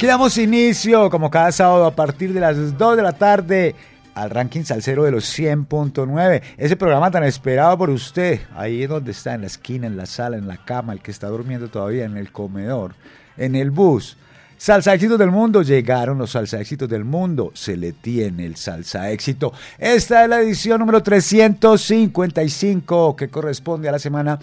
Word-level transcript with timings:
Aquí 0.00 0.06
damos 0.06 0.38
inicio, 0.38 1.10
como 1.10 1.30
cada 1.30 1.52
sábado, 1.52 1.84
a 1.84 1.94
partir 1.94 2.32
de 2.32 2.40
las 2.40 2.78
2 2.78 2.96
de 2.96 3.02
la 3.02 3.12
tarde, 3.12 3.74
al 4.14 4.30
ranking 4.30 4.62
salsero 4.62 5.04
de 5.04 5.10
los 5.10 5.38
100.9. 5.38 6.40
Ese 6.56 6.74
programa 6.74 7.10
tan 7.10 7.22
esperado 7.24 7.76
por 7.76 7.90
usted, 7.90 8.40
ahí 8.56 8.82
es 8.82 8.88
donde 8.88 9.10
está, 9.10 9.34
en 9.34 9.42
la 9.42 9.48
esquina, 9.48 9.86
en 9.86 9.98
la 9.98 10.06
sala, 10.06 10.38
en 10.38 10.48
la 10.48 10.56
cama, 10.56 10.94
el 10.94 11.02
que 11.02 11.10
está 11.10 11.26
durmiendo 11.26 11.68
todavía, 11.68 12.06
en 12.06 12.16
el 12.16 12.32
comedor, 12.32 12.94
en 13.36 13.54
el 13.54 13.70
bus. 13.70 14.16
Salsa 14.56 14.94
éxitos 14.94 15.18
del 15.18 15.30
mundo, 15.30 15.60
llegaron 15.60 16.16
los 16.16 16.30
salsa 16.30 16.58
éxitos 16.58 16.88
del 16.88 17.04
mundo, 17.04 17.50
se 17.52 17.76
le 17.76 17.92
tiene 17.92 18.46
el 18.46 18.56
salsa 18.56 19.10
éxito. 19.10 19.52
Esta 19.76 20.22
es 20.22 20.30
la 20.30 20.40
edición 20.40 20.80
número 20.80 21.02
355 21.02 23.16
que 23.16 23.28
corresponde 23.28 23.90
a 23.90 23.92
la 23.92 23.98
semana 23.98 24.38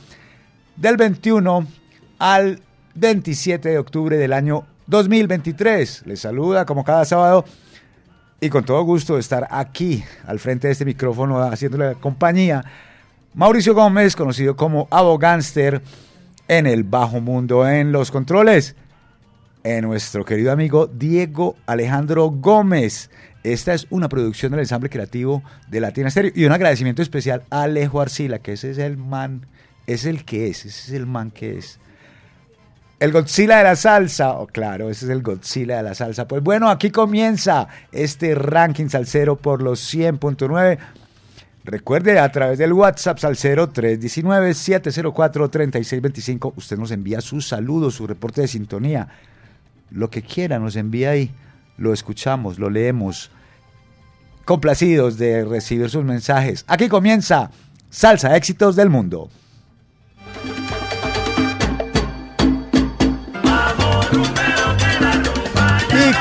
del 0.75 0.97
21 0.97 1.65
al 2.19 2.61
27 2.93 3.69
de 3.69 3.79
octubre 3.79 4.17
del 4.17 4.33
año 4.33 4.67
2023. 4.87 6.03
Les 6.05 6.19
saluda 6.19 6.65
como 6.65 6.83
cada 6.83 7.05
sábado 7.05 7.45
y 8.39 8.49
con 8.49 8.63
todo 8.63 8.81
gusto 8.83 9.15
de 9.15 9.19
estar 9.19 9.47
aquí 9.51 10.03
al 10.25 10.39
frente 10.39 10.67
de 10.67 10.73
este 10.73 10.85
micrófono 10.85 11.41
haciéndole 11.41 11.95
compañía. 11.95 12.63
Mauricio 13.33 13.75
Gómez, 13.75 14.15
conocido 14.15 14.55
como 14.55 14.87
Abogánster 14.89 15.81
en 16.47 16.65
el 16.65 16.83
bajo 16.83 17.19
mundo 17.19 17.67
en 17.67 17.91
los 17.91 18.11
controles. 18.11 18.75
En 19.63 19.83
nuestro 19.83 20.23
querido 20.23 20.51
amigo 20.51 20.87
Diego 20.87 21.57
Alejandro 21.65 22.29
Gómez. 22.29 23.09
Esta 23.43 23.73
es 23.73 23.87
una 23.89 24.07
producción 24.07 24.51
del 24.51 24.61
ensamble 24.61 24.89
creativo 24.89 25.43
de 25.67 25.81
Latina 25.81 26.09
Stereo 26.09 26.31
y 26.33 26.45
un 26.45 26.51
agradecimiento 26.51 27.01
especial 27.01 27.43
a 27.49 27.63
Alejo 27.63 28.01
Arcila, 28.01 28.39
que 28.39 28.53
ese 28.53 28.71
es 28.71 28.77
el 28.77 28.97
man, 28.97 29.45
es 29.85 30.05
el 30.05 30.25
que 30.25 30.47
es, 30.47 30.65
ese 30.65 30.91
es 30.91 30.91
el 30.91 31.05
man 31.05 31.31
que 31.31 31.57
es. 31.57 31.79
El 32.99 33.11
Godzilla 33.11 33.59
de 33.59 33.63
la 33.63 33.75
salsa, 33.75 34.31
oh, 34.31 34.47
claro, 34.47 34.89
ese 34.89 35.05
es 35.05 35.11
el 35.11 35.21
Godzilla 35.21 35.77
de 35.77 35.83
la 35.83 35.93
salsa. 35.93 36.27
Pues 36.27 36.41
bueno, 36.41 36.67
aquí 36.67 36.89
comienza 36.89 37.67
este 37.91 38.33
ranking 38.33 38.89
salsero 38.89 39.35
por 39.35 39.61
los 39.61 39.93
100.9. 39.93 40.79
Recuerde, 41.63 42.17
a 42.17 42.31
través 42.31 42.57
del 42.57 42.73
WhatsApp 42.73 43.19
Salcero 43.19 43.71
319-704-3625, 43.71 46.53
usted 46.55 46.77
nos 46.77 46.89
envía 46.91 47.21
sus 47.21 47.47
saludos, 47.47 47.93
su 47.95 48.07
reporte 48.07 48.41
de 48.41 48.47
sintonía, 48.47 49.09
lo 49.91 50.09
que 50.09 50.23
quiera, 50.23 50.57
nos 50.59 50.77
envía 50.77 51.11
ahí, 51.11 51.29
lo 51.77 51.93
escuchamos, 51.93 52.57
lo 52.57 52.69
leemos. 52.69 53.31
Complacidos 54.45 55.17
de 55.17 55.43
recibir 55.43 55.89
sus 55.89 56.05
mensajes. 56.05 56.63
Aquí 56.67 56.87
comienza 56.87 57.51
Salsa 57.91 58.37
Éxitos 58.37 58.77
del 58.77 58.89
Mundo. 58.89 59.29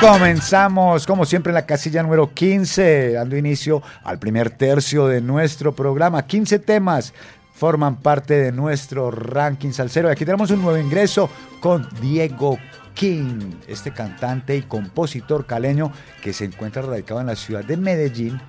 Comenzamos, 0.00 1.06
como 1.06 1.24
siempre, 1.24 1.50
en 1.50 1.54
la 1.54 1.66
casilla 1.66 2.02
número 2.02 2.32
15, 2.32 3.12
dando 3.12 3.36
inicio 3.36 3.82
al 4.04 4.18
primer 4.18 4.50
tercio 4.50 5.06
de 5.06 5.20
nuestro 5.20 5.74
programa. 5.74 6.26
15 6.26 6.58
temas 6.58 7.14
forman 7.54 7.96
parte 7.96 8.34
de 8.34 8.52
nuestro 8.52 9.10
ranking 9.10 9.72
salsero. 9.72 10.08
Y 10.08 10.12
aquí 10.12 10.24
tenemos 10.24 10.50
un 10.50 10.62
nuevo 10.62 10.78
ingreso 10.78 11.30
con 11.60 11.88
Diego 12.00 12.58
King, 12.94 13.52
este 13.66 13.92
cantante 13.92 14.56
y 14.56 14.62
compositor 14.62 15.46
caleño 15.46 15.92
que 16.22 16.32
se 16.32 16.44
encuentra 16.44 16.82
radicado 16.82 17.20
en 17.20 17.28
la 17.28 17.36
ciudad 17.36 17.64
de 17.64 17.76
Medellín 17.76 18.40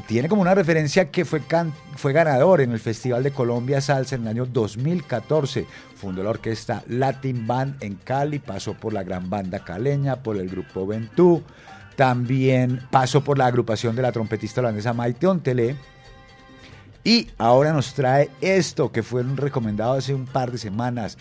tiene 0.00 0.28
como 0.28 0.42
una 0.42 0.54
referencia 0.54 1.10
que 1.10 1.24
fue, 1.24 1.42
fue 1.96 2.12
ganador 2.12 2.60
en 2.60 2.72
el 2.72 2.80
Festival 2.80 3.22
de 3.22 3.30
Colombia 3.30 3.80
Salsa 3.80 4.16
en 4.16 4.22
el 4.22 4.28
año 4.28 4.46
2014. 4.46 5.66
Fundó 5.96 6.22
la 6.22 6.30
orquesta 6.30 6.82
Latin 6.88 7.46
Band 7.46 7.82
en 7.82 7.94
Cali, 7.94 8.38
pasó 8.38 8.74
por 8.74 8.92
la 8.92 9.02
gran 9.02 9.30
banda 9.30 9.64
caleña, 9.64 10.16
por 10.16 10.36
el 10.36 10.48
grupo 10.48 10.86
Ventú, 10.86 11.42
también 11.96 12.80
pasó 12.90 13.24
por 13.24 13.38
la 13.38 13.46
agrupación 13.46 13.96
de 13.96 14.02
la 14.02 14.12
trompetista 14.12 14.60
holandesa 14.60 14.92
Maite 14.92 15.26
Ontele. 15.26 15.76
Y 17.02 17.28
ahora 17.38 17.72
nos 17.72 17.94
trae 17.94 18.30
esto 18.40 18.92
que 18.92 19.02
fue 19.02 19.22
recomendado 19.22 19.94
hace 19.94 20.12
un 20.12 20.26
par 20.26 20.50
de 20.50 20.58
semanas. 20.58 21.16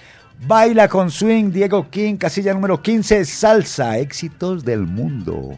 Baila 0.45 0.89
con 0.89 1.11
swing, 1.11 1.51
Diego 1.51 1.89
King, 1.89 2.17
casilla 2.17 2.53
número 2.53 2.81
15, 2.81 3.23
salsa, 3.23 3.97
éxitos 3.99 4.65
del 4.65 4.81
mundo. 4.81 5.55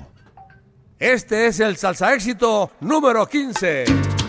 Este 0.99 1.45
es 1.45 1.59
el 1.59 1.77
salsa 1.77 2.11
éxito 2.15 2.71
número 2.79 3.27
15. 3.27 4.26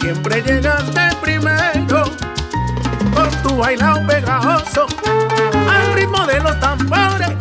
Siempre 0.00 0.42
llegas 0.42 0.94
de 0.94 1.14
primero. 1.20 2.04
Con 3.14 3.30
tu 3.42 3.56
bailao 3.56 4.04
pegajoso, 4.06 4.86
al 5.68 5.94
ritmo 5.94 6.26
de 6.26 6.40
los 6.40 6.58
tambores, 6.60 7.36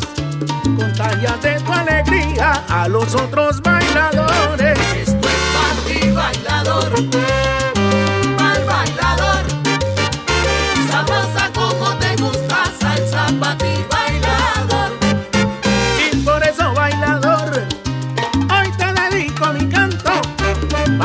de 1.42 1.60
tu 1.62 1.74
alegría 1.74 2.54
a 2.70 2.88
los 2.88 3.16
otros 3.16 3.62
bailadores. 3.62 5.09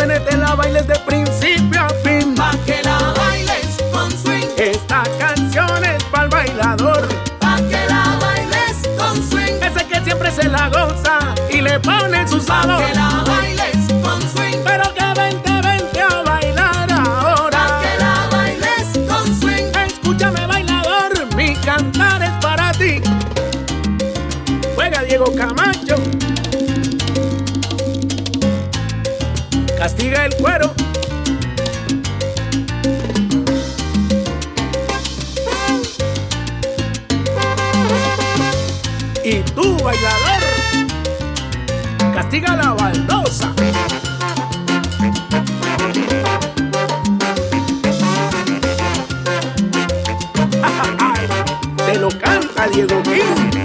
suene 0.00 0.20
te 0.20 0.36
la 0.36 0.54
bailes 0.54 0.86
de 0.86 0.98
principio 1.00 1.80
a 1.80 1.88
fin. 2.02 2.34
Pa' 2.34 2.52
que 2.64 2.82
la 2.82 2.98
bailes 3.18 3.76
con 3.92 4.10
swing. 4.10 4.46
Esta 4.56 5.02
canción 5.18 5.84
es 5.84 6.02
para 6.04 6.24
el 6.24 6.30
bailador. 6.30 7.08
Pa' 7.38 7.56
que 7.56 7.86
la 7.86 8.16
bailes 8.18 8.76
con 8.98 9.14
swing. 9.30 9.62
Ese 9.62 9.86
que 9.86 10.00
siempre 10.02 10.30
se 10.30 10.48
la 10.48 10.68
goza 10.70 11.18
y 11.50 11.60
le 11.60 11.78
pone 11.80 12.26
su 12.26 12.40
sabor. 12.40 12.80
Pa' 12.80 12.86
que 12.86 12.94
la 12.94 13.24
bailes 13.26 13.49
castiga 42.30 42.54
la 42.54 42.74
baldosa. 42.74 43.52
Te 51.86 51.98
lo 51.98 52.08
canta 52.20 52.68
Diego 52.68 53.02
King. 53.02 53.59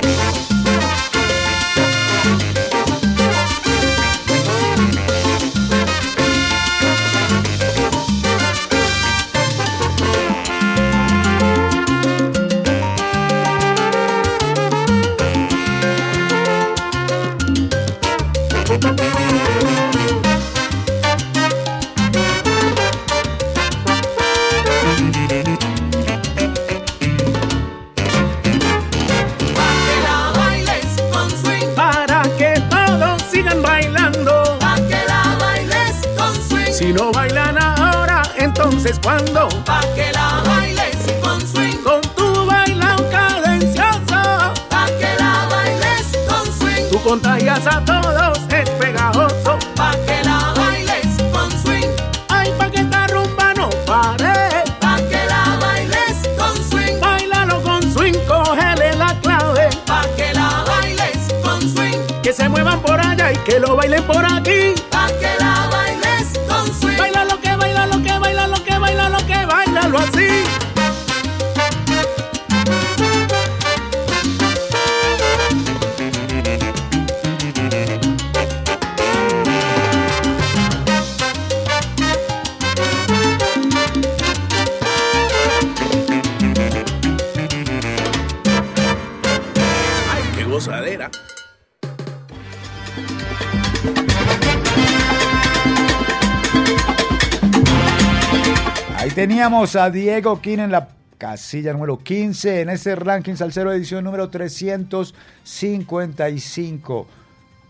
Teníamos 99.46 99.76
a 99.76 99.92
Diego 99.92 100.42
King 100.42 100.58
en 100.58 100.72
la 100.72 100.88
casilla 101.20 101.72
número 101.72 102.00
15 102.00 102.62
en 102.62 102.72
este 102.72 102.96
ranking 102.96 103.36
Salcero 103.36 103.72
edición 103.72 104.04
número 104.04 104.32
355 104.32 107.08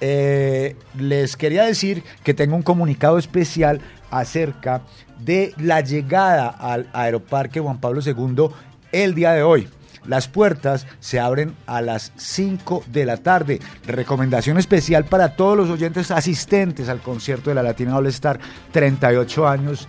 Eh, 0.00 0.76
les 0.98 1.36
quería 1.36 1.64
decir 1.64 2.02
que 2.24 2.34
tengo 2.34 2.56
un 2.56 2.62
comunicado 2.62 3.18
especial 3.18 3.80
acerca 4.12 4.82
de 5.18 5.52
la 5.56 5.80
llegada 5.80 6.48
al 6.48 6.88
Aeroparque 6.92 7.58
Juan 7.58 7.80
Pablo 7.80 8.00
II 8.04 8.48
el 8.92 9.14
día 9.14 9.32
de 9.32 9.42
hoy. 9.42 9.68
Las 10.06 10.28
puertas 10.28 10.86
se 11.00 11.20
abren 11.20 11.54
a 11.66 11.80
las 11.80 12.12
5 12.16 12.84
de 12.88 13.06
la 13.06 13.16
tarde. 13.18 13.60
Recomendación 13.86 14.58
especial 14.58 15.04
para 15.04 15.36
todos 15.36 15.56
los 15.56 15.70
oyentes 15.70 16.10
asistentes 16.10 16.88
al 16.88 17.00
concierto 17.00 17.50
de 17.50 17.54
la 17.54 17.62
Latina 17.62 17.96
All 17.96 18.06
Star 18.08 18.38
38 18.72 19.48
años 19.48 19.88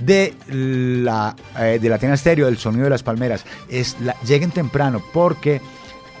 de 0.00 0.34
la, 0.48 1.34
eh, 1.58 1.78
de 1.80 1.88
Latina 1.88 2.16
Stereo, 2.16 2.46
del 2.46 2.58
sonido 2.58 2.84
de 2.84 2.90
las 2.90 3.02
palmeras. 3.02 3.44
Es 3.68 3.96
lleguen 4.24 4.50
temprano 4.50 5.02
porque 5.12 5.60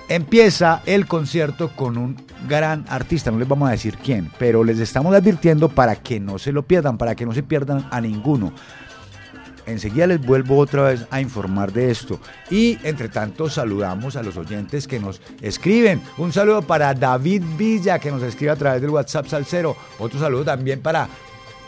empieza 0.08 0.82
el 0.86 1.06
concierto 1.06 1.70
con 1.74 1.96
un 1.96 2.16
gran 2.48 2.84
artista, 2.88 3.30
no 3.30 3.38
les 3.38 3.48
vamos 3.48 3.68
a 3.68 3.72
decir 3.72 3.96
quién, 3.96 4.30
pero 4.38 4.64
les 4.64 4.78
estamos 4.78 5.14
advirtiendo 5.14 5.68
para 5.68 5.96
que 5.96 6.20
no 6.20 6.38
se 6.38 6.52
lo 6.52 6.62
pierdan, 6.62 6.98
para 6.98 7.14
que 7.14 7.24
no 7.24 7.32
se 7.32 7.42
pierdan 7.42 7.86
a 7.90 8.00
ninguno. 8.00 8.52
Enseguida 9.66 10.06
les 10.06 10.20
vuelvo 10.20 10.58
otra 10.58 10.82
vez 10.82 11.06
a 11.10 11.22
informar 11.22 11.72
de 11.72 11.90
esto. 11.90 12.20
Y 12.50 12.78
entre 12.82 13.08
tanto 13.08 13.48
saludamos 13.48 14.14
a 14.14 14.22
los 14.22 14.36
oyentes 14.36 14.86
que 14.86 15.00
nos 15.00 15.22
escriben. 15.40 16.02
Un 16.18 16.34
saludo 16.34 16.60
para 16.60 16.92
David 16.92 17.42
Villa 17.56 17.98
que 17.98 18.10
nos 18.10 18.22
escribe 18.22 18.52
a 18.52 18.56
través 18.56 18.82
del 18.82 18.90
WhatsApp 18.90 19.26
Salcero. 19.26 19.74
Otro 19.98 20.20
saludo 20.20 20.44
también 20.44 20.80
para 20.82 21.08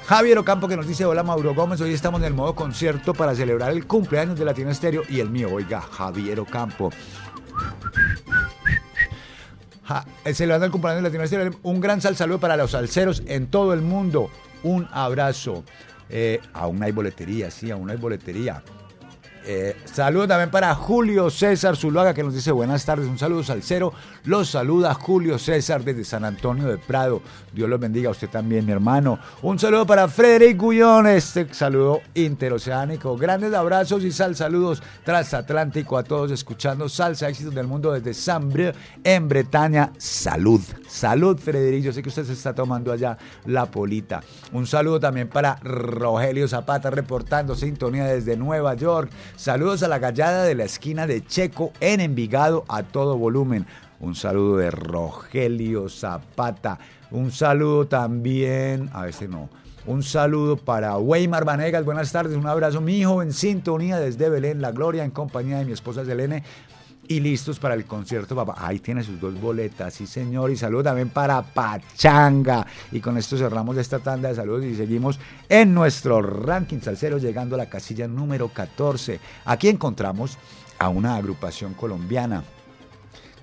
Javier 0.06 0.38
Ocampo 0.38 0.68
que 0.68 0.76
nos 0.76 0.86
dice, 0.86 1.04
hola 1.04 1.22
Mauro 1.22 1.54
Gómez, 1.54 1.80
hoy 1.80 1.94
estamos 1.94 2.20
en 2.20 2.26
el 2.26 2.34
modo 2.34 2.54
concierto 2.54 3.14
para 3.14 3.34
celebrar 3.34 3.72
el 3.72 3.86
cumpleaños 3.86 4.38
de 4.38 4.44
Latino 4.44 4.70
Estéreo 4.70 5.02
y 5.08 5.20
el 5.20 5.30
mío, 5.30 5.48
oiga, 5.52 5.80
Javier 5.80 6.38
Ocampo. 6.38 6.92
Ja, 9.84 10.04
eh, 10.24 10.34
celebrando 10.34 10.66
el 10.66 10.72
cumpleaños 10.72 11.02
de 11.02 11.08
Latino 11.08 11.22
Estéreo, 11.22 11.52
un 11.62 11.80
gran 11.80 12.00
sal 12.00 12.16
saludo 12.16 12.40
para 12.40 12.56
los 12.56 12.72
salseros 12.72 13.22
en 13.26 13.46
todo 13.46 13.72
el 13.72 13.82
mundo. 13.82 14.30
Un 14.64 14.88
abrazo. 14.90 15.62
Eh, 16.08 16.40
aún 16.52 16.82
hay 16.82 16.92
boletería, 16.92 17.50
sí, 17.50 17.70
aún 17.70 17.90
hay 17.90 17.96
boletería. 17.96 18.62
Eh, 19.48 19.76
saludo 19.84 20.26
también 20.26 20.50
para 20.50 20.74
Julio 20.74 21.30
César 21.30 21.76
Zuluaga 21.76 22.12
que 22.12 22.24
nos 22.24 22.34
dice 22.34 22.50
buenas 22.50 22.84
tardes, 22.84 23.06
un 23.06 23.16
saludo 23.16 23.44
salsero. 23.44 23.92
Los 24.24 24.50
saluda 24.50 24.92
Julio 24.94 25.38
César 25.38 25.84
desde 25.84 26.04
San 26.04 26.24
Antonio 26.24 26.66
de 26.66 26.78
Prado. 26.78 27.22
Dios 27.52 27.70
los 27.70 27.78
bendiga 27.78 28.08
a 28.08 28.10
usted 28.10 28.28
también, 28.28 28.66
mi 28.66 28.72
hermano. 28.72 29.20
Un 29.42 29.56
saludo 29.60 29.86
para 29.86 30.08
Frederic 30.08 30.58
Gullón, 30.58 31.06
este 31.06 31.54
saludo 31.54 32.00
interoceánico. 32.14 33.16
Grandes 33.16 33.54
abrazos 33.54 34.02
y 34.02 34.10
sal 34.10 34.34
saludos 34.34 34.82
transatlántico 35.04 35.96
a 35.96 36.02
todos 36.02 36.32
escuchando 36.32 36.88
Salsa 36.88 37.28
Éxitos 37.28 37.54
del 37.54 37.68
Mundo 37.68 37.92
desde 37.92 38.14
Sambre 38.14 38.74
en 39.04 39.28
Bretaña. 39.28 39.92
Salud, 39.96 40.60
salud 40.88 41.38
Frederic, 41.38 41.84
yo 41.84 41.92
sé 41.92 42.02
que 42.02 42.08
usted 42.08 42.24
se 42.24 42.32
está 42.32 42.52
tomando 42.52 42.90
allá 42.90 43.16
la 43.44 43.66
polita. 43.66 44.24
Un 44.52 44.66
saludo 44.66 44.98
también 44.98 45.28
para 45.28 45.54
Rogelio 45.62 46.48
Zapata 46.48 46.90
reportando 46.90 47.54
sintonía 47.54 48.06
desde 48.06 48.36
Nueva 48.36 48.74
York. 48.74 49.08
Saludos 49.36 49.82
a 49.82 49.88
la 49.88 49.98
gallada 49.98 50.44
de 50.44 50.54
la 50.54 50.64
esquina 50.64 51.06
de 51.06 51.22
Checo 51.22 51.70
en 51.80 52.00
Envigado 52.00 52.64
a 52.68 52.82
todo 52.82 53.18
volumen. 53.18 53.66
Un 54.00 54.14
saludo 54.14 54.56
de 54.56 54.70
Rogelio 54.70 55.90
Zapata. 55.90 56.78
Un 57.10 57.30
saludo 57.30 57.86
también, 57.86 58.88
a 58.94 59.02
veces 59.02 59.28
no. 59.28 59.50
Un 59.84 60.02
saludo 60.02 60.56
para 60.56 60.96
Weimar 60.96 61.44
Vanegas, 61.44 61.84
buenas 61.84 62.10
tardes, 62.10 62.34
un 62.34 62.46
abrazo, 62.46 62.80
mi 62.80 62.96
hijo 62.96 63.22
en 63.22 63.34
sintonía 63.34 64.00
desde 64.00 64.30
Belén, 64.30 64.62
La 64.62 64.72
Gloria, 64.72 65.04
en 65.04 65.10
compañía 65.10 65.58
de 65.58 65.66
mi 65.66 65.72
esposa 65.72 66.06
Selene 66.06 66.42
y 67.08 67.20
listos 67.20 67.58
para 67.58 67.74
el 67.74 67.84
concierto, 67.84 68.34
papá. 68.34 68.54
Ahí 68.58 68.78
tiene 68.78 69.02
sus 69.02 69.20
dos 69.20 69.40
boletas, 69.40 69.94
sí 69.94 70.06
señor, 70.06 70.50
y 70.50 70.56
saludo 70.56 70.84
también 70.84 71.10
para 71.10 71.42
Pachanga. 71.42 72.66
Y 72.92 73.00
con 73.00 73.16
esto 73.16 73.36
cerramos 73.36 73.76
esta 73.76 73.98
tanda 73.98 74.28
de 74.28 74.34
saludos 74.34 74.64
y 74.64 74.74
seguimos 74.74 75.18
en 75.48 75.74
nuestro 75.74 76.22
ranking 76.22 76.80
salsero, 76.80 77.18
llegando 77.18 77.54
a 77.54 77.58
la 77.58 77.68
casilla 77.68 78.08
número 78.08 78.48
14. 78.48 79.20
Aquí 79.44 79.68
encontramos 79.68 80.38
a 80.78 80.88
una 80.88 81.16
agrupación 81.16 81.74
colombiana 81.74 82.44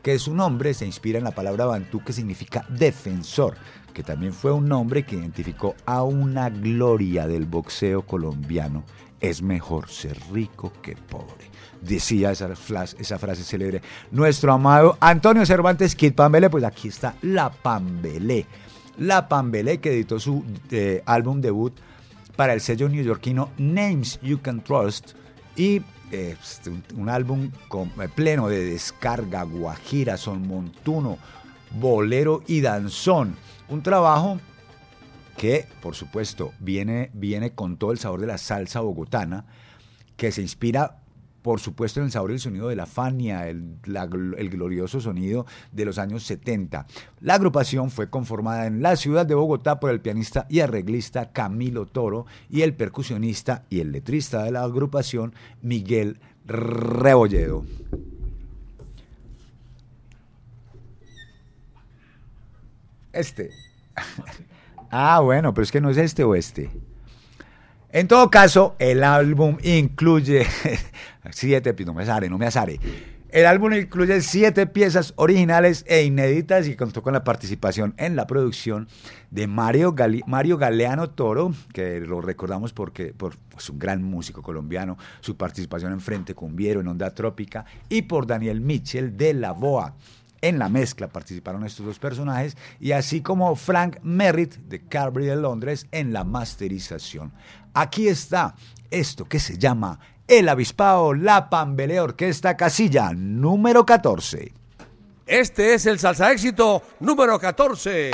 que 0.03 0.19
su 0.19 0.35
nombre 0.35 0.73
se 0.73 0.85
inspira 0.85 1.17
en 1.17 1.23
la 1.23 1.31
palabra 1.31 1.65
bantú 1.65 2.03
que 2.03 2.11
significa 2.11 2.65
defensor, 2.67 3.55
que 3.93 4.03
también 4.03 4.33
fue 4.33 4.51
un 4.51 4.67
nombre 4.67 5.03
que 5.03 5.15
identificó 5.15 5.75
a 5.85 6.03
una 6.03 6.49
gloria 6.49 7.25
del 7.25 7.45
boxeo 7.45 8.01
colombiano. 8.01 8.83
Es 9.21 9.41
mejor 9.41 9.89
ser 9.89 10.19
rico 10.33 10.73
que 10.81 10.97
pobre. 10.97 11.52
Decía 11.83 12.31
esa, 12.31 12.49
esa 12.97 13.19
frase 13.19 13.43
célebre 13.43 13.81
nuestro 14.11 14.53
amado 14.53 14.97
Antonio 15.01 15.45
Cervantes 15.45 15.95
Kid 15.95 16.13
Pambelé. 16.13 16.49
Pues 16.49 16.63
aquí 16.63 16.87
está 16.87 17.15
La 17.21 17.51
Pambelé. 17.51 18.45
La 18.97 19.27
Pambelé 19.27 19.79
que 19.79 19.91
editó 19.91 20.19
su 20.19 20.43
eh, 20.71 21.01
álbum 21.05 21.41
debut 21.41 21.73
para 22.35 22.53
el 22.53 22.61
sello 22.61 22.87
neoyorquino 22.89 23.49
Names 23.57 24.19
You 24.21 24.39
Can 24.41 24.61
Trust 24.63 25.11
y 25.55 25.81
eh, 26.11 26.37
este, 26.41 26.69
un, 26.69 26.83
un 26.95 27.09
álbum 27.09 27.51
con- 27.67 27.91
eh, 28.01 28.07
pleno 28.07 28.47
de 28.47 28.63
descarga, 28.63 29.43
guajira, 29.43 30.15
son 30.17 30.47
montuno, 30.47 31.17
bolero 31.79 32.43
y 32.47 32.61
danzón. 32.61 33.35
Un 33.67 33.81
trabajo 33.83 34.39
que, 35.37 35.67
por 35.81 35.95
supuesto, 35.95 36.53
viene, 36.59 37.09
viene 37.13 37.51
con 37.51 37.77
todo 37.77 37.91
el 37.91 37.97
sabor 37.97 38.21
de 38.21 38.27
la 38.27 38.37
salsa 38.37 38.79
bogotana, 38.81 39.45
que 40.15 40.31
se 40.31 40.41
inspira, 40.43 40.97
por 41.43 41.59
supuesto, 41.59 41.99
en 41.99 42.07
el 42.07 42.11
sabor 42.11 42.31
y 42.31 42.35
el 42.35 42.39
sonido 42.39 42.69
de 42.69 42.75
la 42.75 42.85
Fania, 42.85 43.47
el, 43.47 43.75
el 43.85 44.49
glorioso 44.49 44.99
sonido 45.01 45.45
de 45.71 45.85
los 45.85 45.99
años 45.99 46.23
70. 46.23 46.87
La 47.19 47.35
agrupación 47.35 47.91
fue 47.91 48.09
conformada 48.09 48.65
en 48.65 48.81
la 48.81 48.95
ciudad 48.95 49.25
de 49.25 49.35
Bogotá 49.35 49.79
por 49.79 49.91
el 49.91 50.01
pianista 50.01 50.47
y 50.49 50.61
arreglista 50.61 51.31
Camilo 51.31 51.85
Toro 51.85 52.25
y 52.49 52.61
el 52.61 52.73
percusionista 52.73 53.65
y 53.69 53.81
el 53.81 53.91
letrista 53.91 54.43
de 54.43 54.51
la 54.51 54.63
agrupación 54.63 55.33
Miguel 55.61 56.17
Rebolledo. 56.45 57.65
Este. 63.11 63.51
Ah, 64.95 65.21
bueno, 65.21 65.55
pero 65.55 65.63
es 65.63 65.71
que 65.71 65.81
no 65.81 65.89
es 65.89 65.97
este 65.97 66.23
o 66.23 66.35
este. 66.35 66.69
En 67.93 68.07
todo 68.07 68.31
caso, 68.31 68.75
el 68.79 69.03
álbum 69.03 69.57
incluye 69.61 70.47
siete, 71.29 71.75
no 71.85 71.93
me 71.93 72.01
asare, 72.01 72.27
no 72.27 72.39
me 72.39 72.47
asare. 72.47 72.79
El 73.29 73.45
álbum 73.45 73.71
incluye 73.71 74.19
siete 74.21 74.65
piezas 74.65 75.13
originales 75.15 75.85
e 75.87 76.01
inéditas 76.01 76.67
y 76.67 76.75
contó 76.75 77.03
con 77.03 77.13
la 77.13 77.23
participación 77.23 77.93
en 77.97 78.15
la 78.15 78.25
producción 78.25 78.87
de 79.29 79.45
Mario, 79.45 79.93
Mario 80.25 80.57
Galeano 80.57 81.11
Toro, 81.11 81.53
que 81.71 81.99
lo 81.99 82.19
recordamos 82.19 82.73
porque 82.73 83.13
por 83.13 83.37
pues, 83.51 83.69
un 83.69 83.77
gran 83.77 84.01
músico 84.01 84.41
colombiano, 84.41 84.97
su 85.21 85.37
participación 85.37 85.91
en 85.91 85.99
Frente 85.99 86.33
Cumbiero, 86.33 86.81
en 86.81 86.87
Onda 86.87 87.13
Trópica, 87.13 87.63
y 87.89 88.01
por 88.01 88.25
Daniel 88.25 88.59
Mitchell 88.59 89.15
de 89.15 89.35
La 89.35 89.51
Boa. 89.51 89.93
En 90.43 90.59
la 90.59 90.67
mezcla 90.67 91.07
participaron 91.07 91.65
estos 91.65 91.85
dos 91.85 91.99
personajes 91.99 92.57
y 92.77 92.91
así 92.91 93.21
como 93.21 93.55
Frank 93.55 93.99
Merritt 94.03 94.55
de 94.55 94.85
Carberry 94.85 95.27
de 95.27 95.37
Londres 95.37 95.87
en 95.93 96.11
la 96.11 96.25
masterización. 96.25 97.31
Aquí 97.73 98.09
está 98.09 98.53
esto 98.91 99.23
que 99.23 99.39
se 99.39 99.57
llama 99.57 100.01
El 100.27 100.49
Avispao 100.49 101.13
La 101.13 101.49
Pambelea 101.49 102.03
Orquesta 102.03 102.57
Casilla 102.57 103.13
número 103.13 103.85
14. 103.85 104.51
Este 105.25 105.75
es 105.75 105.85
el 105.85 105.97
salsa 105.97 106.29
éxito 106.33 106.83
número 106.99 107.39
14. 107.39 108.11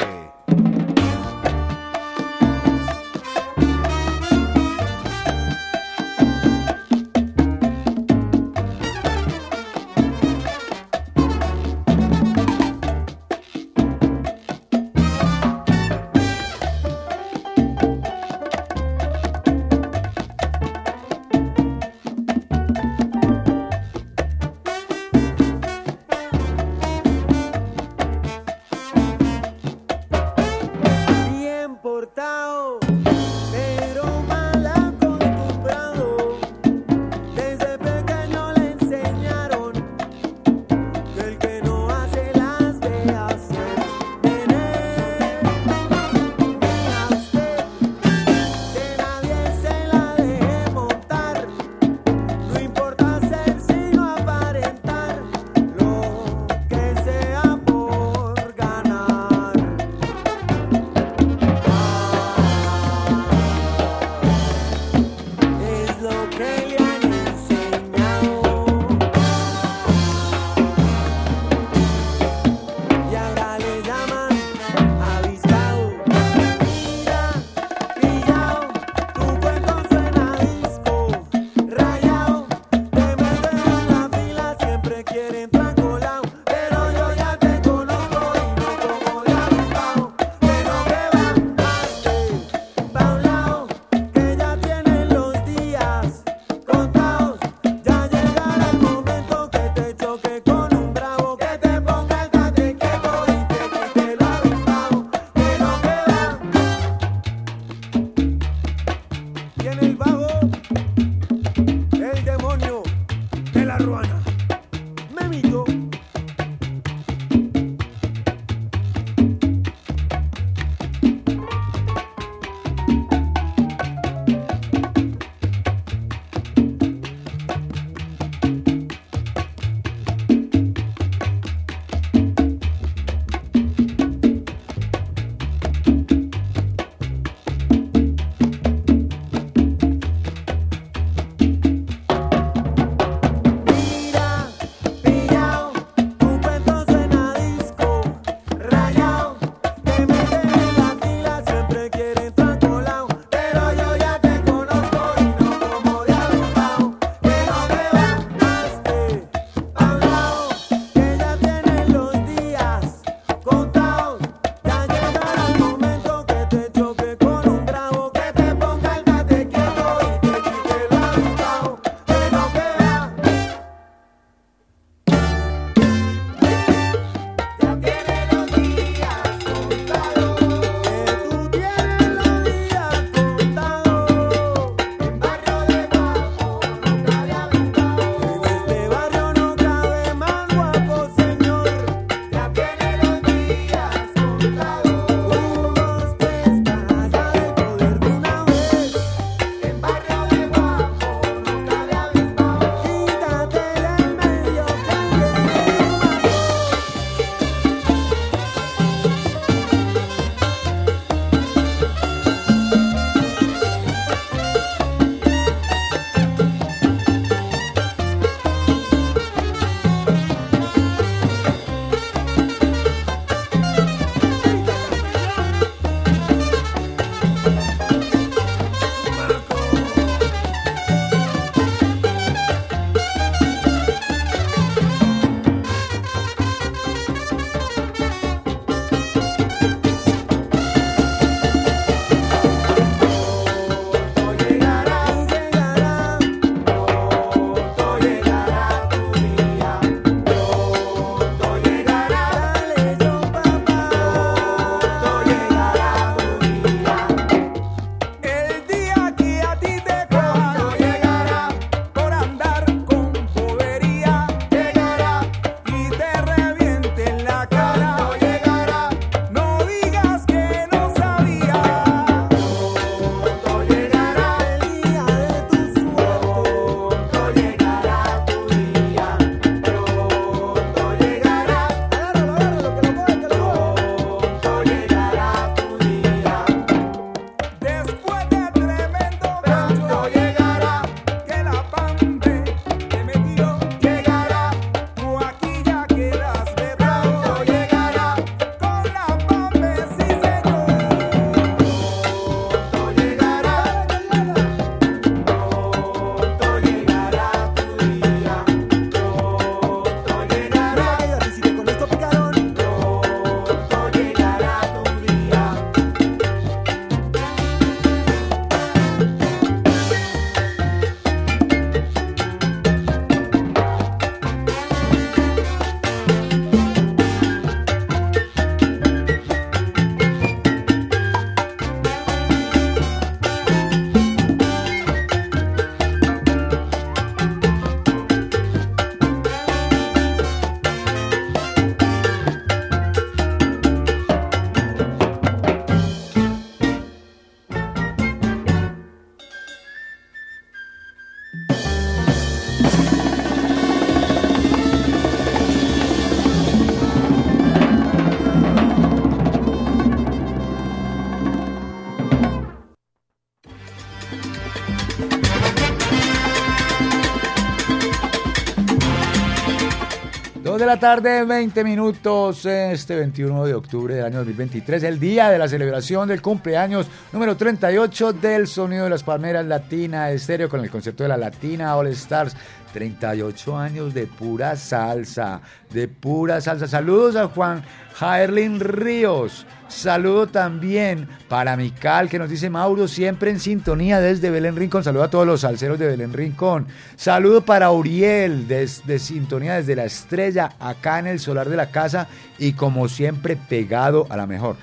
2 370.60 370.68
de 370.68 370.74
la 370.74 370.78
tarde, 370.78 371.24
20 371.24 371.64
minutos, 371.64 372.46
este 372.46 372.98
21 372.98 373.46
de 373.46 373.54
octubre 373.54 373.96
del 373.96 374.04
año 374.04 374.18
2023, 374.18 374.84
el 374.84 375.00
día 375.00 375.30
de 375.30 375.40
la 375.40 375.48
celebración 375.48 376.06
del 376.10 376.22
cumpleaños 376.22 376.86
número 377.14 377.38
38 377.38 378.12
del 378.12 378.46
Sonido 378.46 378.84
de 378.84 378.90
las 378.90 379.04
Palmeras 379.04 379.46
Latina 379.46 380.12
Estéreo 380.12 380.50
con 380.50 380.60
el 380.60 380.70
concierto 380.70 381.04
de 381.04 381.08
la 381.08 381.16
Latina 381.16 381.78
All 381.78 381.88
Stars. 381.88 382.36
38 382.74 383.58
años 383.58 383.94
de 383.94 384.06
pura 384.06 384.58
salsa, 384.58 385.42
de 385.72 385.88
pura 385.88 386.42
salsa. 386.42 386.68
Saludos 386.68 387.16
a 387.16 387.30
Juan 387.30 387.64
Jaerlin 387.94 388.60
Ríos. 388.60 389.48
Saludo 389.70 390.28
también 390.28 391.08
para 391.30 391.56
Mical, 391.56 392.10
que 392.10 392.20
nos 392.20 392.30
dice 392.30 392.50
Mauro, 392.50 392.88
siempre 392.88 393.30
en 393.30 393.40
sintonía 393.40 394.02
desde 394.02 394.32
Belén 394.32 394.56
Rincón. 394.56 394.84
Saludo 394.84 395.04
a 395.04 395.12
todos 395.12 395.28
los 395.28 395.42
salseros 395.42 395.78
de 395.78 395.86
Belén 395.86 396.12
Rincón. 396.12 396.66
Saludo 396.96 397.46
para 397.46 397.70
Uriel, 397.72 398.48
desde 398.48 398.98
sintonía 398.98 399.54
desde 399.54 399.76
la 399.76 399.86
estrella, 399.86 400.54
acá 400.60 400.98
en 400.98 401.06
el 401.08 401.20
solar 401.20 401.48
de 401.48 401.56
la 401.56 401.70
casa. 401.70 402.08
Y 402.40 402.54
como 402.54 402.90
siempre, 402.90 403.38
pegado 403.38 404.08
a 404.10 404.18
la 404.18 404.26
mejor. 404.26 404.56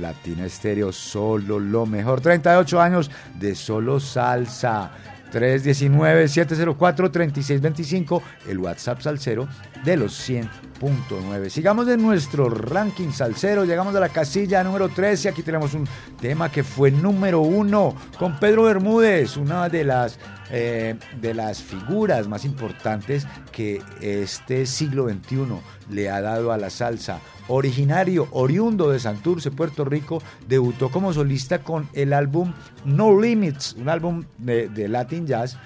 Latina 0.00 0.46
Estéreo, 0.46 0.92
solo 0.92 1.60
lo 1.60 1.84
mejor. 1.84 2.22
38 2.22 2.80
años 2.80 3.10
de 3.38 3.54
solo 3.54 4.00
salsa. 4.00 4.92
319-704-3625, 5.32 8.22
el 8.48 8.58
WhatsApp 8.58 9.00
salsero 9.00 9.46
de 9.84 9.96
los 9.96 10.28
100.9. 10.28 11.48
Sigamos 11.50 11.88
en 11.88 12.02
nuestro 12.02 12.48
ranking 12.48 13.10
salsero, 13.10 13.64
llegamos 13.64 13.94
a 13.94 14.00
la 14.00 14.08
casilla 14.08 14.64
número 14.64 14.88
13, 14.88 15.28
aquí 15.28 15.42
tenemos 15.42 15.74
un 15.74 15.86
tema 16.20 16.50
que 16.50 16.64
fue 16.64 16.90
número 16.90 17.40
uno 17.40 17.94
con 18.18 18.38
Pedro 18.38 18.64
Bermúdez, 18.64 19.36
una 19.36 19.68
de 19.68 19.84
las, 19.84 20.18
eh, 20.50 20.94
de 21.20 21.34
las 21.34 21.62
figuras 21.62 22.28
más 22.28 22.44
importantes 22.44 23.26
que 23.52 23.82
este 24.00 24.66
siglo 24.66 25.08
XXI 25.08 25.44
le 25.90 26.10
ha 26.10 26.20
dado 26.20 26.52
a 26.52 26.56
la 26.56 26.70
salsa 26.70 27.20
originario, 27.48 28.28
oriundo 28.30 28.90
de 28.90 28.98
Santurce, 28.98 29.50
Puerto 29.50 29.84
Rico, 29.84 30.22
debutó 30.48 30.90
como 30.90 31.12
solista 31.12 31.58
con 31.58 31.88
el 31.92 32.14
álbum 32.14 32.54
No 32.86 33.20
Limits, 33.20 33.74
un 33.74 33.90
álbum 33.90 34.24
de, 34.38 34.68
de 34.68 34.88
Latin 34.88 35.26
Jazz 35.26 35.58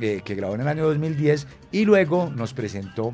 eh, 0.00 0.22
que 0.24 0.34
grabó 0.34 0.54
en 0.54 0.62
el 0.62 0.68
año 0.68 0.86
2010 0.86 1.46
y 1.72 1.84
luego 1.84 2.30
nos 2.34 2.54
presentó 2.54 3.12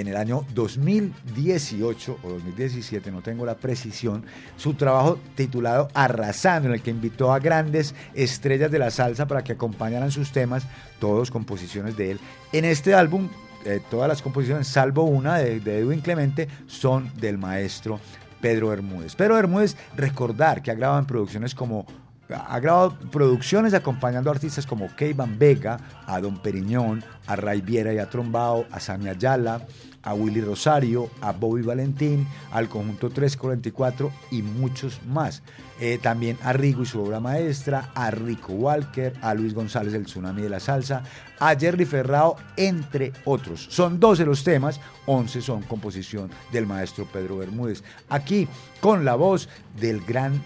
en 0.00 0.08
el 0.08 0.16
año 0.16 0.44
2018 0.54 2.18
o 2.22 2.28
2017, 2.28 3.10
no 3.10 3.20
tengo 3.20 3.44
la 3.44 3.56
precisión, 3.56 4.24
su 4.56 4.74
trabajo 4.74 5.18
titulado 5.34 5.88
Arrasando, 5.94 6.68
en 6.68 6.74
el 6.74 6.82
que 6.82 6.90
invitó 6.90 7.32
a 7.32 7.38
grandes 7.38 7.94
estrellas 8.14 8.70
de 8.70 8.78
la 8.78 8.90
salsa 8.90 9.26
para 9.26 9.42
que 9.42 9.52
acompañaran 9.52 10.10
sus 10.10 10.30
temas, 10.32 10.66
todos 11.00 11.30
composiciones 11.30 11.96
de 11.96 12.12
él. 12.12 12.20
En 12.52 12.64
este 12.64 12.94
álbum 12.94 13.28
eh, 13.64 13.80
todas 13.90 14.08
las 14.08 14.22
composiciones, 14.22 14.68
salvo 14.68 15.02
una 15.02 15.38
de, 15.38 15.56
Edwin 15.56 16.00
Clemente, 16.00 16.48
son 16.66 17.10
del 17.16 17.38
maestro 17.38 17.98
Pedro 18.40 18.68
Bermúdez. 18.68 19.16
Pedro 19.16 19.34
Bermúdez, 19.34 19.76
recordar 19.96 20.62
que 20.62 20.70
ha 20.70 20.74
grabado 20.74 21.00
en 21.00 21.06
producciones 21.06 21.54
como 21.54 21.84
ha 22.30 22.60
grabado 22.60 22.94
producciones 23.10 23.72
acompañando 23.72 24.30
a 24.30 24.34
artistas 24.34 24.66
como 24.66 24.94
Keivan 24.94 25.38
Vega, 25.38 25.78
a 26.06 26.20
Don 26.20 26.38
Periñón, 26.42 27.02
a 27.26 27.36
Ray 27.36 27.62
Viera 27.62 27.92
y 27.92 27.98
a 27.98 28.10
Trombao, 28.10 28.66
a 28.70 28.80
Samia 28.80 29.12
Ayala, 29.12 29.66
a 30.02 30.14
Willy 30.14 30.40
Rosario, 30.40 31.10
a 31.20 31.32
Bobby 31.32 31.62
Valentín, 31.62 32.26
al 32.50 32.68
conjunto 32.68 33.10
344 33.10 34.10
y 34.30 34.42
muchos 34.42 35.00
más. 35.06 35.42
Eh, 35.80 35.98
también 36.02 36.36
a 36.42 36.52
Rigo 36.52 36.82
y 36.82 36.86
su 36.86 37.00
obra 37.00 37.20
maestra, 37.20 37.90
a 37.94 38.10
Rico 38.10 38.52
Walker, 38.52 39.14
a 39.22 39.34
Luis 39.34 39.54
González 39.54 39.94
el 39.94 40.06
Tsunami 40.06 40.42
de 40.42 40.48
la 40.48 40.60
Salsa, 40.60 41.04
a 41.38 41.54
Jerry 41.54 41.84
Ferrao, 41.84 42.36
entre 42.56 43.12
otros. 43.24 43.66
Son 43.70 44.00
12 44.00 44.24
los 44.24 44.42
temas, 44.42 44.80
11 45.06 45.40
son 45.40 45.62
composición 45.62 46.30
del 46.50 46.66
maestro 46.66 47.06
Pedro 47.06 47.38
Bermúdez. 47.38 47.84
Aquí 48.08 48.48
con 48.80 49.04
la 49.04 49.14
voz 49.14 49.48
del 49.78 50.00
gran 50.04 50.42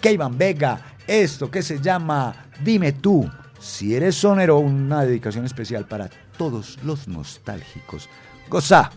Keivan 0.00 0.36
Vega, 0.36 0.96
esto 1.06 1.50
que 1.50 1.62
se 1.62 1.80
llama 1.80 2.48
Dime 2.62 2.92
tú, 2.92 3.30
si 3.58 3.94
eres 3.94 4.16
sonero, 4.16 4.58
una 4.58 5.04
dedicación 5.04 5.46
especial 5.46 5.86
para 5.86 6.10
todos 6.36 6.78
los 6.84 7.08
nostálgicos. 7.08 8.10
Goza. 8.48 8.90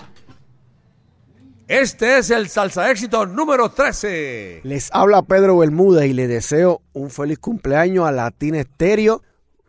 Este 1.67 2.19
es 2.19 2.29
el 2.29 2.47
salsa 2.47 2.89
éxito 2.89 3.25
número 3.25 3.69
13. 3.69 4.62
Les 4.63 4.89
habla 4.93 5.21
Pedro 5.21 5.57
Bermúdez 5.57 6.05
y 6.05 6.13
les 6.13 6.29
deseo 6.29 6.81
un 6.93 7.10
feliz 7.10 7.39
cumpleaños 7.39 8.07
a 8.07 8.12
Latina 8.12 8.60
Estéreo. 8.60 9.21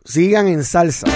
Sigan 0.05 0.47
en 0.47 0.63
salsa. 0.63 1.07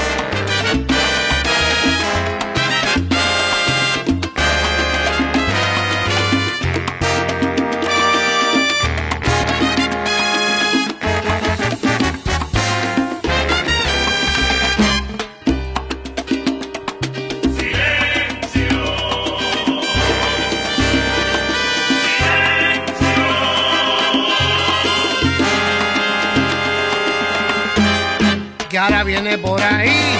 Viene 29.04 29.38
por 29.38 29.62
ahí 29.62 30.18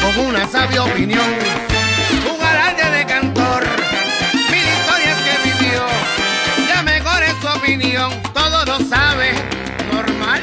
con 0.00 0.26
una 0.26 0.46
sabia 0.48 0.84
opinión, 0.84 1.26
un 2.30 2.38
galante 2.38 2.90
de 2.90 3.04
cantor, 3.04 3.64
mil 4.50 4.64
historias 4.64 5.18
que 5.18 5.50
vivió, 5.50 5.84
la 6.74 6.82
mejor 6.82 7.22
es 7.22 7.34
su 7.40 7.48
opinión, 7.48 8.10
todo 8.32 8.64
lo 8.64 8.78
sabe, 8.88 9.32
normal. 9.92 10.42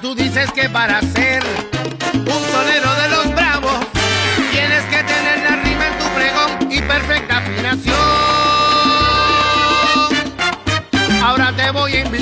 Tú 0.00 0.14
dices 0.14 0.50
que 0.52 0.70
para 0.70 1.00
ser 1.02 1.42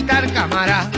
invitar, 0.07 0.33
cámara, 0.33 0.96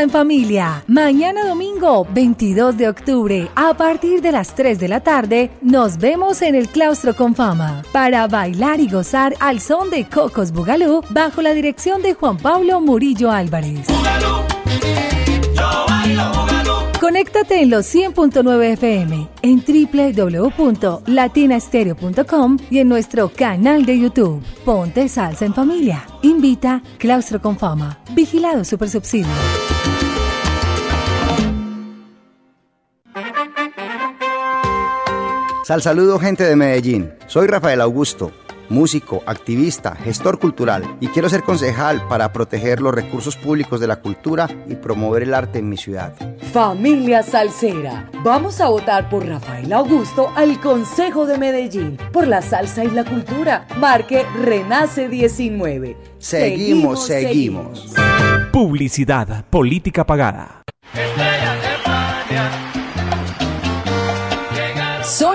En 0.00 0.08
familia. 0.08 0.82
Mañana 0.86 1.44
domingo 1.44 2.06
22 2.14 2.78
de 2.78 2.88
octubre 2.88 3.50
a 3.54 3.74
partir 3.74 4.22
de 4.22 4.32
las 4.32 4.54
3 4.54 4.78
de 4.78 4.88
la 4.88 5.00
tarde 5.00 5.50
nos 5.60 5.98
vemos 5.98 6.40
en 6.40 6.54
el 6.54 6.68
claustro 6.68 7.14
con 7.14 7.34
fama 7.34 7.82
para 7.92 8.26
bailar 8.26 8.80
y 8.80 8.88
gozar 8.88 9.34
al 9.40 9.60
son 9.60 9.90
de 9.90 10.06
Cocos 10.06 10.52
Bugalú 10.52 11.02
bajo 11.10 11.42
la 11.42 11.52
dirección 11.52 12.00
de 12.00 12.14
Juan 12.14 12.38
Pablo 12.38 12.80
Murillo 12.80 13.30
Álvarez. 13.30 13.88
Conéctate 16.98 17.60
en 17.60 17.68
los 17.68 17.94
100.9 17.94 18.72
FM, 18.72 19.28
en 19.42 19.62
www.latinastereo.com 20.56 22.56
y 22.70 22.78
en 22.78 22.88
nuestro 22.88 23.28
canal 23.28 23.84
de 23.84 23.98
YouTube. 23.98 24.42
Ponte 24.64 25.10
salsa 25.10 25.44
en 25.44 25.52
familia. 25.52 26.06
Invita 26.22 26.82
Claustro 26.96 27.42
con 27.42 27.58
Fama. 27.58 27.98
Vigilado 28.14 28.64
Super 28.64 28.88
Subsidio. 28.88 29.28
Sal 35.70 35.82
saludo 35.82 36.18
gente 36.18 36.42
de 36.42 36.56
Medellín. 36.56 37.12
Soy 37.28 37.46
Rafael 37.46 37.80
Augusto, 37.80 38.32
músico, 38.68 39.22
activista, 39.24 39.94
gestor 39.94 40.40
cultural 40.40 40.96
y 40.98 41.06
quiero 41.06 41.28
ser 41.28 41.44
concejal 41.44 42.08
para 42.08 42.32
proteger 42.32 42.80
los 42.80 42.92
recursos 42.92 43.36
públicos 43.36 43.78
de 43.78 43.86
la 43.86 44.00
cultura 44.00 44.48
y 44.68 44.74
promover 44.74 45.22
el 45.22 45.32
arte 45.32 45.60
en 45.60 45.68
mi 45.68 45.76
ciudad. 45.76 46.12
Familia 46.52 47.22
Salsera, 47.22 48.10
vamos 48.24 48.60
a 48.60 48.68
votar 48.68 49.08
por 49.08 49.24
Rafael 49.24 49.72
Augusto 49.72 50.32
al 50.34 50.60
Consejo 50.60 51.24
de 51.24 51.38
Medellín, 51.38 51.96
por 52.12 52.26
la 52.26 52.42
salsa 52.42 52.82
y 52.82 52.90
la 52.90 53.04
cultura. 53.04 53.68
Marque 53.78 54.26
Renace 54.42 55.08
19. 55.08 55.96
Seguimos, 56.18 57.06
seguimos. 57.06 57.94
Publicidad, 58.50 59.44
política 59.48 60.04
pagada. 60.04 60.59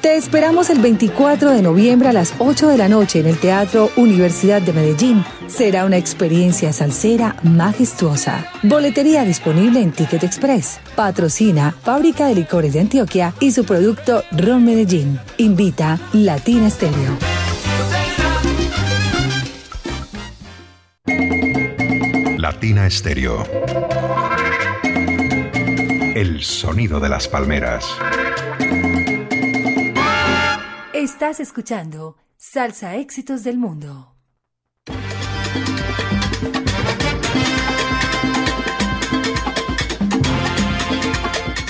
Te 0.00 0.16
esperamos 0.16 0.70
el 0.70 0.78
24 0.78 1.50
de 1.50 1.60
noviembre 1.60 2.08
a 2.08 2.14
las 2.14 2.32
8 2.38 2.68
de 2.68 2.78
la 2.78 2.88
noche 2.88 3.20
en 3.20 3.26
el 3.26 3.38
Teatro 3.38 3.90
Universidad 3.96 4.62
de 4.62 4.72
Medellín. 4.72 5.22
Será 5.46 5.84
una 5.84 5.98
experiencia 5.98 6.72
salsera 6.72 7.36
majestuosa. 7.42 8.46
Boletería 8.62 9.26
disponible 9.26 9.82
en 9.82 9.92
Ticket 9.92 10.24
Express. 10.24 10.80
Patrocina 10.96 11.74
Fábrica 11.82 12.28
de 12.28 12.34
Licores 12.34 12.72
de 12.72 12.80
Antioquia 12.80 13.34
y 13.40 13.50
su 13.52 13.66
producto 13.66 14.24
Ron 14.32 14.64
Medellín. 14.64 15.20
Invita 15.36 15.98
Latina 16.14 16.70
Stereo. 16.70 17.18
Latina 22.38 22.88
Stereo. 22.88 23.44
El 26.14 26.42
sonido 26.42 27.00
de 27.00 27.08
las 27.10 27.28
palmeras. 27.28 27.84
Estás 31.20 31.40
escuchando 31.40 32.16
Salsa 32.38 32.96
Éxitos 32.96 33.44
del 33.44 33.58
Mundo. 33.58 34.14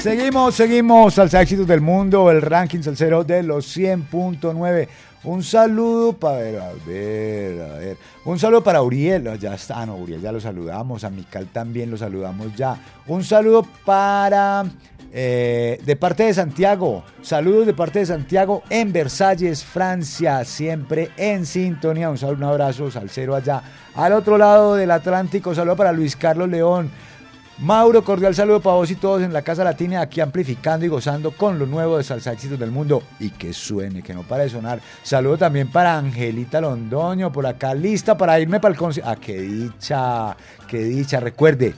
Seguimos, 0.01 0.55
seguimos, 0.55 1.15
Salsa 1.15 1.43
Éxitos 1.43 1.67
del 1.67 1.81
Mundo, 1.81 2.31
el 2.31 2.43
ranking 2.43 2.83
salsero 2.83 3.25
de 3.25 3.43
los 3.43 3.77
100.9. 3.77 4.89
Un 5.25 5.43
saludo 5.43 6.13
para, 6.13 6.39
ver, 6.39 6.61
a 6.61 6.73
ver, 6.87 7.61
a 7.61 7.75
ver. 7.79 7.97
Un 8.27 8.39
saludo 8.39 8.63
para 8.63 8.83
Uriel, 8.83 9.37
ya 9.37 9.55
está, 9.55 9.85
no, 9.85 9.97
Uriel 9.97 10.21
ya 10.21 10.31
lo 10.31 10.41
saludamos, 10.41 11.03
a 11.03 11.11
Mical 11.11 11.49
también 11.49 11.91
lo 11.91 11.97
saludamos 11.97 12.55
ya. 12.55 12.81
Un 13.09 13.25
saludo 13.25 13.67
para, 13.85 14.65
eh, 15.13 15.81
de 15.85 15.97
parte 15.97 16.23
de 16.23 16.35
Santiago, 16.35 17.03
saludos 17.21 17.67
de 17.67 17.75
parte 17.75 17.99
de 17.99 18.07
Santiago 18.07 18.63
en 18.71 18.93
Versalles, 18.93 19.65
Francia, 19.65 20.45
siempre 20.45 21.11
en 21.17 21.47
sintonía. 21.47 22.11
Un 22.11 22.19
saludo, 22.19 22.37
un 22.37 22.45
abrazo, 22.45 22.91
salsero 22.91 23.35
allá. 23.35 23.63
Al 23.95 24.13
otro 24.13 24.39
lado 24.39 24.77
del 24.77 24.91
Atlántico, 24.91 25.55
saludo 25.55 25.77
para 25.77 25.93
Luis 25.93 26.15
Carlos 26.15 26.49
León. 26.49 26.91
Mauro, 27.59 28.03
cordial 28.03 28.35
saludo 28.35 28.61
para 28.61 28.77
vos 28.77 28.91
y 28.91 28.95
todos 28.95 29.21
en 29.21 29.35
la 29.35 29.43
Casa 29.43 29.63
Latina, 29.63 30.01
aquí 30.01 30.23
amplificando 30.23 30.87
y 30.87 30.89
gozando 30.89 31.33
con 31.33 31.59
lo 31.59 31.67
nuevo 31.67 31.99
de 31.99 32.05
Salsa 32.05 32.33
Éxitos 32.33 32.59
del 32.59 32.71
Mundo. 32.71 33.03
Y 33.19 33.31
que 33.31 33.53
suene, 33.53 34.03
que 34.03 34.15
no 34.15 34.23
pare 34.23 34.45
de 34.45 34.49
sonar. 34.49 34.81
Saludo 35.03 35.37
también 35.37 35.69
para 35.71 35.99
Angelita 35.99 36.61
Londoño, 36.61 37.31
por 37.31 37.47
acá 37.47 37.75
lista 37.75 38.17
para 38.17 38.41
irme 38.41 38.61
para 38.61 38.73
el 38.73 38.79
concierto. 38.79 39.11
Ah, 39.11 39.17
qué 39.17 39.41
dicha, 39.43 40.37
qué 40.67 40.79
dicha. 40.85 41.21
Recuerde, 41.21 41.75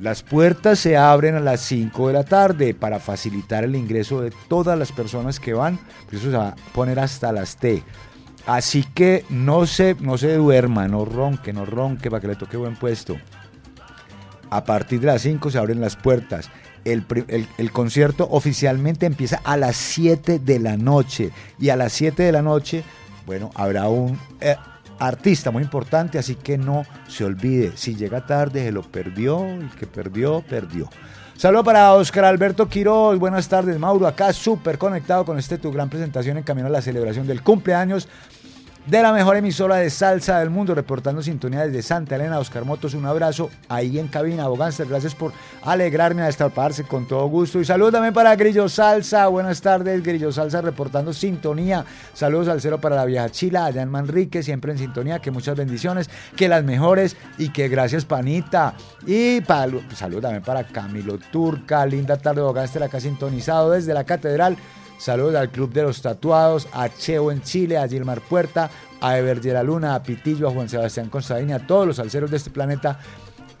las 0.00 0.22
puertas 0.22 0.78
se 0.78 0.96
abren 0.96 1.34
a 1.36 1.40
las 1.40 1.60
5 1.60 2.08
de 2.08 2.14
la 2.14 2.24
tarde 2.24 2.74
para 2.74 2.98
facilitar 3.00 3.64
el 3.64 3.76
ingreso 3.76 4.22
de 4.22 4.32
todas 4.48 4.78
las 4.78 4.92
personas 4.92 5.38
que 5.38 5.52
van. 5.52 5.78
Por 6.06 6.14
eso 6.14 6.30
se 6.30 6.36
va 6.36 6.48
a 6.48 6.56
poner 6.72 6.98
hasta 6.98 7.30
las 7.32 7.56
T. 7.56 7.82
Así 8.46 8.82
que 8.82 9.24
no 9.28 9.66
se, 9.66 9.94
no 10.00 10.16
se 10.16 10.34
duerma, 10.36 10.88
no 10.88 11.04
ronque, 11.04 11.52
no 11.52 11.66
ronque 11.66 12.10
para 12.10 12.20
que 12.22 12.28
le 12.28 12.36
toque 12.36 12.56
buen 12.56 12.76
puesto. 12.76 13.16
A 14.50 14.64
partir 14.64 15.00
de 15.00 15.06
las 15.08 15.22
5 15.22 15.50
se 15.50 15.58
abren 15.58 15.80
las 15.80 15.96
puertas. 15.96 16.50
El- 16.84 17.04
el 17.58 17.72
concierto 17.72 18.26
oficialmente 18.30 19.04
empieza 19.04 19.40
a 19.44 19.56
las 19.58 19.76
7 19.76 20.38
de 20.38 20.58
la 20.58 20.76
noche. 20.78 21.30
Y 21.58 21.68
a 21.68 21.76
las 21.76 21.92
7 21.92 22.22
de 22.22 22.32
la 22.32 22.40
noche, 22.42 22.82
bueno, 23.26 23.50
habrá 23.54 23.88
un 23.88 24.18
eh, 24.40 24.56
artista 25.00 25.50
muy 25.50 25.62
importante, 25.62 26.18
así 26.18 26.36
que 26.36 26.56
no 26.56 26.84
se 27.08 27.24
olvide. 27.24 27.72
Si 27.76 27.96
llega 27.96 28.26
tarde, 28.26 28.64
se 28.64 28.72
lo 28.72 28.82
perdió. 28.82 29.44
Y 29.60 29.66
que 29.78 29.86
perdió, 29.86 30.42
perdió. 30.48 30.88
Saludo 31.36 31.64
para 31.64 31.94
Oscar 31.94 32.26
Alberto 32.26 32.68
Quiroz. 32.68 33.18
Buenas 33.18 33.48
tardes, 33.48 33.78
Mauro. 33.78 34.06
Acá 34.06 34.32
súper 34.32 34.76
conectado 34.76 35.24
con 35.24 35.38
este 35.38 35.56
tu 35.56 35.72
gran 35.72 35.88
presentación 35.88 36.36
en 36.36 36.42
camino 36.44 36.66
a 36.66 36.70
la 36.70 36.82
celebración 36.82 37.26
del 37.26 37.42
cumpleaños 37.42 38.08
de 38.86 39.02
la 39.02 39.12
mejor 39.12 39.36
emisora 39.36 39.76
de 39.76 39.90
salsa 39.90 40.40
del 40.40 40.50
mundo, 40.50 40.74
reportando 40.74 41.22
sintonía 41.22 41.66
desde 41.66 41.82
Santa 41.82 42.16
Elena. 42.16 42.38
Oscar 42.38 42.64
Motos, 42.64 42.94
un 42.94 43.06
abrazo 43.06 43.50
ahí 43.68 43.98
en 43.98 44.08
cabina. 44.08 44.48
Bogánster, 44.48 44.86
gracias 44.86 45.14
por 45.14 45.32
alegrarme 45.62 46.22
a 46.22 46.26
destaparse 46.26 46.84
con 46.84 47.06
todo 47.06 47.26
gusto. 47.26 47.60
Y 47.60 47.64
saludos 47.64 47.92
también 47.92 48.14
para 48.14 48.34
Grillo 48.36 48.68
Salsa. 48.68 49.26
Buenas 49.28 49.60
tardes, 49.60 50.02
Grillo 50.02 50.32
Salsa, 50.32 50.62
reportando 50.62 51.12
sintonía. 51.12 51.84
Saludos 52.14 52.48
al 52.48 52.60
cero 52.60 52.80
para 52.80 52.96
la 52.96 53.04
vieja 53.04 53.28
Chila, 53.28 53.66
allá 53.66 53.82
en 53.82 53.90
Manrique, 53.90 54.42
siempre 54.42 54.72
en 54.72 54.78
sintonía. 54.78 55.18
Que 55.18 55.30
muchas 55.30 55.56
bendiciones, 55.56 56.08
que 56.34 56.48
las 56.48 56.64
mejores 56.64 57.16
y 57.38 57.50
que 57.50 57.68
gracias, 57.68 58.04
Panita. 58.04 58.74
Y 59.06 59.40
saludos 59.94 60.22
también 60.22 60.42
para 60.42 60.64
Camilo 60.64 61.18
Turca. 61.18 61.84
Linda 61.86 62.16
tarde, 62.16 62.40
Bogánster, 62.40 62.82
acá 62.82 62.98
sintonizado 62.98 63.70
desde 63.70 63.94
la 63.94 64.04
Catedral. 64.04 64.56
Saludos 65.00 65.36
al 65.36 65.48
Club 65.48 65.72
de 65.72 65.82
los 65.82 66.02
Tatuados, 66.02 66.68
a 66.74 66.90
Cheo 66.90 67.32
en 67.32 67.40
Chile, 67.40 67.78
a 67.78 67.88
Gilmar 67.88 68.20
Puerta, 68.20 68.70
a 69.00 69.16
Evergera 69.16 69.62
Luna, 69.62 69.94
a 69.94 70.02
Pitillo, 70.02 70.46
a 70.46 70.52
Juan 70.52 70.68
Sebastián 70.68 71.08
Constadini, 71.08 71.54
a 71.54 71.66
todos 71.66 71.86
los 71.86 71.96
salseros 71.96 72.30
de 72.30 72.36
este 72.36 72.50
planeta. 72.50 73.00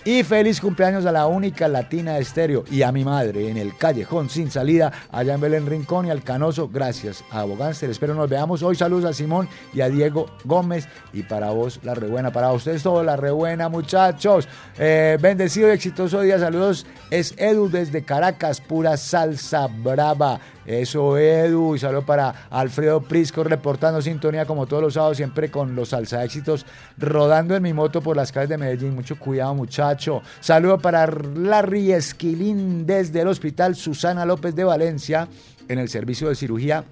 Y 0.02 0.22
feliz 0.22 0.62
cumpleaños 0.62 1.04
a 1.04 1.12
la 1.12 1.26
única 1.26 1.68
latina 1.68 2.14
de 2.14 2.22
estéreo 2.22 2.64
y 2.70 2.80
a 2.80 2.90
mi 2.90 3.04
madre 3.04 3.50
en 3.50 3.58
el 3.58 3.76
callejón 3.76 4.30
sin 4.30 4.50
salida, 4.50 4.90
allá 5.12 5.34
en 5.34 5.40
Belén 5.42 5.66
Rincón 5.66 6.06
y 6.06 6.10
al 6.10 6.22
Canoso. 6.22 6.70
Gracias 6.72 7.22
a 7.30 7.44
Bogánster. 7.44 7.90
Espero 7.90 8.14
nos 8.14 8.30
veamos 8.30 8.62
hoy. 8.62 8.76
Saludos 8.76 9.04
a 9.04 9.12
Simón 9.12 9.46
y 9.74 9.82
a 9.82 9.90
Diego 9.90 10.30
Gómez. 10.44 10.88
Y 11.12 11.22
para 11.24 11.50
vos, 11.50 11.80
la 11.82 11.94
rebuena. 11.94 12.32
Para 12.32 12.50
ustedes 12.50 12.82
todo, 12.82 13.02
la 13.02 13.16
rebuena, 13.16 13.68
muchachos. 13.68 14.48
Eh, 14.78 15.18
bendecido 15.20 15.68
y 15.68 15.72
exitoso 15.72 16.22
día. 16.22 16.38
Saludos. 16.38 16.86
Es 17.10 17.34
Edu 17.36 17.68
desde 17.68 18.02
Caracas, 18.02 18.62
pura 18.62 18.96
salsa 18.96 19.66
brava. 19.66 20.40
Eso, 20.64 21.18
Edu. 21.18 21.74
Y 21.74 21.78
saludo 21.78 22.06
para 22.06 22.46
Alfredo 22.48 23.00
Prisco 23.02 23.42
reportando 23.44 24.00
sintonía 24.00 24.46
como 24.46 24.66
todos 24.66 24.82
los 24.82 24.94
sábados, 24.94 25.16
siempre 25.16 25.50
con 25.50 25.74
los 25.74 25.90
salsa 25.90 26.24
éxitos, 26.24 26.64
rodando 26.96 27.56
en 27.56 27.62
mi 27.62 27.72
moto 27.72 28.00
por 28.00 28.16
las 28.16 28.30
calles 28.30 28.50
de 28.50 28.58
Medellín. 28.58 28.94
Mucho 28.94 29.18
cuidado, 29.18 29.54
muchacho. 29.90 30.22
Saludo 30.40 30.78
para 30.78 31.06
Larry 31.06 31.92
Esquilín 31.92 32.86
desde 32.86 33.22
el 33.22 33.28
hospital 33.28 33.74
Susana 33.74 34.24
López 34.24 34.54
de 34.54 34.64
Valencia, 34.64 35.28
en 35.68 35.78
el 35.78 35.88
servicio 35.88 36.28
de 36.28 36.36
cirugía 36.36 36.84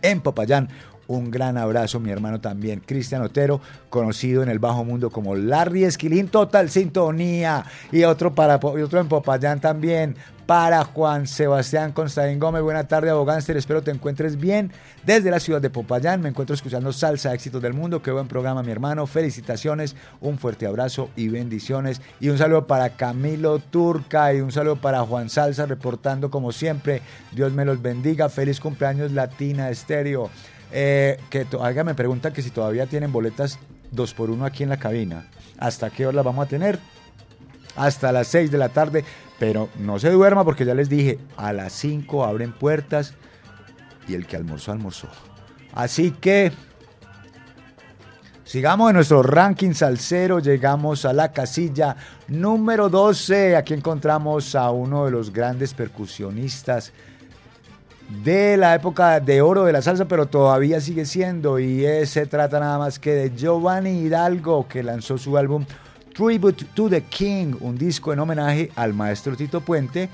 en 0.00 0.20
Popayán. 0.20 0.68
Un 1.12 1.30
gran 1.30 1.58
abrazo, 1.58 2.00
mi 2.00 2.10
hermano 2.10 2.40
también, 2.40 2.80
Cristian 2.80 3.20
Otero, 3.20 3.60
conocido 3.90 4.42
en 4.42 4.48
el 4.48 4.58
bajo 4.58 4.82
mundo 4.82 5.10
como 5.10 5.36
Larry 5.36 5.84
Esquilín, 5.84 6.28
Total 6.28 6.70
Sintonía. 6.70 7.66
Y 7.90 8.04
otro, 8.04 8.34
para, 8.34 8.58
y 8.58 8.80
otro 8.80 8.98
en 8.98 9.08
Popayán 9.08 9.60
también, 9.60 10.16
para 10.46 10.82
Juan 10.84 11.26
Sebastián 11.26 11.92
Constantín 11.92 12.38
Gómez. 12.38 12.62
Buena 12.62 12.88
tarde, 12.88 13.10
Abogánster. 13.10 13.58
Espero 13.58 13.82
te 13.82 13.90
encuentres 13.90 14.38
bien. 14.38 14.72
Desde 15.04 15.30
la 15.30 15.38
ciudad 15.38 15.60
de 15.60 15.68
Popayán 15.68 16.22
me 16.22 16.30
encuentro 16.30 16.54
escuchando 16.54 16.94
Salsa 16.94 17.34
Éxitos 17.34 17.60
del 17.60 17.74
Mundo. 17.74 18.00
Qué 18.00 18.10
buen 18.10 18.26
programa, 18.26 18.62
mi 18.62 18.72
hermano. 18.72 19.06
Felicitaciones, 19.06 19.94
un 20.22 20.38
fuerte 20.38 20.64
abrazo 20.64 21.10
y 21.14 21.28
bendiciones. 21.28 22.00
Y 22.20 22.30
un 22.30 22.38
saludo 22.38 22.66
para 22.66 22.96
Camilo 22.96 23.58
Turca 23.58 24.32
y 24.32 24.40
un 24.40 24.50
saludo 24.50 24.76
para 24.76 25.02
Juan 25.02 25.28
Salsa, 25.28 25.66
reportando 25.66 26.30
como 26.30 26.52
siempre. 26.52 27.02
Dios 27.32 27.52
me 27.52 27.66
los 27.66 27.82
bendiga. 27.82 28.30
Feliz 28.30 28.60
cumpleaños, 28.60 29.12
Latina 29.12 29.68
Estéreo. 29.68 30.30
Eh, 30.72 31.18
que 31.30 31.46
me 31.84 31.94
pregunta 31.94 32.32
que 32.32 32.42
si 32.42 32.50
todavía 32.50 32.86
tienen 32.86 33.12
boletas 33.12 33.58
2 33.90 34.14
por 34.14 34.30
1 34.30 34.44
aquí 34.44 34.62
en 34.62 34.70
la 34.70 34.78
cabina. 34.78 35.26
¿Hasta 35.58 35.90
qué 35.90 36.06
hora 36.06 36.16
las 36.16 36.24
vamos 36.24 36.46
a 36.46 36.48
tener? 36.48 36.78
hasta 37.76 38.12
las 38.12 38.28
6 38.28 38.50
de 38.50 38.58
la 38.58 38.68
tarde, 38.68 39.04
pero 39.38 39.68
no 39.78 39.98
se 39.98 40.10
duerma 40.10 40.44
porque 40.44 40.64
ya 40.64 40.74
les 40.74 40.88
dije, 40.88 41.18
a 41.36 41.52
las 41.52 41.72
5 41.72 42.24
abren 42.24 42.52
puertas 42.52 43.14
y 44.08 44.14
el 44.14 44.26
que 44.26 44.36
almorzó, 44.36 44.72
almorzó. 44.72 45.08
Así 45.72 46.12
que 46.12 46.52
sigamos 48.44 48.90
en 48.90 48.96
nuestro 48.96 49.22
ranking 49.22 49.72
salsero, 49.72 50.38
llegamos 50.38 51.04
a 51.04 51.12
la 51.12 51.32
casilla 51.32 51.96
número 52.28 52.88
12, 52.88 53.56
aquí 53.56 53.74
encontramos 53.74 54.54
a 54.54 54.70
uno 54.70 55.06
de 55.06 55.10
los 55.10 55.32
grandes 55.32 55.74
percusionistas 55.74 56.92
de 58.24 58.56
la 58.56 58.74
época 58.74 59.20
de 59.20 59.40
oro 59.40 59.64
de 59.64 59.72
la 59.72 59.82
salsa, 59.82 60.06
pero 60.06 60.26
todavía 60.26 60.80
sigue 60.80 61.04
siendo, 61.04 61.58
y 61.58 61.84
se 62.06 62.26
trata 62.26 62.60
nada 62.60 62.78
más 62.78 62.98
que 62.98 63.12
de 63.12 63.36
Giovanni 63.36 64.00
Hidalgo, 64.00 64.68
que 64.68 64.82
lanzó 64.82 65.18
su 65.18 65.36
álbum 65.36 65.64
Tribute 66.14 66.66
to 66.74 66.90
the 66.90 67.02
King, 67.02 67.54
un 67.60 67.78
disco 67.78 68.12
en 68.12 68.18
homenaje 68.18 68.70
al 68.76 68.92
maestro 68.92 69.34
Tito 69.34 69.62
Puente, 69.62 70.10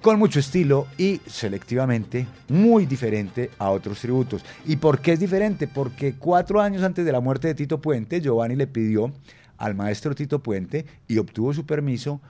con 0.00 0.18
mucho 0.18 0.38
estilo 0.38 0.86
y 0.96 1.20
selectivamente 1.26 2.28
muy 2.48 2.86
diferente 2.86 3.50
a 3.58 3.70
otros 3.70 4.00
tributos. 4.00 4.44
¿Y 4.64 4.76
por 4.76 5.00
qué 5.00 5.14
es 5.14 5.20
diferente? 5.20 5.66
Porque 5.66 6.14
cuatro 6.14 6.60
años 6.60 6.84
antes 6.84 7.04
de 7.04 7.10
la 7.10 7.20
muerte 7.20 7.48
de 7.48 7.56
Tito 7.56 7.80
Puente, 7.80 8.20
Giovanni 8.20 8.54
le 8.54 8.68
pidió 8.68 9.12
al 9.56 9.74
maestro 9.74 10.14
Tito 10.14 10.38
Puente 10.38 10.86
y 11.08 11.18
obtuvo 11.18 11.52
su 11.52 11.66
permiso 11.66 12.20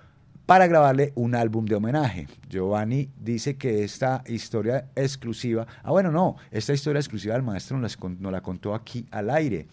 para 0.48 0.66
grabarle 0.66 1.12
un 1.14 1.34
álbum 1.34 1.66
de 1.66 1.74
homenaje. 1.74 2.26
Giovanni 2.48 3.11
dice 3.20 3.58
que 3.58 3.84
esta 3.84 4.24
historia 4.26 4.87
exclusiva, 4.96 5.66
ah 5.82 5.90
bueno, 5.90 6.11
no, 6.11 6.37
esta 6.50 6.72
historia 6.72 7.00
exclusiva 7.00 7.34
del 7.34 7.42
maestro 7.42 7.76
nos, 7.76 7.98
la 8.18 8.40
contó 8.40 8.74
aquí 8.74 9.04
al 9.11 9.28
aire. 9.28 9.66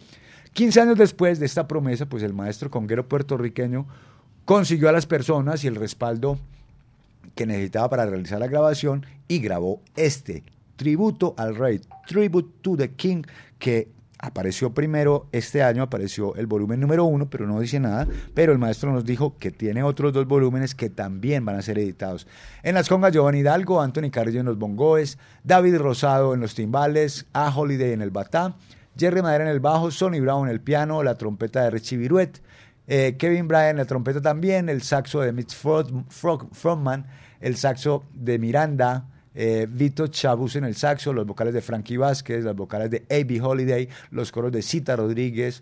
15 0.51 0.81
años 0.81 0.97
después 0.97 1.39
de 1.39 1.45
esta 1.45 1.65
promesa, 1.65 2.07
pues 2.07 2.23
el 2.23 2.33
maestro 2.33 2.69
conguero 2.69 3.07
puertorriqueño 3.07 3.87
consiguió 4.43 4.89
a 4.89 4.91
las 4.91 5.05
personas 5.05 5.63
y 5.63 5.67
el 5.67 5.75
respaldo 5.75 6.39
que 7.35 7.45
necesitaba 7.45 7.89
para 7.89 8.05
realizar 8.05 8.39
la 8.39 8.47
grabación 8.47 9.05
y 9.29 9.39
grabó 9.39 9.79
este 9.95 10.43
tributo 10.75 11.35
al 11.37 11.55
rey, 11.55 11.79
Tribute 12.05 12.51
to 12.61 12.75
the 12.75 12.91
King, 12.91 13.21
que 13.59 13.87
apareció 14.25 14.73
primero 14.73 15.27
este 15.31 15.63
año, 15.63 15.83
apareció 15.83 16.35
el 16.35 16.47
volumen 16.47 16.79
número 16.79 17.05
uno, 17.05 17.29
pero 17.29 17.47
no 17.47 17.59
dice 17.59 17.79
nada, 17.79 18.07
pero 18.33 18.51
el 18.51 18.57
maestro 18.59 18.91
nos 18.91 19.05
dijo 19.05 19.37
que 19.37 19.51
tiene 19.51 19.83
otros 19.83 20.13
dos 20.13 20.27
volúmenes 20.27 20.75
que 20.75 20.89
también 20.89 21.45
van 21.45 21.55
a 21.55 21.61
ser 21.61 21.77
editados. 21.79 22.27
En 22.63 22.75
las 22.75 22.89
congas, 22.89 23.11
Giovanni 23.13 23.39
Hidalgo, 23.39 23.81
Anthony 23.81 24.09
Carrillo 24.11 24.39
en 24.39 24.45
los 24.45 24.57
bongoes, 24.57 25.17
David 25.43 25.77
Rosado 25.77 26.33
en 26.33 26.39
los 26.41 26.55
timbales, 26.55 27.25
A 27.33 27.55
Holiday 27.55 27.93
en 27.93 28.01
el 28.01 28.11
batá, 28.11 28.55
Jerry 28.97 29.21
Madera 29.21 29.43
en 29.43 29.49
el 29.49 29.59
bajo, 29.59 29.91
Sonny 29.91 30.19
Brown 30.19 30.47
en 30.47 30.53
el 30.53 30.61
piano, 30.61 31.03
la 31.03 31.15
trompeta 31.17 31.63
de 31.63 31.69
Richie 31.69 31.97
Viruet, 31.97 32.41
eh, 32.87 33.15
Kevin 33.17 33.47
Bryan 33.47 33.77
la 33.77 33.85
trompeta 33.85 34.21
también, 34.21 34.69
el 34.69 34.81
saxo 34.81 35.21
de 35.21 35.31
Mitch 35.33 35.55
Frog- 35.55 36.05
Frog- 36.09 37.05
el 37.41 37.57
saxo 37.57 38.03
de 38.13 38.39
Miranda, 38.39 39.05
eh, 39.35 39.67
Vito 39.69 40.07
Chabus 40.07 40.55
en 40.55 40.63
el 40.63 40.75
saxo, 40.75 41.13
los 41.13 41.27
vocales 41.27 41.53
de 41.53 41.61
Frankie 41.61 41.97
Vázquez, 41.97 42.43
las 42.43 42.55
vocales 42.55 42.89
de 42.89 43.05
A.B. 43.09 43.41
Holiday, 43.41 43.89
los 44.11 44.31
coros 44.31 44.51
de 44.51 44.61
Cita 44.61 44.95
Rodríguez, 44.95 45.61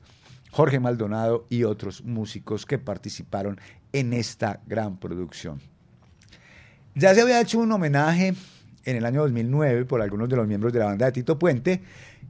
Jorge 0.52 0.80
Maldonado 0.80 1.48
y 1.50 1.64
otros 1.64 2.04
músicos 2.04 2.66
que 2.66 2.78
participaron 2.78 3.60
en 3.92 4.14
esta 4.14 4.62
gran 4.68 4.98
producción. 4.98 5.60
Ya 6.94 7.16
se 7.16 7.22
había 7.22 7.42
hecho 7.42 7.60
un 7.60 7.72
homenaje 7.72 8.36
en 8.86 8.96
el 8.96 9.06
año 9.06 9.22
2009 9.22 9.86
por 9.86 10.02
algunos 10.02 10.30
de 10.30 10.36
los 10.36 10.48
miembros 10.48 10.72
de 10.74 10.80
la 10.80 10.86
banda 10.86 11.08
de 11.08 11.12
Tito 11.12 11.40
Puente, 11.40 11.82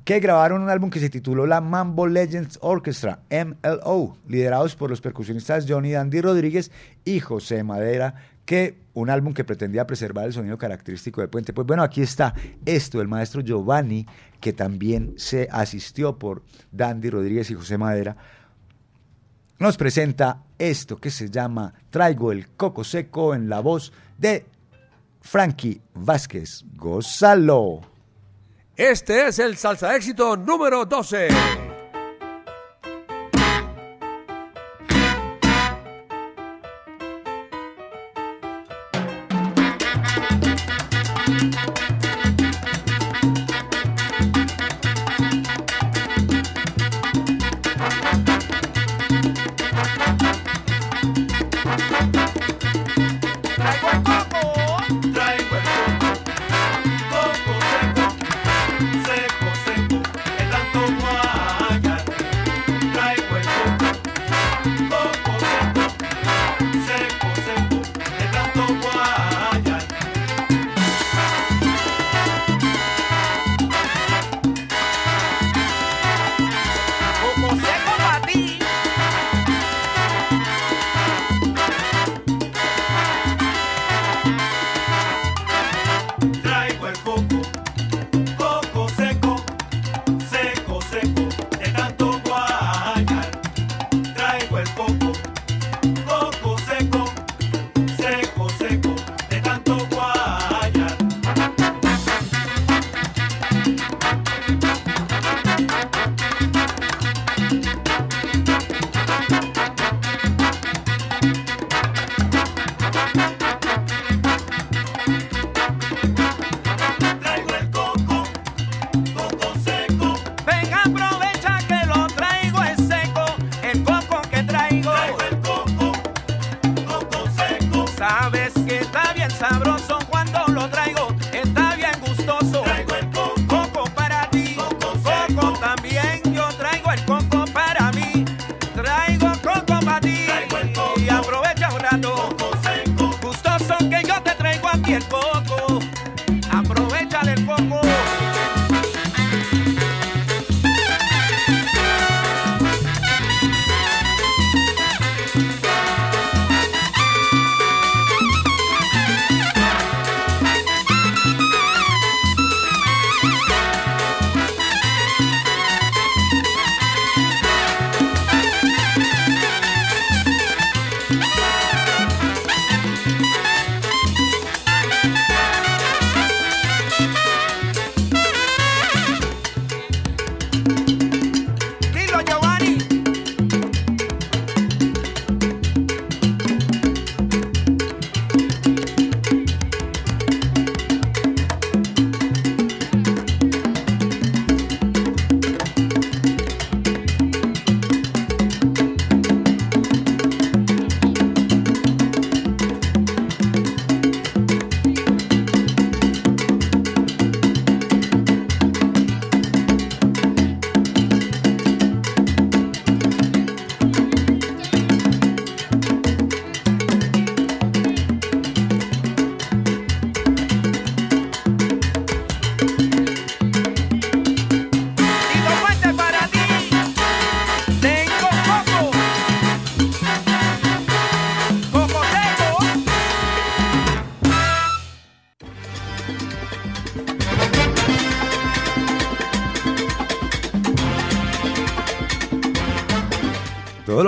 que 0.05 0.19
grabaron 0.19 0.61
un 0.61 0.69
álbum 0.69 0.89
que 0.89 0.99
se 0.99 1.09
tituló 1.09 1.45
la 1.45 1.61
Mambo 1.61 2.07
Legends 2.07 2.59
Orchestra, 2.61 3.19
MLO, 3.29 4.17
liderados 4.27 4.75
por 4.75 4.89
los 4.89 5.01
percusionistas 5.01 5.65
Johnny 5.67 5.91
Dandy 5.91 6.21
Rodríguez 6.21 6.71
y 7.05 7.19
José 7.19 7.63
Madera, 7.63 8.15
que 8.45 8.77
un 8.93 9.09
álbum 9.09 9.33
que 9.33 9.43
pretendía 9.43 9.87
preservar 9.87 10.25
el 10.25 10.33
sonido 10.33 10.57
característico 10.57 11.21
de 11.21 11.27
Puente. 11.27 11.53
Pues 11.53 11.65
bueno, 11.65 11.83
aquí 11.83 12.01
está 12.01 12.33
esto 12.65 12.99
del 12.99 13.07
maestro 13.07 13.41
Giovanni, 13.41 14.05
que 14.39 14.53
también 14.53 15.13
se 15.17 15.47
asistió 15.51 16.19
por 16.19 16.43
Dandy 16.71 17.09
Rodríguez 17.09 17.49
y 17.49 17.55
José 17.55 17.77
Madera, 17.77 18.15
nos 19.59 19.77
presenta 19.77 20.43
esto 20.57 20.97
que 20.97 21.09
se 21.09 21.29
llama 21.29 21.73
Traigo 21.89 22.31
el 22.31 22.49
coco 22.49 22.83
seco 22.83 23.33
en 23.33 23.47
la 23.47 23.61
voz 23.61 23.93
de 24.17 24.45
Frankie 25.21 25.81
Vázquez. 25.93 26.65
Gózalo. 26.75 27.81
Este 28.75 29.27
es 29.27 29.39
el 29.39 29.55
salsa 29.55 29.95
éxito 29.95 30.35
número 30.35 30.85
12. 30.85 31.29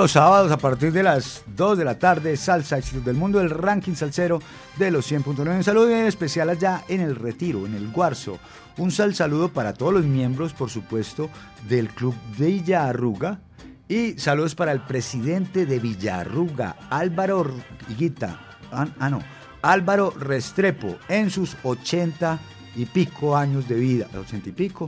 Los 0.06 0.12
sábados 0.12 0.52
a 0.52 0.58
partir 0.58 0.92
de 0.92 1.02
las 1.02 1.42
2 1.56 1.80
de 1.80 1.84
la 1.84 1.98
tarde, 1.98 2.38
Salsa 2.38 2.78
Éxitos 2.78 3.04
del 3.04 3.16
Mundo, 3.16 3.42
el 3.42 3.50
ranking 3.50 3.96
salsero 3.96 4.40
de 4.78 4.92
los 4.92 5.12
100.9. 5.12 5.56
Un 5.58 5.64
saludo 5.64 5.88
bien 5.88 6.06
especial 6.06 6.48
allá 6.48 6.84
en 6.88 7.02
el 7.02 7.16
Retiro, 7.16 7.66
en 7.66 7.74
el 7.74 7.90
Guarzo. 7.90 8.38
Un 8.78 8.92
sal 8.92 9.16
saludo 9.16 9.50
para 9.50 9.74
todos 9.74 9.94
los 9.94 10.06
miembros, 10.06 10.54
por 10.54 10.70
supuesto, 10.70 11.32
del 11.68 11.90
Club 11.90 12.14
de 12.38 12.46
Villarruga. 12.46 13.40
Y 13.88 14.20
saludos 14.20 14.54
para 14.54 14.74
el 14.74 14.82
presidente 14.82 15.66
de 15.66 15.80
Villarruga, 15.80 16.76
Álvaro 16.92 17.52
Higuita. 17.90 18.60
Ah, 18.72 18.88
ah, 19.00 19.10
no. 19.10 19.24
Álvaro 19.64 20.12
Restrepo, 20.12 20.98
en 21.10 21.32
sus 21.32 21.58
80 21.64 22.38
y 22.76 22.86
pico 22.86 23.36
años 23.36 23.68
de 23.68 23.74
vida. 23.74 24.08
80 24.16 24.50
y 24.50 24.52
pico. 24.52 24.88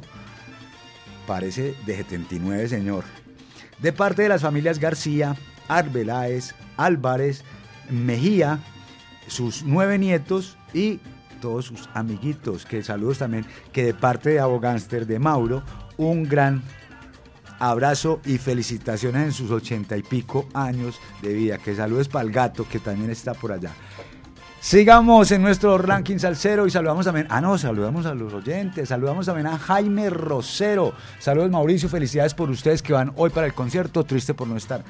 Parece 1.26 1.76
de 1.88 1.96
79, 1.96 2.68
señor. 2.68 3.04
De 3.80 3.94
parte 3.94 4.24
de 4.24 4.30
las 4.30 4.42
familias 4.42 4.80
García, 4.80 5.36
Arbeláez, 5.68 6.56
Álvarez, 6.78 7.44
Mejía, 7.90 8.60
sus 9.28 9.64
nueve 9.64 9.98
nietos 9.98 10.58
y 10.74 11.00
todos 11.42 11.66
sus 11.66 11.90
amiguitos. 11.94 12.66
Que 12.66 12.84
saludos 12.84 13.20
también, 13.20 13.46
que 13.72 13.84
de 13.84 13.94
parte 13.94 14.32
de 14.32 14.40
Abogánster 14.40 15.06
de 15.06 15.20
Mauro, 15.20 15.64
un 15.98 16.24
gran 16.24 16.64
abrazo 17.60 18.20
y 18.26 18.38
felicitaciones 18.38 19.24
en 19.24 19.32
sus 19.32 19.52
ochenta 19.52 19.98
y 19.98 20.04
pico 20.04 20.48
años 20.54 21.00
de 21.22 21.34
vida. 21.34 21.58
Que 21.58 21.76
saludos 21.76 22.08
para 22.08 22.26
el 22.26 22.32
gato 22.32 22.68
que 22.68 22.80
también 22.80 23.10
está 23.10 23.34
por 23.34 23.52
allá. 23.52 23.74
Sigamos 24.68 25.32
en 25.32 25.42
nuestro 25.42 25.78
ranking 25.78 26.18
salsero 26.18 26.68
y 26.68 26.72
saludamos 26.72 27.06
también, 27.06 27.26
ah 27.30 27.40
no, 27.40 27.58
saludamos 27.58 28.06
a 28.06 28.14
los 28.14 28.34
oyentes, 28.34 28.90
saludamos 28.90 29.26
también 29.26 29.48
a 29.48 29.58
Jaime 29.58 30.10
Rosero. 30.10 30.92
Saludos 31.20 31.50
Mauricio, 31.50 31.88
felicidades 31.88 32.34
por 32.34 32.50
ustedes 32.50 32.82
que 32.82 32.92
van 32.92 33.14
hoy 33.16 33.30
para 33.30 33.48
el 33.48 33.54
concierto, 33.54 34.04
triste 34.04 34.34
por 34.34 34.46
no 34.46 34.58
estar. 34.58 34.84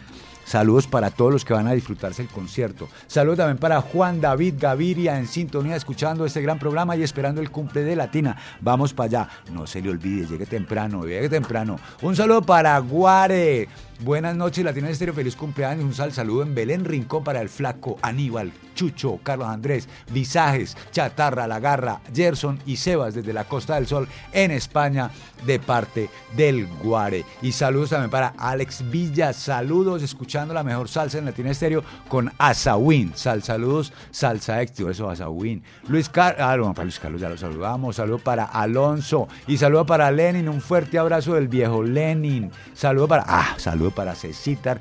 Saludos 0.45 0.87
para 0.87 1.11
todos 1.11 1.31
los 1.31 1.45
que 1.45 1.53
van 1.53 1.67
a 1.67 1.73
disfrutarse 1.73 2.23
el 2.23 2.27
concierto. 2.27 2.89
Saludos 3.05 3.37
también 3.37 3.59
para 3.59 3.79
Juan 3.81 4.19
David 4.19 4.55
Gaviria 4.57 5.19
en 5.19 5.27
sintonía, 5.27 5.75
escuchando 5.75 6.25
este 6.25 6.41
gran 6.41 6.57
programa 6.57 6.95
y 6.95 7.03
esperando 7.03 7.39
el 7.39 7.51
cumple 7.51 7.83
de 7.83 7.95
Latina. 7.95 8.35
Vamos 8.61 8.93
para 8.93 9.05
allá. 9.05 9.29
No 9.51 9.67
se 9.67 9.79
le 9.79 9.91
olvide, 9.91 10.25
llegue 10.25 10.47
temprano, 10.47 11.05
llegue 11.05 11.29
temprano. 11.29 11.77
Un 12.01 12.15
saludo 12.15 12.41
para 12.41 12.79
Guare. 12.79 13.67
Buenas 13.99 14.35
noches, 14.35 14.63
Latina 14.63 14.91
Estéreo, 14.91 15.15
feliz 15.15 15.35
cumpleaños. 15.35 15.83
Un 15.83 15.93
sal 15.93 16.13
saludo 16.13 16.43
en 16.43 16.53
Belén 16.53 16.85
Rincón 16.85 17.23
para 17.23 17.41
el 17.41 17.49
Flaco, 17.49 17.97
Aníbal, 18.03 18.53
Chucho, 18.75 19.19
Carlos 19.23 19.47
Andrés, 19.47 19.89
Visajes, 20.11 20.77
Chatarra, 20.91 21.47
La 21.47 21.59
Garra, 21.59 22.01
Gerson 22.13 22.59
y 22.67 22.75
Sebas 22.75 23.15
desde 23.15 23.33
la 23.33 23.45
Costa 23.45 23.73
del 23.73 23.87
Sol 23.87 24.07
en 24.33 24.51
España 24.51 25.09
de 25.47 25.59
parte 25.59 26.11
del 26.35 26.67
Guare. 26.83 27.25
Y 27.41 27.51
saludos 27.51 27.89
también 27.89 28.11
para 28.11 28.35
Alex 28.37 28.87
Villa, 28.91 29.33
saludos 29.33 30.03
escuchando 30.03 30.53
la 30.53 30.63
mejor 30.63 30.89
salsa 30.89 31.17
en 31.17 31.25
Latina 31.25 31.49
Estéreo 31.49 31.83
con 32.07 32.31
Asawin. 32.37 33.13
Sal, 33.15 33.41
saludos, 33.41 33.91
salsa 34.11 34.61
éxito, 34.61 34.91
eso 34.91 35.09
Asawin. 35.09 35.63
Luis 35.87 36.07
Carlos, 36.07 36.41
ah, 36.41 36.55
no, 36.55 36.83
Luis 36.83 36.99
Carlos 36.99 37.19
ya 37.19 37.29
lo 37.29 37.37
saludamos. 37.37 37.95
Saludo 37.95 38.19
para 38.19 38.45
Alonso 38.45 39.27
y 39.47 39.57
saludo 39.57 39.87
para 39.87 40.11
Lenin, 40.11 40.47
un 40.47 40.61
fuerte 40.61 40.99
abrazo 40.99 41.33
del 41.33 41.47
viejo 41.47 41.81
Lenin. 41.81 42.51
Saludo 42.75 43.07
para, 43.07 43.25
ah, 43.27 43.55
para 43.91 44.15
Cecitar, 44.15 44.79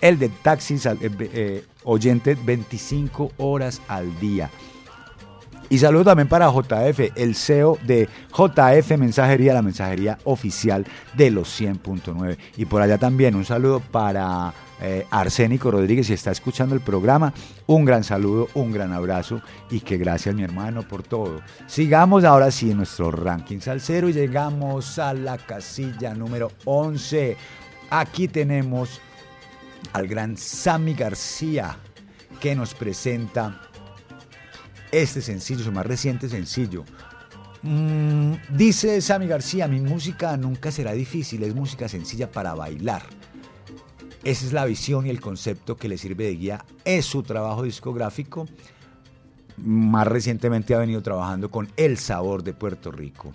el 0.00 0.18
de 0.18 0.28
taxi, 0.28 0.78
sal- 0.78 0.98
eh, 1.02 1.10
eh, 1.20 1.64
oyente 1.84 2.34
25 2.34 3.32
horas 3.38 3.80
al 3.88 4.18
día. 4.20 4.50
Y 5.68 5.78
saludo 5.78 6.02
también 6.04 6.26
para 6.28 6.50
JF, 6.50 7.12
el 7.14 7.36
CEO 7.36 7.78
de 7.86 8.08
JF 8.36 8.96
Mensajería, 8.98 9.54
la 9.54 9.62
mensajería 9.62 10.18
oficial 10.24 10.84
de 11.14 11.30
los 11.30 11.48
100.9. 11.60 12.36
Y 12.56 12.64
por 12.64 12.82
allá 12.82 12.98
también 12.98 13.36
un 13.36 13.44
saludo 13.44 13.78
para 13.78 14.52
eh, 14.80 15.06
Arsénico 15.12 15.70
Rodríguez, 15.70 16.08
si 16.08 16.14
está 16.14 16.32
escuchando 16.32 16.74
el 16.74 16.80
programa, 16.80 17.32
un 17.68 17.84
gran 17.84 18.02
saludo, 18.02 18.48
un 18.54 18.72
gran 18.72 18.92
abrazo 18.92 19.42
y 19.70 19.78
que 19.78 19.96
gracias 19.96 20.34
mi 20.34 20.42
hermano 20.42 20.82
por 20.88 21.04
todo. 21.04 21.40
Sigamos 21.68 22.24
ahora 22.24 22.50
sí 22.50 22.72
en 22.72 22.78
nuestro 22.78 23.12
ranking 23.12 23.60
salsero 23.60 24.08
y 24.08 24.12
llegamos 24.12 24.98
a 24.98 25.14
la 25.14 25.38
casilla 25.38 26.14
número 26.14 26.50
11. 26.64 27.36
Aquí 27.90 28.28
tenemos 28.28 29.00
al 29.92 30.06
gran 30.06 30.36
Sammy 30.36 30.94
García 30.94 31.76
que 32.40 32.54
nos 32.54 32.72
presenta 32.72 33.60
este 34.92 35.20
sencillo, 35.20 35.64
su 35.64 35.72
más 35.72 35.86
reciente 35.86 36.28
sencillo. 36.28 36.84
Mm, 37.62 38.34
dice 38.56 39.00
Sammy 39.00 39.26
García, 39.26 39.66
mi 39.66 39.80
música 39.80 40.36
nunca 40.36 40.70
será 40.70 40.92
difícil, 40.92 41.42
es 41.42 41.54
música 41.54 41.88
sencilla 41.88 42.30
para 42.30 42.54
bailar. 42.54 43.02
Esa 44.22 44.46
es 44.46 44.52
la 44.52 44.64
visión 44.66 45.06
y 45.06 45.10
el 45.10 45.20
concepto 45.20 45.76
que 45.76 45.88
le 45.88 45.98
sirve 45.98 46.24
de 46.24 46.36
guía. 46.36 46.64
Es 46.84 47.06
su 47.06 47.22
trabajo 47.22 47.62
discográfico. 47.62 48.46
Más 49.56 50.06
recientemente 50.06 50.74
ha 50.74 50.78
venido 50.78 51.02
trabajando 51.02 51.50
con 51.50 51.68
El 51.76 51.98
Sabor 51.98 52.44
de 52.44 52.52
Puerto 52.52 52.92
Rico. 52.92 53.32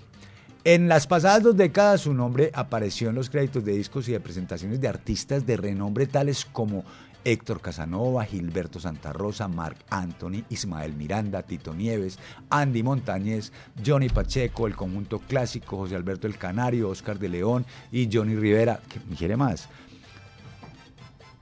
En 0.68 0.88
las 0.88 1.06
pasadas 1.06 1.44
dos 1.44 1.56
décadas 1.56 2.02
su 2.02 2.14
nombre 2.16 2.50
apareció 2.52 3.10
en 3.10 3.16
los 3.16 3.30
créditos 3.30 3.64
de 3.64 3.74
discos 3.74 4.10
y 4.10 4.14
de 4.14 4.20
presentaciones 4.20 4.82
de 4.82 4.88
artistas 4.88 5.46
de 5.46 5.58
renombre 5.58 6.08
tales 6.08 6.44
como 6.44 6.84
Héctor 7.24 7.62
Casanova, 7.62 8.26
Gilberto 8.26 8.80
Santa 8.80 9.14
Rosa, 9.14 9.48
Marc 9.48 9.78
Anthony, 9.92 10.44
Ismael 10.50 10.94
Miranda, 10.94 11.44
Tito 11.44 11.76
Nieves, 11.76 12.18
Andy 12.50 12.82
Montañez, 12.82 13.54
Johnny 13.86 14.10
Pacheco, 14.10 14.66
el 14.66 14.76
conjunto 14.76 15.20
clásico, 15.20 15.78
José 15.78 15.98
Alberto 15.98 16.26
El 16.26 16.40
Canario, 16.40 16.90
Oscar 16.90 17.20
de 17.20 17.30
León 17.30 17.64
y 17.92 18.10
Johnny 18.12 18.36
Rivera, 18.36 18.80
que 18.90 19.00
me 19.08 19.16
quiere 19.16 19.38
más. 19.38 19.70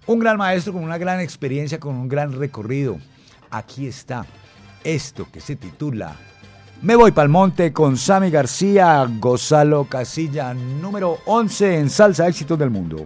Un 0.05 0.19
gran 0.19 0.35
maestro 0.35 0.73
con 0.73 0.83
una 0.83 0.97
gran 0.97 1.21
experiencia, 1.21 1.79
con 1.79 1.95
un 1.95 2.09
gran 2.09 2.33
recorrido. 2.33 2.99
Aquí 3.49 3.87
está 3.87 4.25
esto 4.83 5.31
que 5.31 5.39
se 5.39 5.55
titula 5.55 6.13
Me 6.83 6.97
voy 6.97 7.13
pa'l 7.13 7.29
monte 7.29 7.71
con 7.71 7.95
Sammy 7.95 8.29
García, 8.29 9.07
Gonzalo 9.09 9.85
Casilla, 9.85 10.53
número 10.53 11.19
11 11.27 11.79
en 11.79 11.89
Salsa 11.89 12.27
Éxitos 12.27 12.59
del 12.59 12.71
Mundo. 12.71 13.05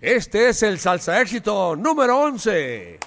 Este 0.00 0.48
es 0.48 0.64
el 0.64 0.80
salsa 0.80 1.20
éxito 1.20 1.76
número 1.76 2.18
11. 2.18 2.98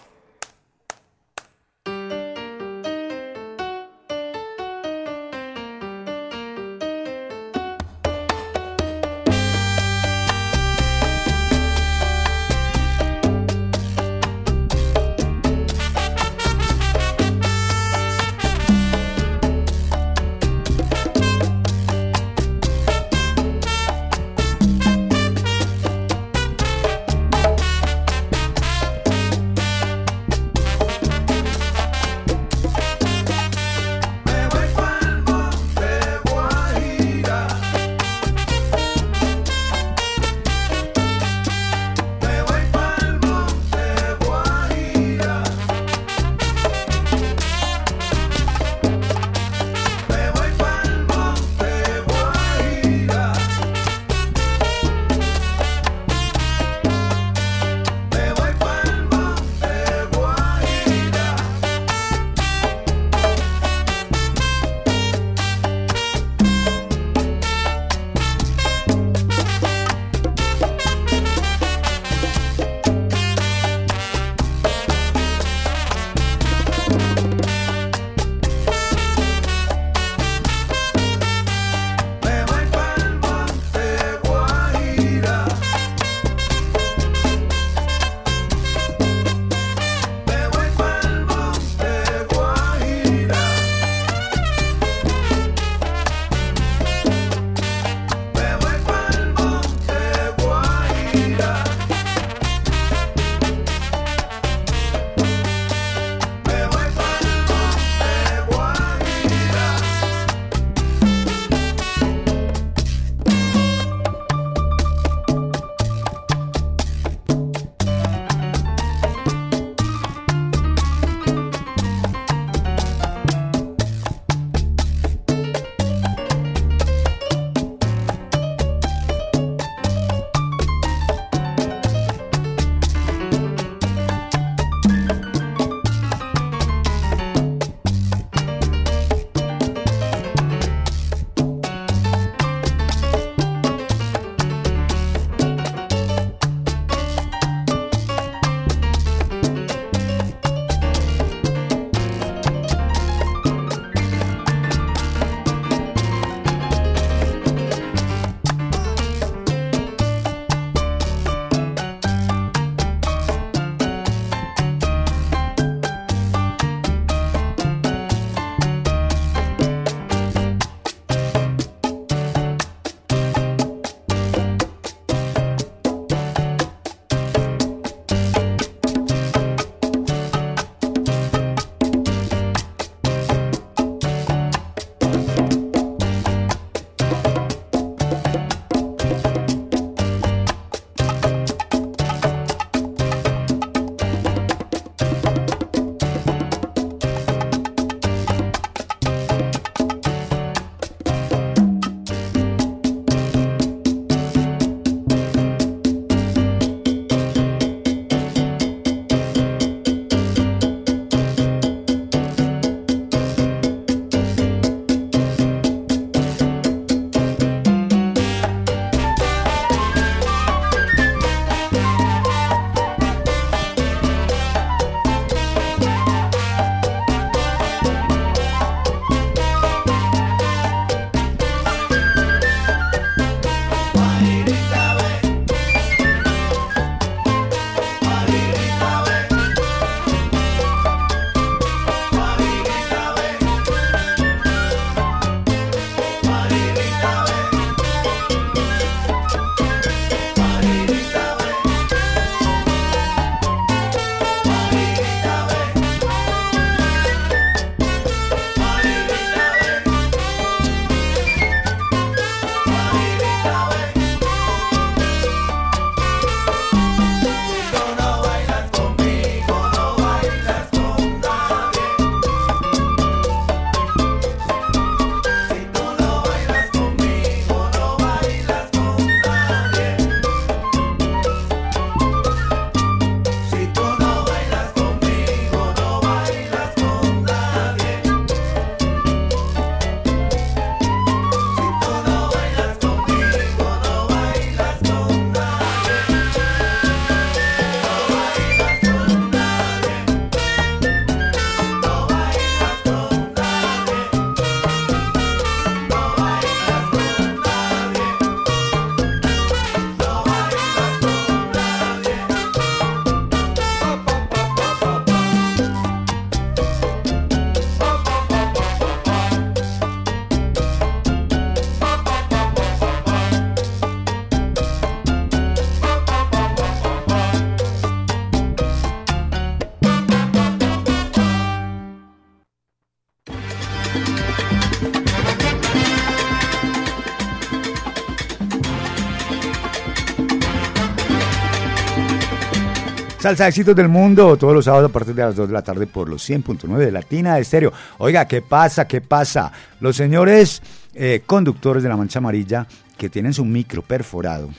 Salsa 343.29 343.47
Éxitos 343.47 343.75
del 343.75 343.89
Mundo, 343.89 344.37
todos 344.37 344.55
los 344.55 344.65
sábados 344.65 344.89
a 344.89 344.91
partir 344.91 345.13
de 345.13 345.21
las 345.21 345.35
2 345.35 345.49
de 345.49 345.53
la 345.53 345.61
tarde 345.61 345.85
por 345.85 346.09
los 346.09 346.27
100.9 346.27 346.77
de 346.77 346.91
Latina 346.91 347.35
de 347.35 347.41
Estéreo. 347.41 347.71
Oiga, 347.99 348.27
¿qué 348.27 348.41
pasa? 348.41 348.87
¿Qué 348.87 349.01
pasa? 349.01 349.51
Los 349.79 349.97
señores 349.97 350.63
eh, 350.95 351.21
conductores 351.27 351.83
de 351.83 351.89
la 351.89 351.95
Mancha 351.95 352.17
Amarilla 352.17 352.65
que 352.97 353.07
tienen 353.07 353.31
su 353.31 353.45
micro 353.45 353.83
perforado, 353.83 354.49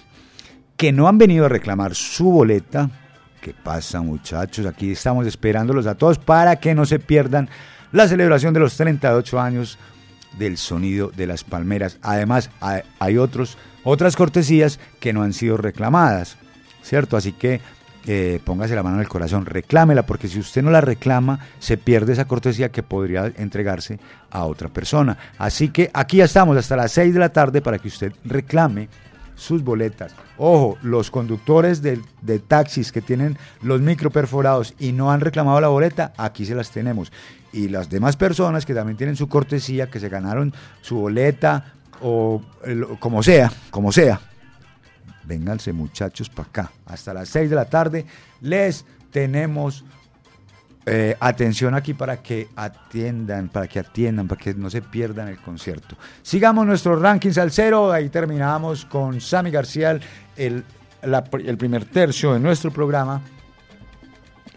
que 0.77 0.93
no 0.93 1.09
han 1.09 1.19
venido 1.19 1.47
a 1.47 1.49
reclamar 1.49 1.97
su 1.97 2.31
boleta. 2.31 2.89
¿Qué 3.41 3.55
pasa, 3.61 4.03
muchachos? 4.03 4.65
Aquí 4.67 4.93
estamos 4.93 5.27
esperándolos 5.27 5.89
a 5.89 5.97
todos 5.97 6.21
para 6.21 6.55
que 6.61 6.73
no 6.73 6.87
se 6.87 7.01
pierdan 7.01 7.51
la 7.91 8.07
celebración 8.07 8.55
de 8.55 8.61
los 8.61 8.77
38 8.77 9.41
años 9.41 9.79
del 10.39 10.57
sonido 10.57 11.11
de 11.11 11.27
las 11.27 11.43
palmeras. 11.43 11.99
Además, 12.03 12.51
hay, 12.61 13.19
otros, 13.19 13.59
otras 13.83 14.15
cortesías 14.15 14.79
que 15.01 15.13
no 15.13 15.25
han 15.25 15.33
sido 15.33 15.57
reclamadas, 15.57 16.37
¿cierto? 16.85 17.17
Así 17.17 17.33
que 17.33 17.61
eh, 18.13 18.41
póngase 18.45 18.75
la 18.75 18.83
mano 18.83 18.97
en 18.97 19.03
el 19.03 19.09
corazón, 19.09 19.47
reclámela, 19.47 20.05
porque 20.05 20.27
si 20.27 20.41
usted 20.41 20.65
no 20.65 20.73
la 20.73 20.81
reclama, 20.81 21.39
se 21.61 21.77
pierde 21.77 22.13
esa 22.13 22.25
cortesía 22.25 22.73
que 22.73 22.83
podría 22.83 23.33
entregarse 23.37 24.01
a 24.33 24.47
otra 24.47 24.69
persona. 24.69 25.17
Así 25.39 25.69
que 25.69 25.93
aquí 25.95 26.17
ya 26.17 26.25
estamos 26.25 26.57
hasta 26.57 26.75
las 26.75 26.91
6 26.91 27.15
de 27.15 27.21
la 27.21 27.29
tarde 27.29 27.63
para 27.63 27.79
que 27.79 27.87
usted 27.87 28.13
reclame 28.25 28.89
sus 29.37 29.63
boletas. 29.63 30.13
Ojo, 30.39 30.77
los 30.83 31.09
conductores 31.13 31.83
de, 31.83 32.01
taxis 32.41 32.91
que 32.91 33.01
tienen 33.01 33.39
los 33.63 33.81
micro 33.81 34.11
perforados 34.11 34.75
y 34.81 34.91
no 34.91 35.13
han 35.13 35.21
reclamado 35.21 35.61
la 35.61 35.69
boleta, 35.69 36.13
aquí 36.17 36.45
se 36.45 36.57
las 36.57 36.73
tenemos. 36.73 37.13
Y 37.53 37.69
las 37.69 37.91
demás 37.91 38.17
personas 38.17 38.67
que 38.67 38.75
también 38.75 38.97
tienen 38.97 39.15
su 39.15 39.29
cortesía, 39.29 39.89
que 39.89 40.01
se 40.01 40.09
ganaron 40.09 40.53
su 40.81 40.97
boleta 40.97 41.75
o 42.03 42.43
como 42.99 43.23
sea, 43.23 43.53
como 43.71 43.93
sea, 43.93 44.21
Vénganse 45.25 45.73
muchachos 45.73 46.29
para 46.29 46.49
acá. 46.49 46.73
Hasta 46.87 47.15
las 47.15 47.29
6 47.29 47.51
de 47.51 47.57
la 47.57 47.67
tarde 47.67 48.07
les 48.41 48.85
tenemos 49.11 49.85
eh, 50.87 51.15
atención 51.21 51.75
aquí 51.75 51.93
para 51.93 52.23
que 52.23 52.49
atiendan, 52.57 53.49
para 53.49 53.69
que 53.69 53.79
atiendan, 53.79 54.27
para 54.27 54.41
que 54.41 54.55
no 54.55 54.71
se 54.71 54.81
pierdan 54.81 55.29
el 55.29 55.39
concierto. 55.39 55.97
Sigamos 56.23 56.67
nuestro 56.67 56.99
ranking 56.99 57.33
salsero. 57.33 57.93
Ahí 57.93 58.09
terminamos 58.09 58.87
con 58.87 59.21
Sammy 59.21 59.51
García, 59.51 60.01
el, 60.37 60.65
el 61.03 61.57
primer 61.59 61.85
tercio 61.85 62.33
de 62.33 62.41
nuestro 62.41 62.73
programa. 62.73 63.21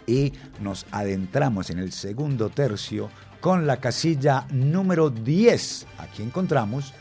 Y 0.07 0.33
nos 0.61 0.85
adentramos 0.91 1.69
en 1.69 1.79
el 1.79 1.91
segundo 1.91 2.49
tercio 2.49 3.09
con 3.39 3.67
la 3.67 3.77
casilla 3.77 4.45
número 4.49 5.09
10. 5.09 5.87
Aquí 5.99 6.23
encontramos 6.23 6.93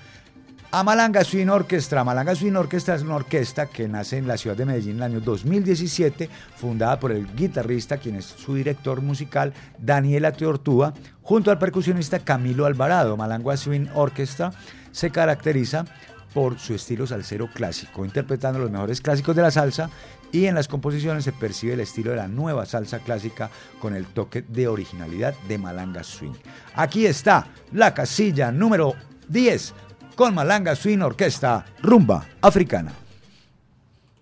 a 0.74 0.82
Malanga 0.82 1.22
Swing 1.22 1.48
Orchestra. 1.48 2.02
Malanga 2.02 2.34
Swing 2.34 2.56
Orchestra 2.56 2.94
es 2.94 3.02
una 3.02 3.16
orquesta 3.16 3.66
que 3.66 3.86
nace 3.88 4.16
en 4.16 4.26
la 4.26 4.38
ciudad 4.38 4.56
de 4.56 4.64
Medellín 4.64 4.92
en 4.92 4.96
el 4.96 5.02
año 5.02 5.20
2017, 5.20 6.30
fundada 6.56 6.98
por 6.98 7.12
el 7.12 7.26
guitarrista, 7.36 7.98
quien 7.98 8.16
es 8.16 8.24
su 8.24 8.54
director 8.54 9.02
musical, 9.02 9.52
Daniela 9.78 10.32
Teortúa, 10.32 10.94
junto 11.20 11.50
al 11.50 11.58
percusionista 11.58 12.20
Camilo 12.20 12.64
Alvarado. 12.64 13.18
Malanga 13.18 13.54
Swing 13.54 13.88
Orchestra 13.94 14.50
se 14.92 15.10
caracteriza 15.10 15.84
por 16.32 16.58
su 16.58 16.74
estilo 16.74 17.06
salsero 17.06 17.50
clásico, 17.52 18.06
interpretando 18.06 18.58
los 18.58 18.70
mejores 18.70 19.02
clásicos 19.02 19.36
de 19.36 19.42
la 19.42 19.50
salsa 19.50 19.90
y 20.32 20.46
en 20.46 20.54
las 20.54 20.68
composiciones 20.68 21.24
se 21.24 21.32
percibe 21.32 21.74
el 21.74 21.80
estilo 21.80 22.12
de 22.12 22.16
la 22.16 22.28
nueva 22.28 22.64
salsa 22.64 23.00
clásica 23.00 23.50
con 23.78 23.94
el 23.94 24.06
toque 24.06 24.40
de 24.40 24.68
originalidad 24.68 25.34
de 25.46 25.58
Malanga 25.58 26.02
Swing. 26.02 26.32
Aquí 26.74 27.04
está 27.04 27.48
la 27.72 27.92
casilla 27.92 28.50
número 28.50 28.94
10 29.28 29.74
con 30.14 30.34
Malanga 30.34 30.74
Swing 30.74 31.00
Orquesta 31.00 31.64
Rumba 31.82 32.26
Africana. 32.40 32.92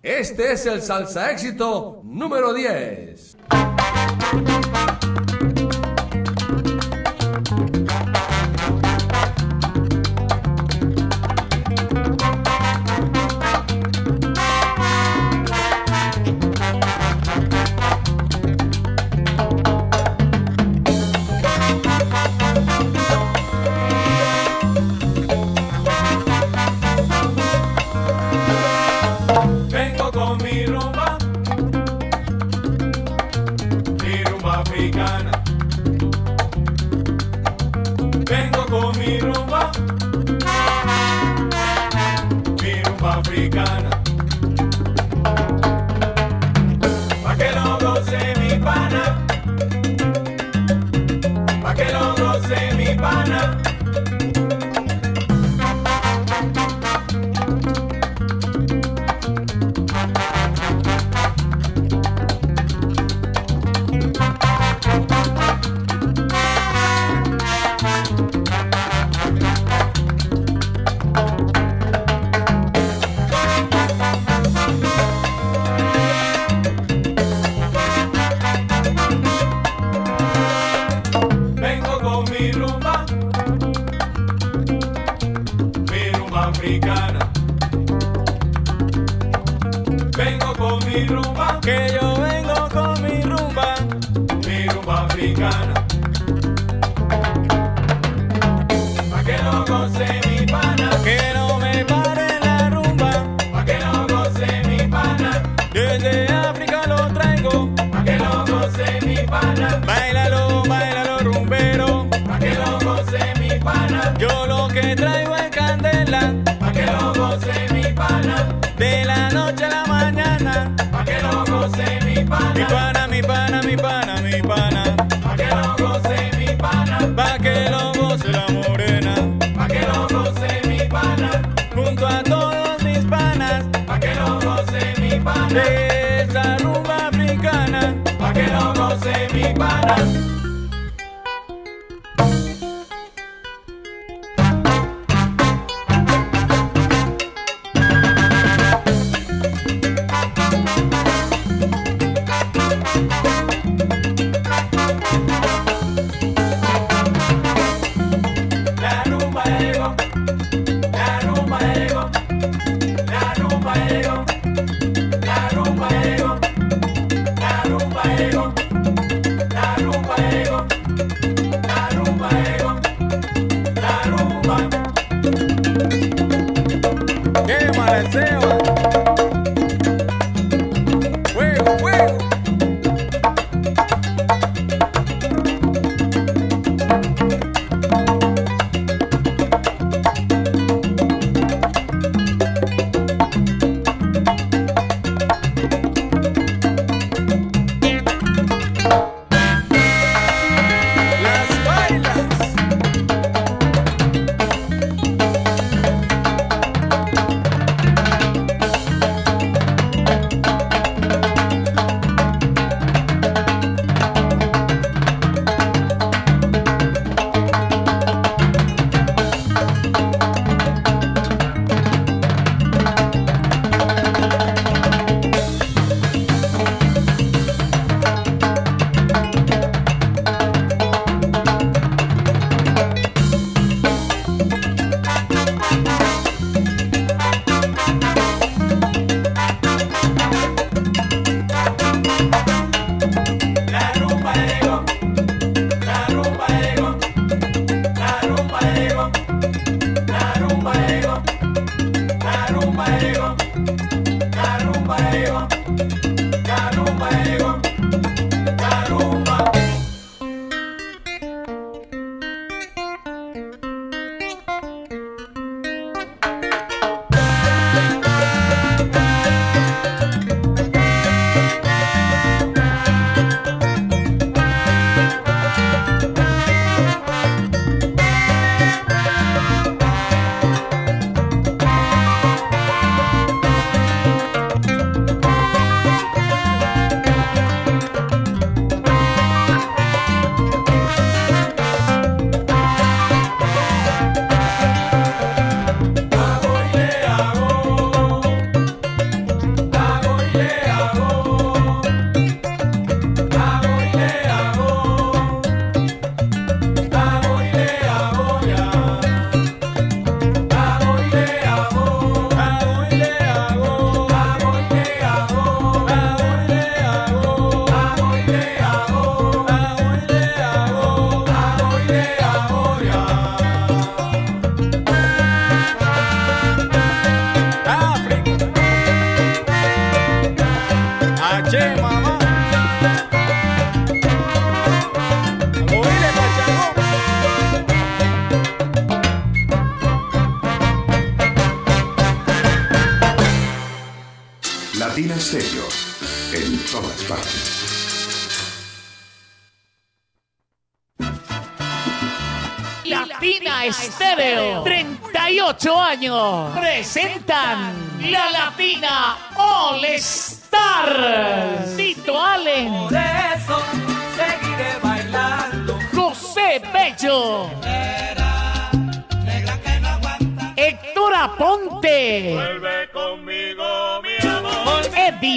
Este 0.03 0.53
es 0.53 0.65
el 0.65 0.81
salsa 0.81 1.31
éxito 1.31 2.01
número 2.03 2.53
10. 2.53 3.37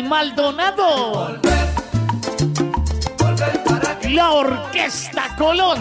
Maldonado. 0.03 1.39
La 4.11 4.31
Orquesta 4.33 5.35
Colón. 5.37 5.79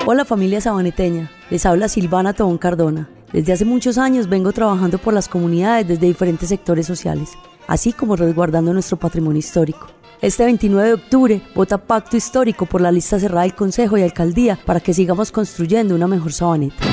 Hola 0.07 0.25
familia 0.25 0.61
sabaneteña, 0.61 1.31
les 1.51 1.67
habla 1.67 1.89
Silvana 1.89 2.35
Tobón 2.35 2.59
Cardona. 2.59 3.11
Desde 3.33 3.53
hace 3.53 3.65
muchos 3.65 3.99
años 3.99 4.29
vengo 4.29 4.53
trabajando 4.53 4.99
por 4.99 5.13
las 5.13 5.29
comunidades 5.29 5.89
desde 5.89 6.07
diferentes 6.07 6.49
sectores 6.49 6.87
sociales, 6.87 7.31
así 7.67 7.93
como 7.93 8.15
resguardando 8.15 8.73
nuestro 8.73 8.97
patrimonio 8.97 9.41
histórico. 9.41 9.89
Este 10.23 10.45
29 10.45 10.89
de 10.89 10.95
octubre 10.95 11.43
vota 11.55 11.79
pacto 11.79 12.17
histórico 12.17 12.65
por 12.65 12.81
la 12.81 12.93
lista 12.93 13.19
cerrada 13.19 13.43
del 13.43 13.55
Consejo 13.55 13.99
y 13.99 14.03
Alcaldía 14.03 14.59
para 14.65 14.81
que 14.81 14.95
sigamos 14.95 15.33
construyendo 15.33 15.95
una 15.97 16.07
mejor 16.07 16.33
sabaneta. 16.33 16.85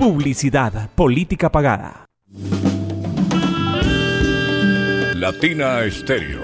Publicidad, 0.00 0.88
política 0.94 1.52
pagada. 1.52 2.06
Latina 5.14 5.84
Estéreo. 5.84 6.40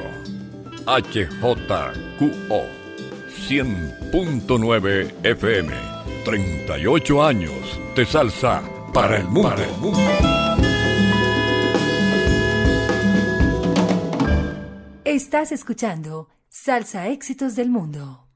HJQO. 0.84 2.66
100.9 3.48 5.11
FM. 5.22 5.72
38 6.26 7.22
años 7.24 7.80
de 7.96 8.04
salsa 8.04 8.62
para 8.92 9.16
el 9.16 9.24
mundo. 9.24 9.57
Estás 15.07 15.50
escuchando 15.52 16.28
Salsa 16.50 17.09
Éxitos 17.09 17.57
del 17.57 17.70
Mundo. 17.70 18.28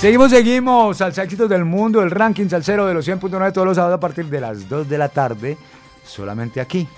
Seguimos, 0.00 0.30
seguimos. 0.30 0.96
Salsa 0.96 1.22
éxitos 1.24 1.48
del 1.48 1.64
mundo, 1.64 2.02
el 2.02 2.10
ranking 2.10 2.48
salsero 2.48 2.86
de 2.86 2.94
los 2.94 3.06
100.9 3.06 3.52
todos 3.52 3.66
los 3.66 3.76
sábados 3.76 3.98
a 3.98 4.00
partir 4.00 4.26
de 4.26 4.40
las 4.40 4.68
2 4.68 4.88
de 4.88 4.98
la 4.98 5.08
tarde, 5.10 5.56
solamente 6.04 6.60
aquí. 6.60 6.88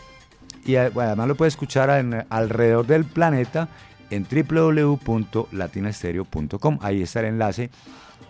Y 0.64 0.76
eh, 0.76 0.90
además 0.94 1.26
lo 1.26 1.34
puede 1.34 1.48
escuchar 1.48 1.90
en- 1.98 2.24
alrededor 2.30 2.86
del 2.86 3.04
planeta 3.04 3.68
en 4.10 4.24
www.latinastereo.com. 4.30 6.78
Ahí 6.80 7.02
está 7.02 7.18
el 7.20 7.26
enlace 7.26 7.70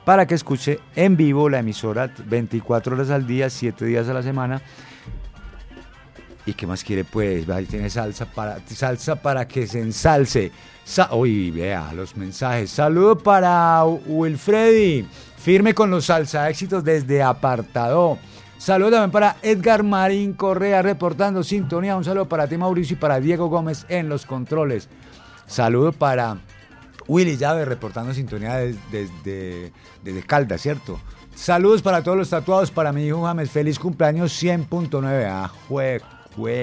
para 0.07 0.27
que 0.27 0.35
escuche 0.35 0.81
en 0.97 1.17
vivo 1.19 1.49
la 1.51 1.59
emisora 1.61 2.11
24 2.27 2.95
horas 2.95 3.11
al 3.11 3.27
día, 3.27 3.51
7 3.51 3.85
días 3.85 4.09
a 4.09 4.15
la 4.15 4.23
semana. 4.23 4.63
¿Y 6.47 6.55
qué 6.55 6.67
más 6.67 6.83
quiere? 6.83 7.05
Pues 7.05 7.47
ahí 7.51 7.67
tiene 7.67 7.91
salsa 7.91 8.25
para, 8.27 8.59
salsa 8.67 9.17
para 9.17 9.47
que 9.47 9.67
se 9.67 9.81
ensalce. 9.81 10.51
Uy, 11.13 11.51
vea 11.51 11.93
los 11.95 12.17
mensajes. 12.17 12.71
Saludo 12.71 13.17
para 13.17 13.85
Wilfredi, 13.85 15.07
firme 15.39 15.75
con 15.75 15.91
los 15.91 16.07
salsa 16.07 16.49
éxitos 16.51 16.83
desde 16.85 17.23
Apartado. 17.23 18.19
Saludo 18.59 18.91
también 18.93 19.11
para 19.11 19.37
Edgar 19.43 19.83
Marín 19.83 20.35
Correa 20.35 20.83
reportando 20.83 21.43
sintonía. 21.43 21.97
Un 21.97 22.05
saludo 22.05 22.29
para 22.29 22.47
ti 22.47 22.57
Mauricio 22.57 22.95
y 22.97 22.99
para 23.01 23.21
Diego 23.21 23.49
Gómez 23.49 23.87
en 23.89 24.09
los 24.09 24.27
controles. 24.27 24.89
Saludo 25.47 25.93
para 25.93 26.39
Willy 27.09 27.37
Llave 27.37 27.65
reportando 27.65 28.13
sintonía 28.15 28.57
des- 28.57 28.77
desde, 28.91 29.73
desde 30.05 30.23
Caldas, 30.23 30.61
¿cierto? 30.61 31.01
Saludos 31.35 31.83
para 31.83 32.03
todos 32.03 32.17
los 32.19 32.29
tatuados, 32.31 32.71
para 32.71 32.93
mi 32.93 33.07
hijo 33.07 33.25
James. 33.25 33.51
Feliz 33.51 33.79
cumpleaños 33.79 34.33
100.9. 34.41 35.27
Ajue, 35.27 35.59
jue, 35.69 36.01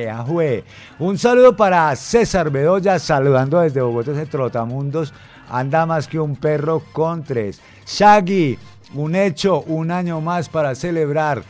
ajue. 0.09 0.63
Un 0.99 1.17
saludo 1.17 1.55
para 1.55 1.95
César 1.95 2.49
Bedoya, 2.49 2.99
saludando 2.99 3.59
desde 3.59 3.82
Bogotá, 3.82 4.11
ese 4.11 4.26
trotamundos. 4.26 5.13
Anda 5.49 5.86
más 5.86 6.07
que 6.07 6.20
un 6.20 6.36
perro 6.36 6.84
con 6.93 7.24
tres. 7.24 7.61
Shaggy, 7.86 8.57
un 8.93 9.15
hecho, 9.15 9.61
un 9.61 9.91
año 9.91 10.22
más 10.22 10.49
para 10.49 10.76
celebrar. 10.76 11.43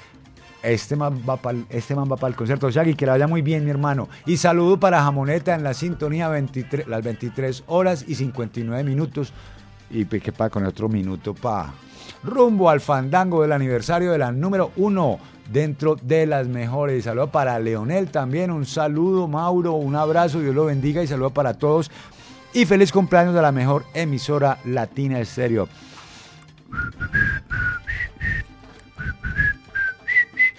Este 0.62 0.96
man 0.98 1.24
va 1.28 1.38
para 1.38 1.58
este 1.70 1.96
va 1.96 2.06
para 2.06 2.28
el 2.28 2.36
concierto 2.36 2.70
Shaggy, 2.70 2.94
que 2.94 3.06
le 3.06 3.12
vaya 3.12 3.28
muy 3.28 3.42
bien, 3.42 3.64
mi 3.64 3.72
hermano. 3.72 4.10
Y 4.26 4.38
saludo 4.38 4.80
para 4.80 5.02
Jamoneta 5.02 5.56
en 5.56 5.64
la 5.64 5.74
sintonía 5.74 6.28
23, 6.28 6.88
las 6.88 7.02
23 7.02 7.64
horas 7.68 8.06
y 8.08 8.16
59 8.16 8.84
minutos. 8.84 9.34
Y 9.90 10.06
pues, 10.06 10.22
que 10.22 10.32
para 10.32 10.50
con 10.50 10.66
otro 10.66 10.90
minuto 10.90 11.34
para 11.34 11.74
rumbo 12.24 12.70
al 12.70 12.82
fandango 12.82 13.42
del 13.42 13.52
aniversario 13.52 14.12
de 14.12 14.18
la 14.18 14.32
número 14.32 14.72
uno 14.76 15.20
dentro 15.52 15.96
de 15.96 16.26
las 16.26 16.48
mejores. 16.48 17.06
Saludo 17.06 17.32
para 17.32 17.58
Leonel 17.60 18.10
también, 18.12 18.52
un 18.52 18.66
saludo, 18.66 19.28
Mauro, 19.28 19.74
un 19.74 19.96
abrazo, 19.96 20.40
Dios 20.40 20.56
lo 20.56 20.66
bendiga 20.66 21.02
y 21.04 21.08
saludo 21.08 21.32
para 21.32 21.54
todos. 21.54 21.92
Y 22.54 22.66
feliz 22.66 22.92
cumpleaños 22.92 23.36
de 23.36 23.42
la 23.42 23.52
mejor 23.52 23.86
emisora 23.94 24.58
latina 24.66 25.20
estéreo. 25.20 25.68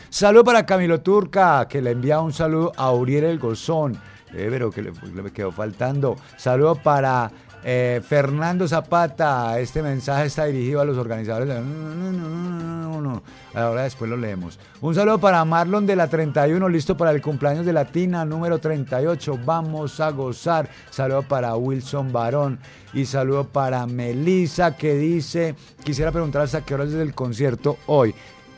Saludo 0.09 0.45
para 0.45 0.67
Camilo 0.67 1.01
Turca, 1.01 1.67
que 1.69 1.81
le 1.81 1.93
envía 1.93 2.21
un 2.21 2.33
saludo 2.33 2.73
a 2.77 2.93
Uriel 2.93 3.25
el 3.25 3.39
Gozón. 3.39 3.99
Eh, 4.33 4.47
pero 4.49 4.71
que 4.71 4.83
le, 4.83 4.93
le 4.93 5.33
quedó 5.33 5.51
faltando. 5.51 6.17
Saludo 6.37 6.77
para 6.77 7.31
eh, 7.65 8.01
Fernando 8.07 8.67
Zapata. 8.69 9.59
Este 9.61 9.83
mensaje 9.83 10.27
está 10.27 10.45
dirigido 10.47 10.81
a 10.81 10.85
los 10.85 10.97
organizadores. 10.97 11.49
de- 11.49 11.61
No, 11.61 13.01
no, 13.01 13.23
ahora 13.55 13.83
después 13.85 14.11
lo 14.11 14.17
leemos. 14.17 14.59
Un 14.81 14.95
saludo 14.95 15.19
para 15.19 15.45
Marlon 15.45 15.87
de 15.87 15.97
la 15.97 16.09
31, 16.09 16.69
listo 16.69 16.97
para 16.97 17.11
el 17.13 17.23
cumpleaños 17.23 17.65
de 17.65 17.73
Latina 17.73 18.25
número 18.25 18.59
38. 18.59 19.39
Vamos 19.45 20.01
a 20.01 20.11
gozar. 20.11 20.69
Saludo 20.91 21.23
para 21.23 21.55
Wilson 21.57 22.13
Barón 22.13 22.59
y 22.93 23.07
saludo 23.07 23.45
para 23.45 23.87
Melissa 23.87 24.77
que 24.77 24.95
dice, 24.97 25.55
quisiera 25.85 26.13
preguntar 26.13 26.43
hasta 26.43 26.63
qué 26.65 26.75
horas 26.75 26.89
es 26.89 26.95
el 26.97 27.15
concierto 27.15 27.79
hoy. 27.87 28.15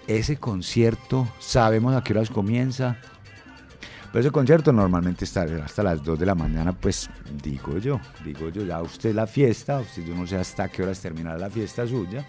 Ese 0.09 0.36
concierto, 0.36 1.28
¿sabemos 1.38 1.94
a 1.94 2.03
qué 2.03 2.12
horas 2.12 2.28
comienza? 2.30 2.96
Pero 4.13 4.21
ese 4.21 4.31
concierto 4.31 4.75
normalmente 4.75 5.25
está 5.25 5.47
hasta 5.65 5.83
las 5.83 6.05
2 6.05 6.19
de 6.19 6.27
la 6.27 6.35
mañana, 6.35 6.75
pues 6.75 7.09
digo 7.43 7.79
yo, 7.79 7.99
digo 8.23 8.51
yo, 8.51 8.63
ya 8.63 8.83
usted 8.83 9.15
la 9.15 9.27
fiesta, 9.27 9.81
usted 9.81 10.05
yo 10.05 10.15
no 10.15 10.27
sé 10.27 10.37
hasta 10.37 10.69
qué 10.69 10.83
horas 10.83 11.01
terminará 11.01 11.39
la 11.39 11.49
fiesta 11.49 11.87
suya, 11.87 12.27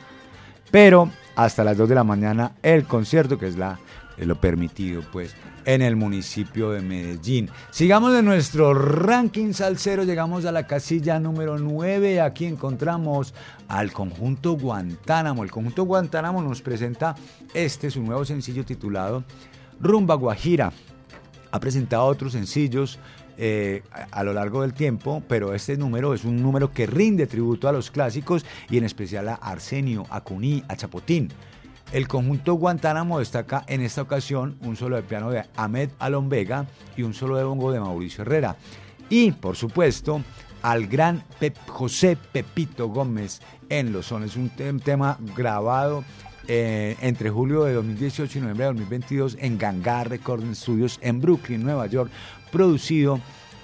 pero 0.72 1.10
hasta 1.36 1.62
las 1.66 1.76
2 1.76 1.90
de 1.90 1.96
la 1.96 2.06
mañana 2.06 2.54
el 2.64 2.86
concierto, 2.86 3.38
que 3.38 3.48
es 3.48 3.58
la, 3.58 3.78
eh, 4.16 4.26
lo 4.26 4.40
permitido, 4.40 5.02
pues, 5.12 5.36
en 5.66 5.82
el 5.82 5.98
municipio 5.98 6.72
de 6.72 6.82
Medellín. 6.82 7.50
Sigamos 7.70 8.14
de 8.14 8.24
nuestro 8.24 8.74
ranking 8.74 9.52
salsero, 9.52 10.06
llegamos 10.06 10.46
a 10.46 10.54
la 10.54 10.66
casilla 10.66 11.20
número 11.20 11.58
9, 11.58 12.22
aquí 12.22 12.46
encontramos 12.46 13.34
al 13.68 13.92
conjunto 13.92 14.54
Guantánamo. 14.54 15.44
El 15.44 15.52
conjunto 15.52 15.84
Guantánamo 15.84 16.42
nos 16.42 16.62
presenta 16.62 17.14
este, 17.54 17.92
su 17.92 18.02
nuevo 18.02 18.24
sencillo 18.24 18.64
titulado 18.64 19.26
Rumba 19.82 20.16
Guajira 20.16 20.72
ha 21.54 21.60
presentado 21.60 22.06
otros 22.06 22.32
sencillos 22.32 22.98
eh, 23.38 23.84
a, 24.12 24.24
lo 24.24 24.34
largo 24.34 24.64
del 24.64 24.74
tiempo, 24.74 25.22
pero 25.28 25.54
este 25.54 25.78
número 25.78 26.16
es 26.16 26.26
un 26.26 26.42
número 26.42 26.72
que 26.72 26.88
rinde 26.88 27.28
tributo 27.28 27.70
a 27.70 27.72
los 27.72 27.92
clásicos 27.92 28.44
y 28.72 28.78
en 28.80 28.84
especial 28.86 29.30
a 29.30 29.36
Arsenio, 29.36 30.08
a 30.10 30.22
Cuní, 30.22 30.64
a 30.68 30.76
Chapotín. 30.76 31.30
El 31.92 32.08
conjunto 32.08 32.56
Guantánamo 32.56 33.20
destaca 33.20 33.64
en 33.68 33.82
esta 33.82 34.02
ocasión 34.02 34.58
un 34.62 34.76
solo 34.76 34.96
de 34.96 35.04
piano 35.04 35.30
de 35.30 35.46
Ahmed 35.56 35.92
Alon 36.00 36.28
Vega 36.28 36.66
y 36.98 37.04
un 37.04 37.14
solo 37.14 37.38
de 37.38 37.44
bongo 37.44 37.72
de 37.72 37.80
Mauricio 37.80 38.24
Herrera. 38.24 38.56
Y, 39.10 39.32
por 39.32 39.56
supuesto, 39.56 40.24
al 40.64 40.88
gran 40.88 41.24
José 41.68 42.18
Pepito 42.32 42.88
Gómez 42.88 43.42
en 43.70 43.94
los 43.94 44.08
sones, 44.08 44.36
un 44.38 44.50
tem- 44.50 44.82
tema 44.82 45.20
grabado 45.36 46.04
eh, 46.48 46.96
entre 47.02 47.30
julio 47.30 47.64
de 47.64 47.74
2018 47.74 48.38
y 48.38 48.42
noviembre 48.42 48.66
de 48.66 48.72
2022 48.74 49.38
en 49.40 49.58
Gangar 49.58 50.10
Recording 50.10 50.56
Studios 50.56 51.00
en 51.02 51.22
Brooklyn, 51.22 51.64
Nueva 51.64 51.88
York, 51.88 52.12
producido 52.52 53.20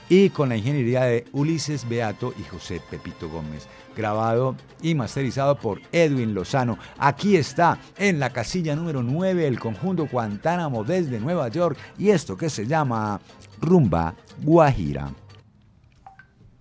y 0.10 0.30
con 0.30 0.50
la 0.50 0.58
ingeniería 0.58 1.04
de 1.04 1.26
Ulises 1.34 1.88
Beato 1.88 2.34
y 2.38 2.44
José 2.44 2.82
Pepito 2.90 3.30
Gómez, 3.30 3.68
grabado 3.96 4.56
y 4.82 4.96
masterizado 4.96 5.56
por 5.56 5.80
Edwin 5.92 6.34
Lozano. 6.34 6.80
Aquí 6.98 7.38
está 7.38 7.78
en 7.98 8.20
la 8.20 8.32
casilla 8.32 8.76
número 8.76 9.04
9 9.04 9.48
el 9.48 9.60
conjunto 9.60 10.08
Guantánamo 10.08 10.84
desde 10.84 11.20
Nueva 11.20 11.48
York 11.50 11.78
y 11.98 12.10
esto 12.10 12.36
que 12.36 12.50
se 12.50 12.66
llama 12.66 13.22
Rumba 13.62 14.16
Guajira. 14.42 15.12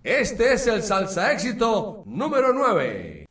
Este 0.05 0.53
es 0.53 0.67
el 0.67 0.83
salsa 0.83 1.33
éxito 1.33 2.03
número 2.07 2.53
9. 2.53 3.28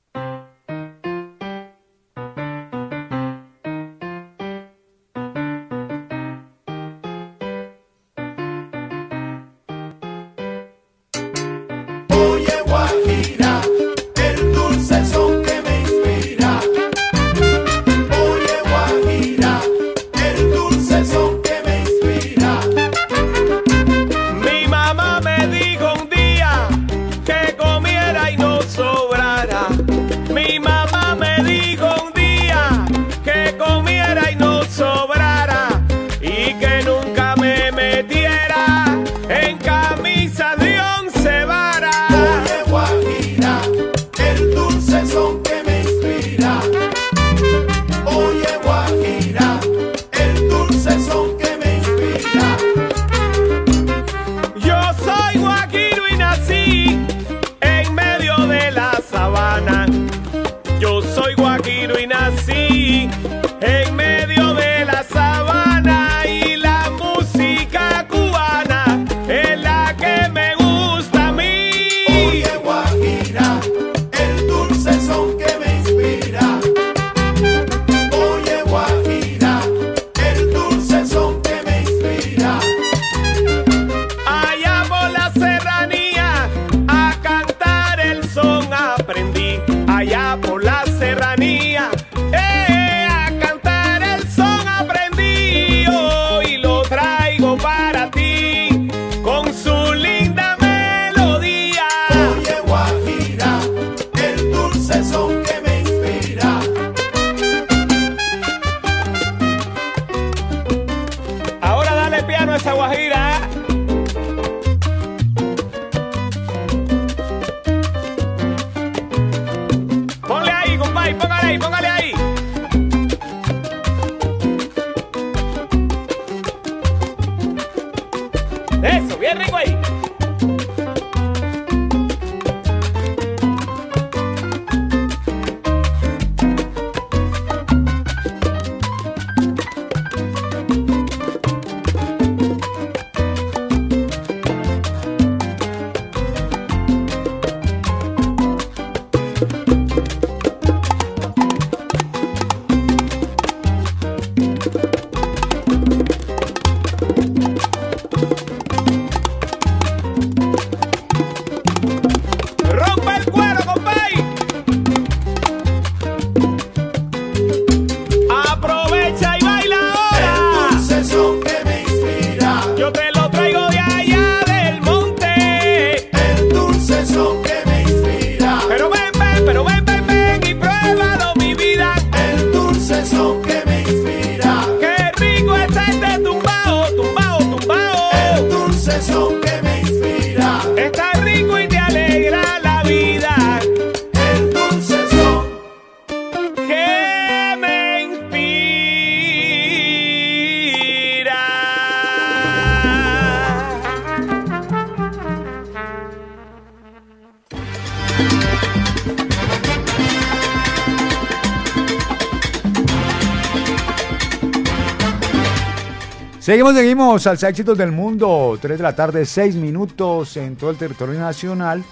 Salsa 217.20 217.50
éxitos 217.50 217.78
del 217.78 217.92
mundo. 217.92 218.58
3 218.62 218.78
de 218.78 218.84
la 218.84 218.96
tarde, 218.96 219.26
6 219.26 219.56
minutos 219.56 220.38
en 220.38 220.56
todo 220.56 220.70
el 220.70 220.78
territorio 220.78 221.20
nacional. 221.20 221.84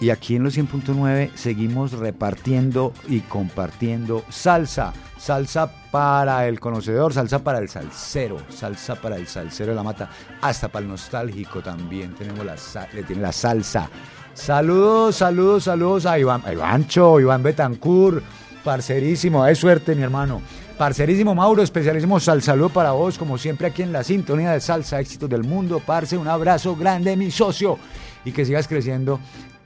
Y 0.00 0.10
aquí 0.10 0.36
en 0.36 0.42
los 0.42 0.56
100.9 0.56 1.30
seguimos 1.34 1.92
repartiendo 1.92 2.92
y 3.08 3.20
compartiendo 3.20 4.24
salsa. 4.28 4.92
Salsa 5.16 5.70
para 5.90 6.46
el 6.46 6.60
conocedor, 6.60 7.14
salsa 7.14 7.42
para 7.42 7.58
el 7.58 7.68
salsero, 7.68 8.38
salsa 8.50 8.96
para 8.96 9.16
el 9.16 9.26
salsero 9.26 9.70
de 9.70 9.76
la 9.76 9.82
mata, 9.82 10.10
hasta 10.42 10.68
para 10.68 10.82
el 10.82 10.90
nostálgico 10.90 11.62
también 11.62 12.14
tenemos 12.14 12.44
la, 12.44 12.56
le 12.92 13.04
tiene 13.04 13.22
la 13.22 13.32
salsa. 13.32 13.88
Saludos, 14.34 15.16
saludos, 15.16 15.64
saludos 15.64 16.06
a 16.06 16.18
Iván, 16.18 16.42
a 16.44 16.52
Ivancho, 16.52 17.20
Iván 17.20 17.42
Betancur, 17.42 18.22
parcerísimo, 18.64 19.44
de 19.44 19.54
suerte 19.54 19.94
mi 19.94 20.02
hermano. 20.02 20.42
Parcerísimo 20.78 21.36
Mauro, 21.36 21.62
especialísimo 21.62 22.18
sal 22.18 22.42
saludo 22.42 22.68
para 22.68 22.90
vos, 22.90 23.16
como 23.16 23.38
siempre 23.38 23.68
aquí 23.68 23.82
en 23.82 23.92
la 23.92 24.02
sintonía 24.02 24.50
de 24.50 24.60
salsa, 24.60 24.98
éxitos 24.98 25.30
del 25.30 25.44
mundo, 25.44 25.80
parce, 25.84 26.16
un 26.16 26.26
abrazo 26.26 26.74
grande 26.74 27.16
mi 27.16 27.30
socio 27.30 27.78
y 28.24 28.32
que 28.32 28.44
sigas 28.44 28.66
creciendo. 28.66 29.20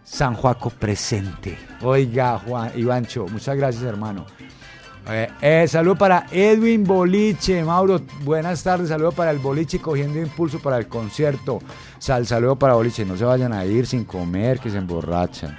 San 0.05 0.35
Juaco 0.35 0.71
presente. 0.71 1.57
Oiga, 1.83 2.39
Juan, 2.39 2.73
Ivancho, 2.77 3.27
muchas 3.27 3.57
gracias 3.57 3.85
hermano. 3.85 4.27
Eh, 5.11 5.29
eh, 5.41 5.67
saludo 5.67 5.97
para 5.97 6.27
Edwin 6.31 6.85
Boliche, 6.85 7.65
Mauro, 7.65 8.03
buenas 8.23 8.63
tardes, 8.63 8.91
saludo 8.91 9.13
para 9.13 9.31
el 9.31 9.39
Boliche 9.39 9.79
cogiendo 9.79 10.19
impulso 10.19 10.59
para 10.59 10.77
el 10.77 10.89
concierto. 10.89 11.61
Sal, 11.99 12.27
saludo 12.27 12.57
para 12.57 12.75
Boliche, 12.75 13.07
no 13.07 13.17
se 13.17 13.25
vayan 13.25 13.55
a 13.55 13.65
ir 13.65 13.87
sin 13.87 14.05
comer, 14.05 14.61
que 14.61 14.69
se 14.69 14.77
emborrachan. 14.77 15.57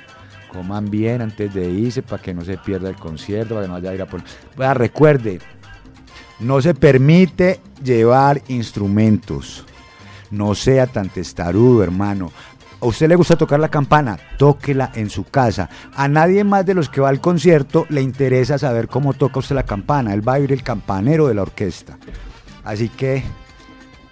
Coman 0.51 0.89
bien 0.89 1.21
antes 1.21 1.53
de 1.53 1.69
irse 1.69 2.01
para 2.01 2.21
que 2.21 2.33
no 2.33 2.43
se 2.43 2.57
pierda 2.57 2.89
el 2.89 2.95
concierto, 2.95 3.55
para 3.55 3.61
que 3.61 3.67
no 3.67 3.73
vaya 3.75 3.91
a 3.91 3.95
ir 3.95 4.01
a 4.01 4.05
por... 4.05 4.21
Vea, 4.57 4.73
recuerde, 4.73 5.39
no 6.39 6.61
se 6.61 6.73
permite 6.73 7.61
llevar 7.83 8.41
instrumentos. 8.47 9.65
No 10.31 10.55
sea 10.55 10.87
tan 10.87 11.09
testarudo, 11.09 11.83
hermano. 11.83 12.31
¿A 12.81 12.85
usted 12.85 13.09
le 13.09 13.15
gusta 13.15 13.35
tocar 13.35 13.59
la 13.59 13.69
campana? 13.69 14.17
Tóquela 14.37 14.91
en 14.95 15.09
su 15.09 15.25
casa. 15.25 15.69
A 15.95 16.07
nadie 16.07 16.43
más 16.45 16.65
de 16.65 16.73
los 16.73 16.87
que 16.87 17.01
va 17.01 17.09
al 17.09 17.19
concierto 17.19 17.85
le 17.89 18.01
interesa 18.01 18.57
saber 18.57 18.87
cómo 18.87 19.13
toca 19.13 19.39
usted 19.39 19.55
la 19.55 19.65
campana. 19.65 20.13
Él 20.13 20.27
va 20.27 20.33
a 20.33 20.39
ir 20.39 20.53
el 20.53 20.63
campanero 20.63 21.27
de 21.27 21.33
la 21.33 21.41
orquesta. 21.41 21.97
Así 22.63 22.87
que 22.87 23.23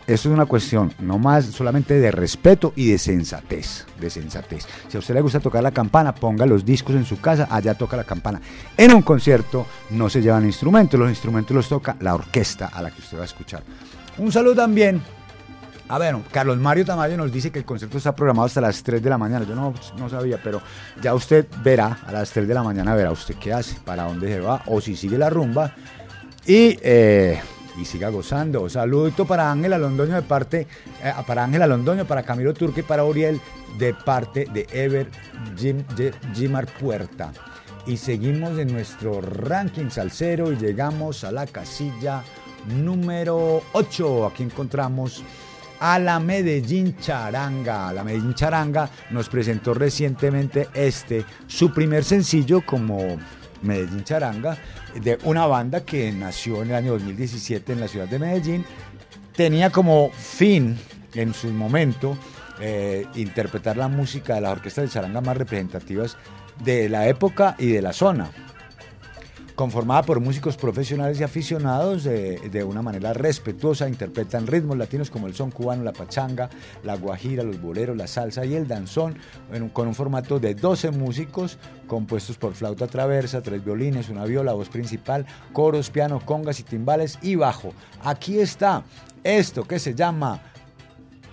esto 0.07 0.29
es 0.29 0.33
una 0.33 0.45
cuestión 0.45 0.93
no 0.99 1.19
más 1.19 1.45
solamente 1.45 1.99
de 1.99 2.11
respeto 2.11 2.71
y 2.75 2.89
de 2.89 2.97
sensatez, 2.97 3.85
de 3.99 4.09
sensatez. 4.09 4.65
Si 4.87 4.95
a 4.95 4.99
usted 4.99 5.13
le 5.13 5.21
gusta 5.21 5.41
tocar 5.41 5.61
la 5.61 5.71
campana, 5.71 6.15
ponga 6.15 6.45
los 6.45 6.63
discos 6.63 6.95
en 6.95 7.05
su 7.05 7.19
casa, 7.19 7.47
allá 7.51 7.73
toca 7.73 7.97
la 7.97 8.05
campana. 8.05 8.41
En 8.77 8.93
un 8.93 9.01
concierto 9.01 9.67
no 9.89 10.09
se 10.09 10.21
llevan 10.21 10.45
instrumentos, 10.45 10.97
los 10.99 11.09
instrumentos 11.09 11.55
los 11.55 11.67
toca 11.67 11.97
la 11.99 12.15
orquesta 12.15 12.67
a 12.67 12.81
la 12.81 12.89
que 12.89 13.01
usted 13.01 13.17
va 13.17 13.23
a 13.23 13.25
escuchar. 13.25 13.63
Un 14.17 14.31
saludo 14.31 14.55
también 14.55 15.01
a 15.89 15.97
ver, 15.97 16.15
Carlos 16.31 16.57
Mario 16.57 16.85
Tamayo 16.85 17.15
nos 17.15 17.31
dice 17.31 17.49
que 17.49 17.59
el 17.59 17.65
concierto 17.65 17.97
está 17.97 18.13
programado 18.13 18.45
hasta 18.45 18.59
las 18.59 18.83
3 18.83 19.01
de 19.01 19.09
la 19.09 19.17
mañana. 19.17 19.45
Yo 19.45 19.55
no, 19.55 19.73
no 19.97 20.09
sabía, 20.09 20.39
pero 20.43 20.61
ya 21.01 21.13
usted 21.13 21.47
verá, 21.63 21.99
a 22.05 22.11
las 22.11 22.29
3 22.31 22.47
de 22.47 22.53
la 22.53 22.63
mañana 22.63 22.93
verá 22.93 23.11
usted 23.11 23.35
qué 23.35 23.53
hace, 23.53 23.77
para 23.85 24.03
dónde 24.03 24.27
se 24.27 24.39
va, 24.41 24.63
o 24.65 24.81
si 24.81 24.97
sigue 24.97 25.17
la 25.17 25.29
rumba. 25.29 25.73
Y, 26.45 26.77
eh, 26.81 27.39
y 27.77 27.85
siga 27.85 28.09
gozando. 28.09 28.69
Saludito 28.69 29.25
para 29.25 29.51
Ángela 29.51 29.77
Londoño 29.77 30.15
de 30.15 30.21
parte, 30.21 30.67
eh, 31.03 31.13
para 31.25 31.43
Ángela 31.43 31.67
Londoño, 31.67 32.05
para 32.05 32.23
Camilo 32.23 32.53
Turque 32.53 32.81
y 32.81 32.83
para 32.83 33.03
Uriel 33.03 33.39
de 33.77 33.93
parte 33.93 34.47
de 34.51 34.67
Ever 34.71 35.09
Jim, 35.57 35.83
Jimar 36.33 36.65
Puerta. 36.65 37.31
Y 37.85 37.97
seguimos 37.97 38.57
en 38.59 38.73
nuestro 38.73 39.21
ranking 39.21 39.89
salsero 39.89 40.51
y 40.51 40.57
llegamos 40.57 41.23
a 41.23 41.31
la 41.31 41.45
casilla 41.45 42.23
número 42.67 43.61
8. 43.73 44.25
Aquí 44.25 44.43
encontramos 44.43 45.23
a 45.79 45.99
la 45.99 46.19
Medellín 46.19 46.97
Charanga. 46.97 47.93
La 47.93 48.03
Medellín 48.03 48.33
Charanga 48.33 48.89
nos 49.11 49.29
presentó 49.29 49.73
recientemente 49.73 50.67
este, 50.73 51.23
su 51.47 51.71
primer 51.71 52.03
sencillo 52.03 52.65
como 52.65 53.17
Medellín 53.61 54.03
Charanga, 54.03 54.57
de 55.01 55.17
una 55.23 55.45
banda 55.45 55.83
que 55.83 56.11
nació 56.11 56.61
en 56.61 56.69
el 56.69 56.75
año 56.75 56.93
2017 56.93 57.73
en 57.73 57.79
la 57.79 57.87
ciudad 57.87 58.07
de 58.07 58.19
Medellín. 58.19 58.65
Tenía 59.35 59.69
como 59.69 60.09
fin 60.11 60.77
en 61.13 61.33
su 61.33 61.47
momento 61.49 62.17
eh, 62.59 63.05
interpretar 63.15 63.77
la 63.77 63.87
música 63.87 64.35
de 64.35 64.41
las 64.41 64.51
orquestas 64.51 64.85
de 64.85 64.91
charanga 64.91 65.21
más 65.21 65.37
representativas 65.37 66.17
de 66.63 66.89
la 66.89 67.07
época 67.07 67.55
y 67.59 67.67
de 67.67 67.81
la 67.81 67.93
zona 67.93 68.31
conformada 69.57 70.03
por 70.03 70.19
músicos 70.19 70.55
profesionales 70.55 71.19
y 71.19 71.23
aficionados 71.23 72.03
de, 72.03 72.63
una 72.63 72.83
manera 72.83 73.11
respetuosa, 73.13 73.89
interpretan 73.89 74.45
ritmos 74.45 74.77
latinos 74.77 75.09
como 75.09 75.25
el 75.25 75.33
son 75.33 75.49
cubano, 75.49 75.83
la 75.83 75.93
pachanga, 75.93 76.47
la 76.83 76.95
guajira, 76.95 77.41
los 77.41 77.59
boleros, 77.59 77.97
la 77.97 78.05
salsa 78.05 78.45
y 78.45 78.53
el 78.53 78.67
danzón, 78.67 79.17
con 79.73 79.87
un 79.87 79.95
formato 79.95 80.39
de 80.39 80.53
12 80.53 80.91
músicos 80.91 81.57
compuestos 81.87 82.37
por 82.37 82.53
flauta 82.53 82.85
traversa, 82.85 83.41
tres 83.41 83.65
violines, 83.65 84.09
una 84.09 84.25
viola, 84.25 84.53
voz 84.53 84.69
principal, 84.69 85.25
coros, 85.53 85.89
piano, 85.89 86.21
congas 86.23 86.59
y 86.59 86.63
timbales 86.63 87.17
y 87.23 87.33
bajo. 87.33 87.73
Aquí 88.03 88.37
está 88.37 88.83
esto 89.23 89.63
que 89.63 89.79
se 89.79 89.95
llama 89.95 90.39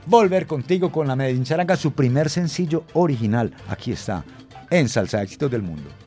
Volver 0.06 0.46
contigo 0.46 0.90
con 0.90 1.06
la 1.08 1.14
Medellín 1.14 1.44
Charanga, 1.44 1.76
su 1.76 1.92
primer 1.92 2.30
sencillo 2.30 2.84
original. 2.94 3.54
Aquí 3.68 3.92
está, 3.92 4.24
en 4.70 4.88
Salsa 4.88 5.22
Éxitos 5.22 5.50
del 5.50 5.60
Mundo. 5.60 6.03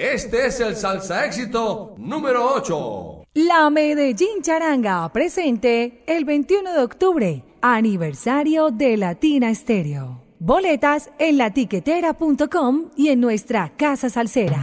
Este 0.00 0.46
es 0.46 0.58
el 0.60 0.76
salsa 0.76 1.26
éxito 1.26 1.94
número 1.98 2.54
8. 2.54 3.24
La 3.34 3.68
Medellín 3.68 4.40
Charanga 4.40 5.06
presente 5.12 6.02
el 6.06 6.24
21 6.24 6.72
de 6.72 6.80
octubre, 6.80 7.44
aniversario 7.60 8.70
de 8.70 8.96
Latina 8.96 9.50
Estéreo. 9.50 10.24
Boletas 10.38 11.10
en 11.18 11.36
latiquetera.com 11.36 12.92
y 12.96 13.08
en 13.08 13.20
nuestra 13.20 13.74
casa 13.76 14.08
salsera. 14.08 14.62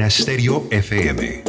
Latina 0.00 0.08
Stereo 0.08 0.66
FM. 0.70 1.42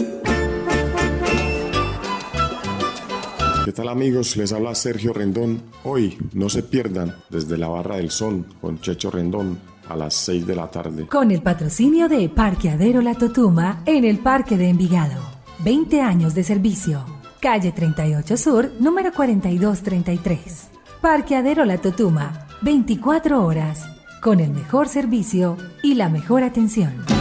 ¿Qué 3.64 3.72
tal 3.72 3.88
amigos? 3.88 4.36
Les 4.36 4.52
habla 4.52 4.76
Sergio 4.76 5.14
Rendón. 5.14 5.62
Hoy 5.86 6.18
no 6.34 6.50
se 6.50 6.62
pierdan 6.62 7.16
desde 7.30 7.58
la 7.58 7.70
Barra 7.70 7.96
del 7.96 8.12
Sol 8.12 8.46
con 8.60 8.82
Checho 8.82 9.10
Rendón 9.10 9.58
a 9.88 9.96
las 9.96 10.16
6 10.16 10.46
de 10.46 10.56
la 10.56 10.70
tarde. 10.70 11.08
Con 11.08 11.32
el 11.32 11.42
patrocinio 11.42 12.10
de 12.10 12.28
Parqueadero 12.28 13.02
La 13.02 13.16
Totuma 13.16 13.84
en 13.86 14.04
el 14.04 14.20
Parque 14.20 14.58
de 14.58 14.68
Envigado. 14.68 15.22
20 15.60 16.02
años 16.02 16.34
de 16.34 16.44
servicio. 16.44 17.06
Calle 17.40 17.72
38 17.72 18.36
Sur, 18.36 18.72
número 18.82 19.14
4233. 19.14 20.68
Parqueadero 21.00 21.64
La 21.64 21.78
Totuma. 21.78 22.48
24 22.64 23.46
horas. 23.46 23.86
Con 24.22 24.42
el 24.42 24.52
mejor 24.52 24.90
servicio 24.90 25.56
y 25.82 25.94
la 25.94 26.10
mejor 26.10 26.44
atención. 26.44 27.21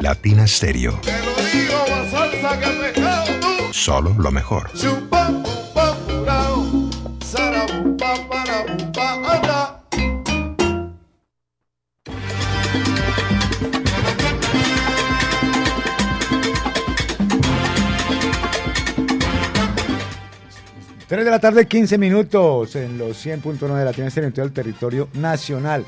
Latina 0.00 0.46
Stereo. 0.46 0.98
Te 1.02 1.12
lo 1.12 1.34
digo, 1.52 1.76
salsa 2.10 2.58
que 2.58 2.66
pescado 2.66 3.26
tú. 3.40 3.72
Solo 3.72 4.14
lo 4.18 4.30
mejor. 4.30 4.70
Tres 21.10 21.24
de 21.24 21.30
la 21.32 21.40
tarde, 21.40 21.66
15 21.66 21.98
minutos 21.98 22.76
en 22.76 22.96
los 22.96 23.26
100.9 23.26 23.74
de 23.74 23.84
la 23.84 23.92
Tienda 23.92 24.06
Estéreo 24.08 24.28
en 24.28 24.32
todo 24.32 24.44
el 24.44 24.52
territorio 24.52 25.08
nacional. 25.14 25.84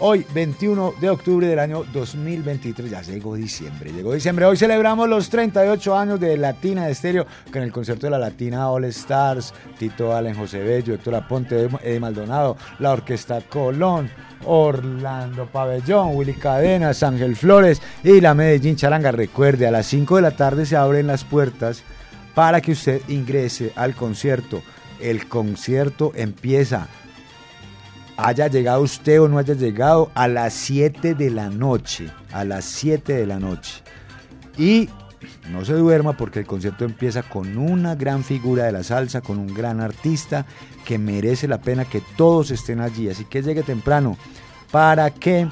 Hoy, 0.00 0.24
21 0.32 0.94
de 1.00 1.10
octubre 1.10 1.44
del 1.44 1.58
año 1.58 1.82
2023, 1.92 2.88
ya 2.88 3.02
llegó 3.02 3.34
diciembre, 3.34 3.92
llegó 3.92 4.14
diciembre. 4.14 4.44
Hoy 4.44 4.56
celebramos 4.56 5.08
los 5.08 5.28
38 5.28 5.98
años 5.98 6.20
de 6.20 6.36
Latina 6.36 6.86
de 6.86 6.92
Estéreo 6.92 7.26
con 7.52 7.62
el 7.62 7.72
concierto 7.72 8.06
de 8.06 8.10
la 8.10 8.18
Latina 8.20 8.70
All 8.70 8.84
Stars, 8.84 9.52
Tito 9.76 10.14
Allen, 10.14 10.36
José 10.36 10.60
Bello, 10.60 10.94
Héctor 10.94 11.16
Aponte, 11.16 11.68
Eddie 11.82 11.98
Maldonado, 11.98 12.56
la 12.78 12.92
Orquesta 12.92 13.40
Colón, 13.40 14.08
Orlando 14.44 15.46
Pabellón, 15.46 16.14
Willy 16.14 16.34
Cadenas, 16.34 17.02
Ángel 17.02 17.34
Flores 17.34 17.82
y 18.04 18.20
la 18.20 18.34
Medellín 18.34 18.76
Charanga. 18.76 19.10
Recuerde, 19.10 19.66
a 19.66 19.72
las 19.72 19.86
5 19.86 20.14
de 20.14 20.22
la 20.22 20.30
tarde 20.30 20.64
se 20.64 20.76
abren 20.76 21.08
las 21.08 21.24
puertas 21.24 21.82
para 22.36 22.60
que 22.60 22.70
usted 22.70 23.02
ingrese 23.08 23.72
al 23.74 23.96
concierto. 23.96 24.62
El 25.00 25.26
concierto 25.26 26.12
empieza 26.14 26.86
haya 28.18 28.48
llegado 28.48 28.82
usted 28.82 29.22
o 29.22 29.28
no 29.28 29.38
haya 29.38 29.54
llegado 29.54 30.10
a 30.14 30.26
las 30.26 30.52
7 30.52 31.14
de 31.14 31.30
la 31.30 31.48
noche, 31.50 32.10
a 32.32 32.44
las 32.44 32.64
7 32.64 33.14
de 33.14 33.26
la 33.26 33.38
noche. 33.38 33.80
Y 34.56 34.88
no 35.50 35.64
se 35.64 35.74
duerma 35.74 36.16
porque 36.16 36.40
el 36.40 36.46
concierto 36.46 36.84
empieza 36.84 37.22
con 37.22 37.56
una 37.56 37.94
gran 37.94 38.24
figura 38.24 38.64
de 38.64 38.72
la 38.72 38.82
salsa, 38.82 39.20
con 39.20 39.38
un 39.38 39.54
gran 39.54 39.80
artista 39.80 40.46
que 40.84 40.98
merece 40.98 41.46
la 41.46 41.60
pena 41.60 41.84
que 41.84 42.02
todos 42.16 42.50
estén 42.50 42.80
allí. 42.80 43.08
Así 43.08 43.24
que 43.24 43.40
llegue 43.40 43.62
temprano 43.62 44.18
para 44.72 45.10
que 45.10 45.48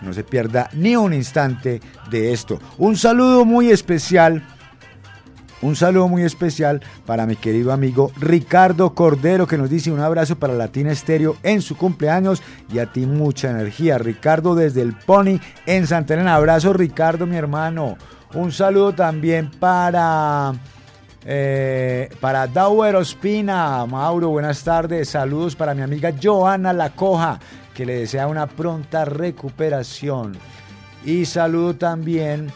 no 0.00 0.12
se 0.12 0.22
pierda 0.22 0.70
ni 0.72 0.94
un 0.94 1.12
instante 1.12 1.80
de 2.10 2.32
esto. 2.32 2.60
Un 2.78 2.96
saludo 2.96 3.44
muy 3.44 3.70
especial 3.70 4.46
un 5.60 5.74
saludo 5.74 6.08
muy 6.08 6.22
especial 6.22 6.82
para 7.04 7.26
mi 7.26 7.34
querido 7.34 7.72
amigo 7.72 8.12
Ricardo 8.16 8.94
Cordero 8.94 9.46
que 9.46 9.58
nos 9.58 9.68
dice 9.68 9.90
un 9.90 10.00
abrazo 10.00 10.36
para 10.36 10.54
Latina 10.54 10.92
Estéreo 10.92 11.36
en 11.42 11.62
su 11.62 11.76
cumpleaños 11.76 12.42
y 12.72 12.78
a 12.78 12.92
ti 12.92 13.06
mucha 13.06 13.50
energía. 13.50 13.98
Ricardo 13.98 14.54
desde 14.54 14.82
el 14.82 14.94
Pony 14.94 15.40
en 15.66 15.86
Santa 15.86 16.14
Elena. 16.14 16.36
Abrazo 16.36 16.72
Ricardo 16.72 17.26
mi 17.26 17.36
hermano. 17.36 17.96
Un 18.34 18.52
saludo 18.52 18.94
también 18.94 19.50
para... 19.50 20.52
eh, 21.24 22.08
para 22.20 22.46
Dauer 22.46 22.94
Ospina, 22.96 23.84
Mauro, 23.86 24.28
buenas 24.28 24.62
tardes. 24.62 25.08
Saludos 25.08 25.56
para 25.56 25.74
mi 25.74 25.82
amiga 25.82 26.12
Joana 26.22 26.72
Lacoja, 26.72 27.40
que 27.74 27.84
le 27.84 28.00
desea 28.00 28.26
una 28.28 28.46
pronta 28.46 29.04
recuperación. 29.04 30.36
Y 31.04 31.24
saludo 31.24 31.74
también 31.74 32.52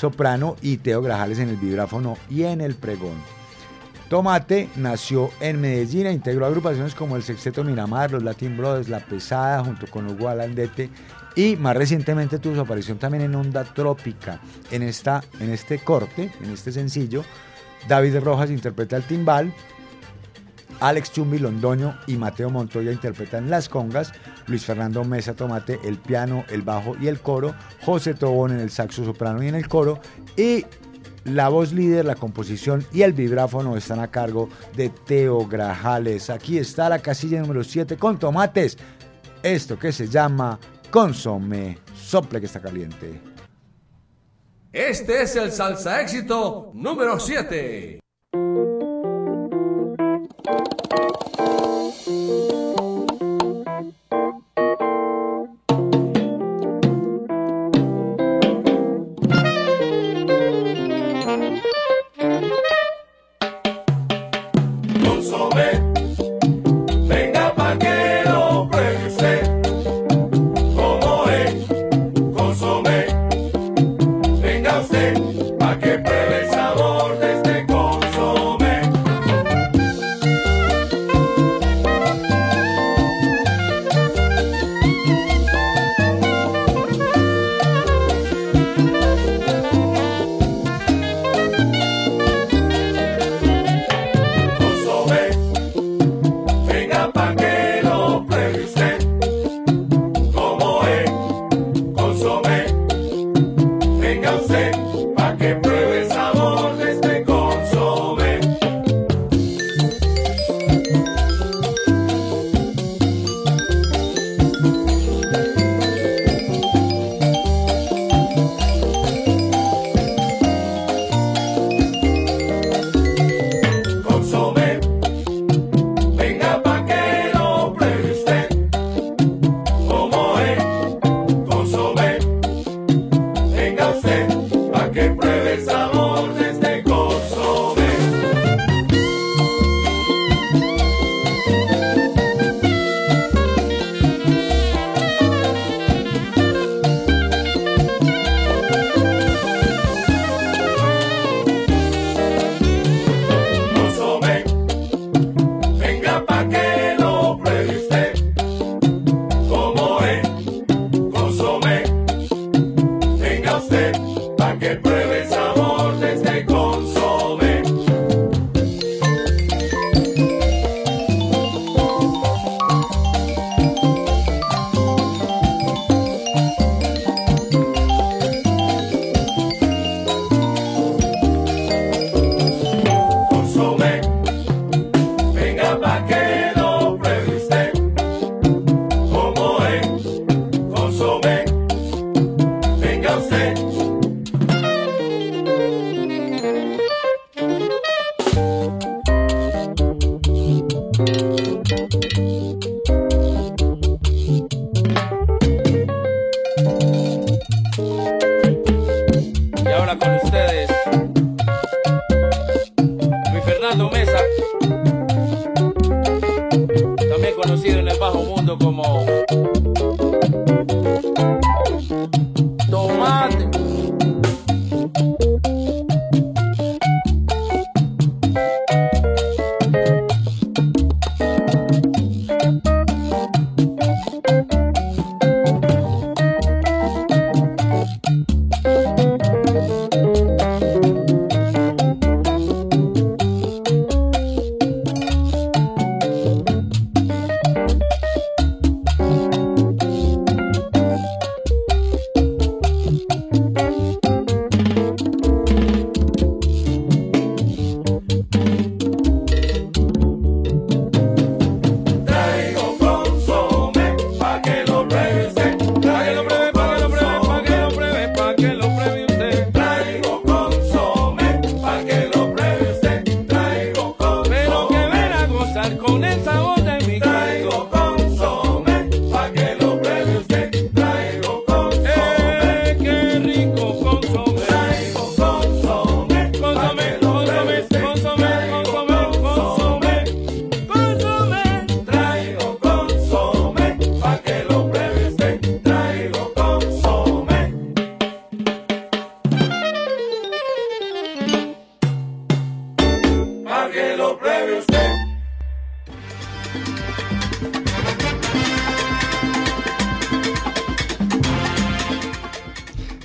soprano 0.00 0.56
y 0.62 0.78
Teo 0.78 1.02
Grajales 1.02 1.38
en 1.38 1.50
el 1.50 1.56
vibráfono 1.56 2.16
y 2.30 2.44
en 2.44 2.60
el 2.60 2.74
pregón. 2.74 3.22
Tomate 4.08 4.68
nació 4.74 5.30
en 5.40 5.60
Medellín 5.60 6.06
e 6.06 6.12
integró 6.12 6.46
agrupaciones 6.46 6.94
como 6.94 7.16
el 7.16 7.22
Sexteto 7.22 7.62
Miramar, 7.62 8.10
los 8.10 8.24
Latin 8.24 8.56
Brothers, 8.56 8.88
La 8.88 8.98
Pesada, 8.98 9.62
junto 9.62 9.86
con 9.86 10.08
Hugo 10.08 10.28
Alandete 10.28 10.90
y 11.36 11.56
más 11.56 11.76
recientemente 11.76 12.38
tuvo 12.38 12.54
su 12.56 12.60
aparición 12.60 12.98
también 12.98 13.22
en 13.22 13.34
Onda 13.34 13.62
Trópica. 13.62 14.40
En, 14.70 14.82
esta, 14.82 15.22
en 15.38 15.50
este 15.50 15.78
corte, 15.78 16.32
en 16.42 16.50
este 16.50 16.72
sencillo, 16.72 17.22
David 17.86 18.18
Rojas 18.18 18.50
interpreta 18.50 18.96
el 18.96 19.04
timbal, 19.04 19.52
Alex 20.80 21.12
Chumbi 21.12 21.38
Londoño 21.38 21.98
y 22.06 22.16
Mateo 22.16 22.50
Montoya 22.50 22.92
interpretan 22.92 23.50
las 23.50 23.68
congas, 23.68 24.12
Luis 24.46 24.64
Fernando 24.64 25.04
Mesa 25.04 25.34
Tomate 25.34 25.78
el 25.84 25.98
piano, 25.98 26.44
el 26.48 26.62
bajo 26.62 26.96
y 27.00 27.08
el 27.08 27.20
coro, 27.20 27.54
José 27.84 28.14
Tobón 28.14 28.52
en 28.52 28.60
el 28.60 28.70
saxo 28.70 29.04
soprano 29.04 29.42
y 29.42 29.48
en 29.48 29.54
el 29.54 29.68
coro 29.68 30.00
y 30.36 30.64
la 31.24 31.48
voz 31.48 31.72
líder, 31.72 32.06
la 32.06 32.14
composición 32.14 32.84
y 32.92 33.02
el 33.02 33.12
vibráfono 33.12 33.76
están 33.76 34.00
a 34.00 34.10
cargo 34.10 34.48
de 34.74 34.88
Teo 34.88 35.46
Grajales. 35.46 36.30
Aquí 36.30 36.58
está 36.58 36.88
la 36.88 37.00
casilla 37.00 37.40
número 37.40 37.62
7 37.62 37.96
con 37.96 38.18
tomates. 38.18 38.78
Esto 39.42 39.78
que 39.78 39.92
se 39.92 40.08
llama 40.08 40.58
consome. 40.90 41.78
Sople 41.94 42.40
que 42.40 42.46
está 42.46 42.60
caliente. 42.60 43.20
Este 44.72 45.22
es 45.22 45.36
el 45.36 45.52
salsa 45.52 46.00
éxito 46.00 46.70
número 46.74 47.18
7. 47.18 47.99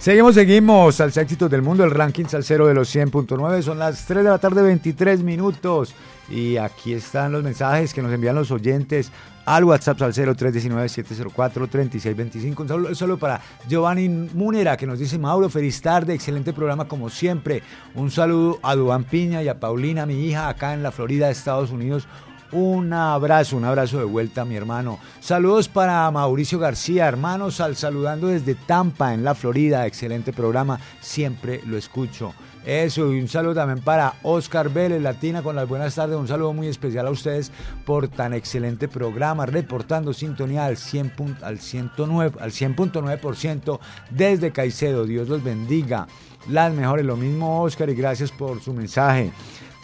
Seguimos, 0.05 0.35
seguimos 0.35 1.01
al 1.01 1.09
éxitos 1.09 1.49
del 1.49 1.63
mundo, 1.63 1.83
el 1.83 1.89
ranking 1.89 2.25
salsero 2.25 2.67
de 2.67 2.75
los 2.75 2.95
100.9. 2.95 3.63
Son 3.63 3.79
las 3.79 4.05
3 4.05 4.23
de 4.23 4.29
la 4.29 4.37
tarde, 4.37 4.61
23 4.61 5.23
minutos. 5.23 5.95
Y 6.29 6.57
aquí 6.57 6.93
están 6.93 7.31
los 7.31 7.43
mensajes 7.43 7.91
que 7.91 8.03
nos 8.03 8.13
envían 8.13 8.35
los 8.35 8.51
oyentes 8.51 9.11
al 9.45 9.63
WhatsApp 9.63 9.97
salsero 9.97 10.35
319-704-3625. 10.35 12.59
Un 12.59 12.67
saludo 12.67 12.93
solo 12.93 13.17
para 13.17 13.41
Giovanni 13.67 14.07
Múnera 14.07 14.77
que 14.77 14.85
nos 14.85 14.99
dice 14.99 15.17
Mauro, 15.17 15.49
feliz 15.49 15.81
tarde, 15.81 16.13
excelente 16.13 16.53
programa 16.53 16.87
como 16.87 17.09
siempre. 17.09 17.63
Un 17.95 18.11
saludo 18.11 18.59
a 18.61 18.75
Duan 18.75 19.05
Piña 19.05 19.41
y 19.41 19.47
a 19.47 19.59
Paulina, 19.59 20.05
mi 20.05 20.23
hija, 20.23 20.49
acá 20.49 20.75
en 20.75 20.83
la 20.83 20.91
Florida, 20.91 21.31
Estados 21.31 21.71
Unidos. 21.71 22.07
Un 22.51 22.93
abrazo, 22.93 23.57
un 23.57 23.65
abrazo 23.65 23.97
de 23.97 24.05
vuelta, 24.05 24.45
mi 24.45 24.55
hermano. 24.55 24.99
Saludos 25.19 25.67
para 25.67 26.09
Mauricio 26.11 26.59
García, 26.59 27.07
hermanos, 27.07 27.59
al 27.59 27.75
saludando 27.75 28.27
desde 28.27 28.55
Tampa, 28.55 29.13
en 29.13 29.23
la 29.23 29.35
Florida. 29.35 29.85
Excelente 29.87 30.31
programa, 30.31 30.79
siempre 31.01 31.61
lo 31.65 31.75
escucho. 31.77 32.33
Eso, 32.65 33.13
y 33.13 33.19
un 33.19 33.27
saludo 33.27 33.55
también 33.55 33.83
para 33.83 34.13
Oscar 34.23 34.69
Vélez, 34.69 35.01
Latina, 35.01 35.43
con 35.43 35.55
las 35.55 35.67
buenas 35.67 35.93
tardes. 35.95 36.17
Un 36.17 36.27
saludo 36.27 36.53
muy 36.53 36.67
especial 36.67 37.05
a 37.07 37.11
ustedes 37.11 37.51
por 37.85 38.07
tan 38.07 38.33
excelente 38.33 38.87
programa, 38.87 39.45
reportando 39.45 40.13
sintonía 40.13 40.65
al 40.65 40.77
100, 40.77 41.15
pun- 41.15 41.43
al 41.43 41.59
109, 41.59 42.37
al 42.39 42.51
100.9% 42.51 43.79
desde 44.11 44.51
Caicedo. 44.51 45.05
Dios 45.05 45.27
los 45.29 45.43
bendiga. 45.43 46.07
Las 46.49 46.71
mejores, 46.73 47.05
lo 47.05 47.17
mismo 47.17 47.63
Oscar, 47.63 47.89
y 47.89 47.95
gracias 47.95 48.31
por 48.31 48.61
su 48.61 48.71
mensaje. 48.73 49.31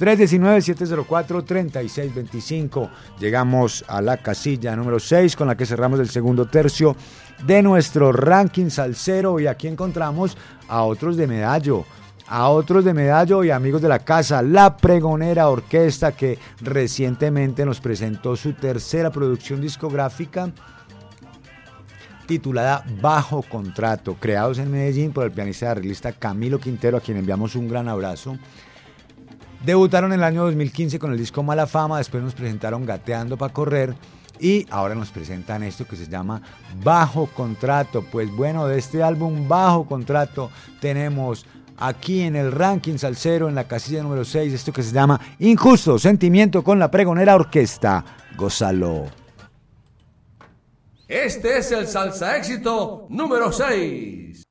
319-704-3625. 0.02 2.90
Llegamos 3.20 3.86
a 3.88 4.02
la 4.02 4.18
casilla 4.18 4.76
número 4.76 5.00
6 5.00 5.36
con 5.36 5.48
la 5.48 5.56
que 5.56 5.68
cerramos 5.68 6.00
el 6.00 6.10
segundo 6.10 6.48
tercio 6.48 6.96
de 7.46 7.62
nuestro 7.62 8.12
ranking 8.12 8.72
salsero 8.72 9.40
y 9.40 9.46
aquí 9.46 9.68
encontramos 9.68 10.36
a 10.68 10.82
otros 10.84 11.18
de 11.18 11.28
medallo. 11.28 11.86
A 12.34 12.50
otros 12.50 12.86
de 12.86 12.94
Medallo 12.94 13.44
y 13.44 13.52
amigos 13.52 13.82
de 13.82 13.90
la 13.90 14.00
casa, 14.00 14.42
La 14.42 14.78
Pregonera 14.78 15.50
Orquesta, 15.50 16.14
que 16.14 16.40
recientemente 16.62 17.66
nos 17.66 17.82
presentó 17.82 18.38
su 18.38 18.54
tercera 18.54 19.10
producción 19.10 19.60
discográfica 19.60 20.50
titulada 22.28 22.86
Bajo 23.02 23.42
Contrato, 23.42 24.16
creados 24.18 24.60
en 24.60 24.72
Medellín 24.72 25.12
por 25.12 25.26
el 25.26 25.34
pianista 25.34 25.66
y 25.66 25.70
arreglista 25.70 26.14
Camilo 26.14 26.58
Quintero, 26.58 26.96
a 26.96 27.02
quien 27.02 27.18
enviamos 27.18 27.58
un 27.58 27.68
gran 27.68 27.90
abrazo. 27.90 28.38
Debutaron 29.66 30.12
en 30.12 30.20
el 30.20 30.24
año 30.24 30.44
2015 30.44 30.98
con 30.98 31.12
el 31.12 31.20
disco 31.20 31.44
Mala 31.44 31.68
Fama, 31.68 32.00
después 32.00 32.24
nos 32.24 32.34
presentaron 32.34 32.86
Gateando 32.86 33.38
para 33.38 33.54
Correr 33.54 33.96
y 34.40 34.66
ahora 34.72 34.96
nos 34.96 35.12
presentan 35.12 35.62
esto 35.62 35.86
que 35.86 35.96
se 35.96 36.08
llama 36.08 36.42
Bajo 36.84 37.28
Contrato. 37.28 38.04
Pues 38.12 38.32
bueno, 38.32 38.66
de 38.66 38.80
este 38.80 39.04
álbum 39.04 39.48
Bajo 39.48 39.86
Contrato 39.86 40.50
tenemos 40.80 41.46
aquí 41.78 42.22
en 42.22 42.36
el 42.36 42.52
ranking 42.52 42.98
salsero 42.98 43.50
en 43.50 43.56
la 43.56 43.68
casilla 43.68 44.02
número 44.02 44.26
6 44.26 44.52
esto 44.52 44.74
que 44.74 44.82
se 44.82 44.92
llama 44.92 45.22
Injusto 45.38 46.00
Sentimiento 46.00 46.64
con 46.64 46.80
la 46.80 46.90
Pregonera 46.90 47.36
Orquesta. 47.36 48.04
Gózalo. 48.36 49.06
Este 51.08 51.60
es 51.60 51.72
el 51.72 51.88
salsa 51.88 52.36
éxito 52.36 53.06
número 53.10 53.52
6. 53.52 54.51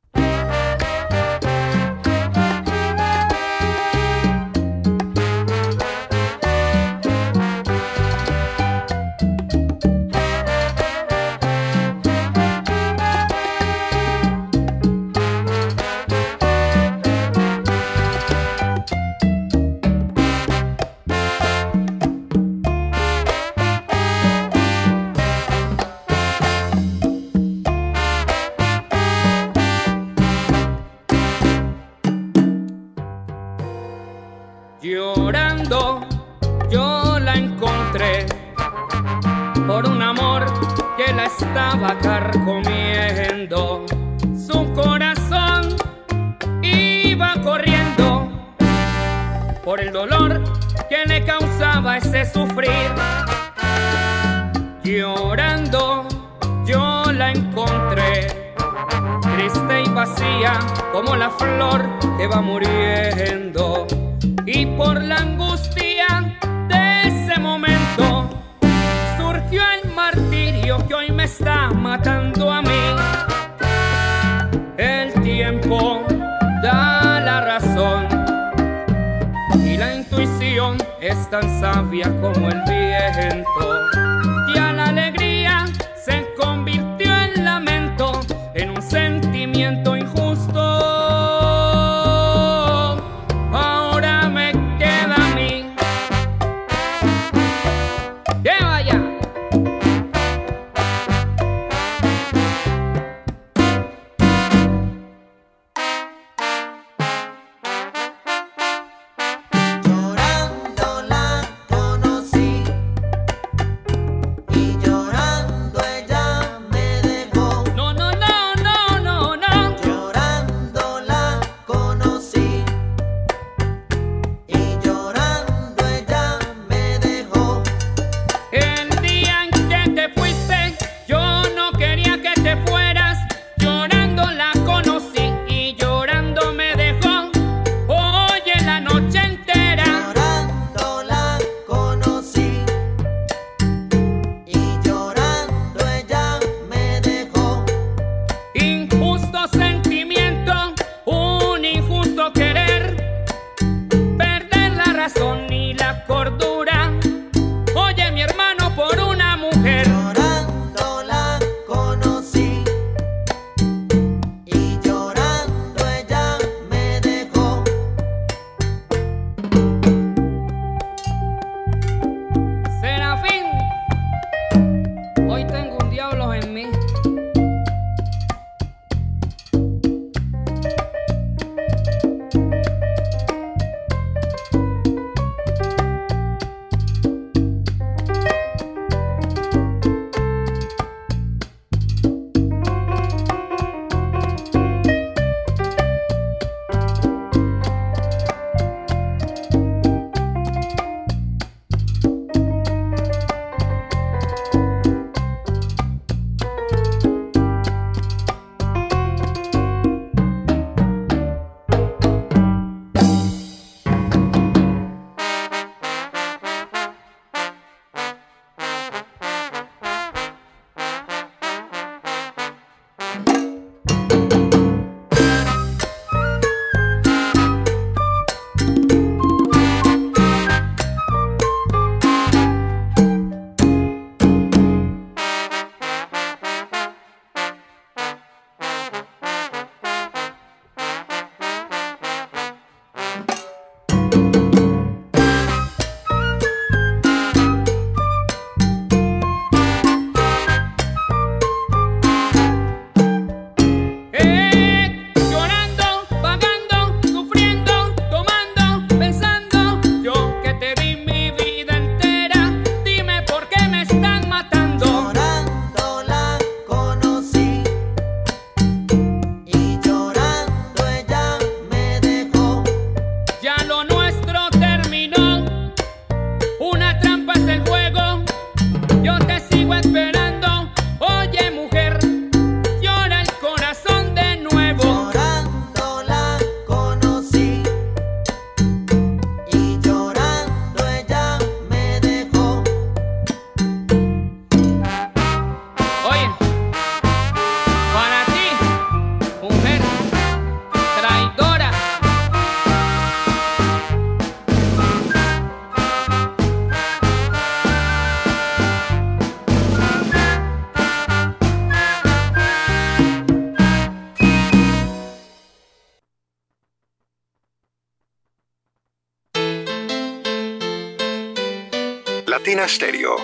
Latina 322.50 322.66
Stereo, 322.66 323.14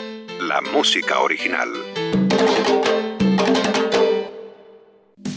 la 0.41 0.61
música 0.73 1.19
original. 1.19 1.69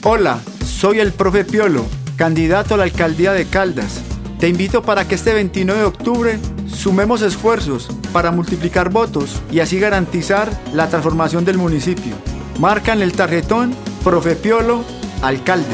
Hola, 0.03 0.39
soy 0.63 0.99
el 0.99 1.11
profe 1.11 1.43
Piolo, 1.43 1.87
candidato 2.15 2.75
a 2.75 2.77
la 2.77 2.83
alcaldía 2.83 3.33
de 3.33 3.47
Caldas. 3.47 4.01
Te 4.39 4.47
invito 4.47 4.83
para 4.83 5.07
que 5.07 5.15
este 5.15 5.33
29 5.33 5.79
de 5.79 5.87
octubre 5.87 6.39
sumemos 6.67 7.23
esfuerzos 7.23 7.89
para 8.13 8.29
multiplicar 8.29 8.91
votos 8.91 9.41
y 9.51 9.59
así 9.59 9.79
garantizar 9.79 10.51
la 10.71 10.87
transformación 10.87 11.43
del 11.43 11.57
municipio. 11.57 12.13
Marca 12.59 12.93
en 12.93 13.01
el 13.01 13.13
tarjetón 13.13 13.73
Profe 14.03 14.35
Piolo, 14.35 14.83
alcalde. 15.23 15.73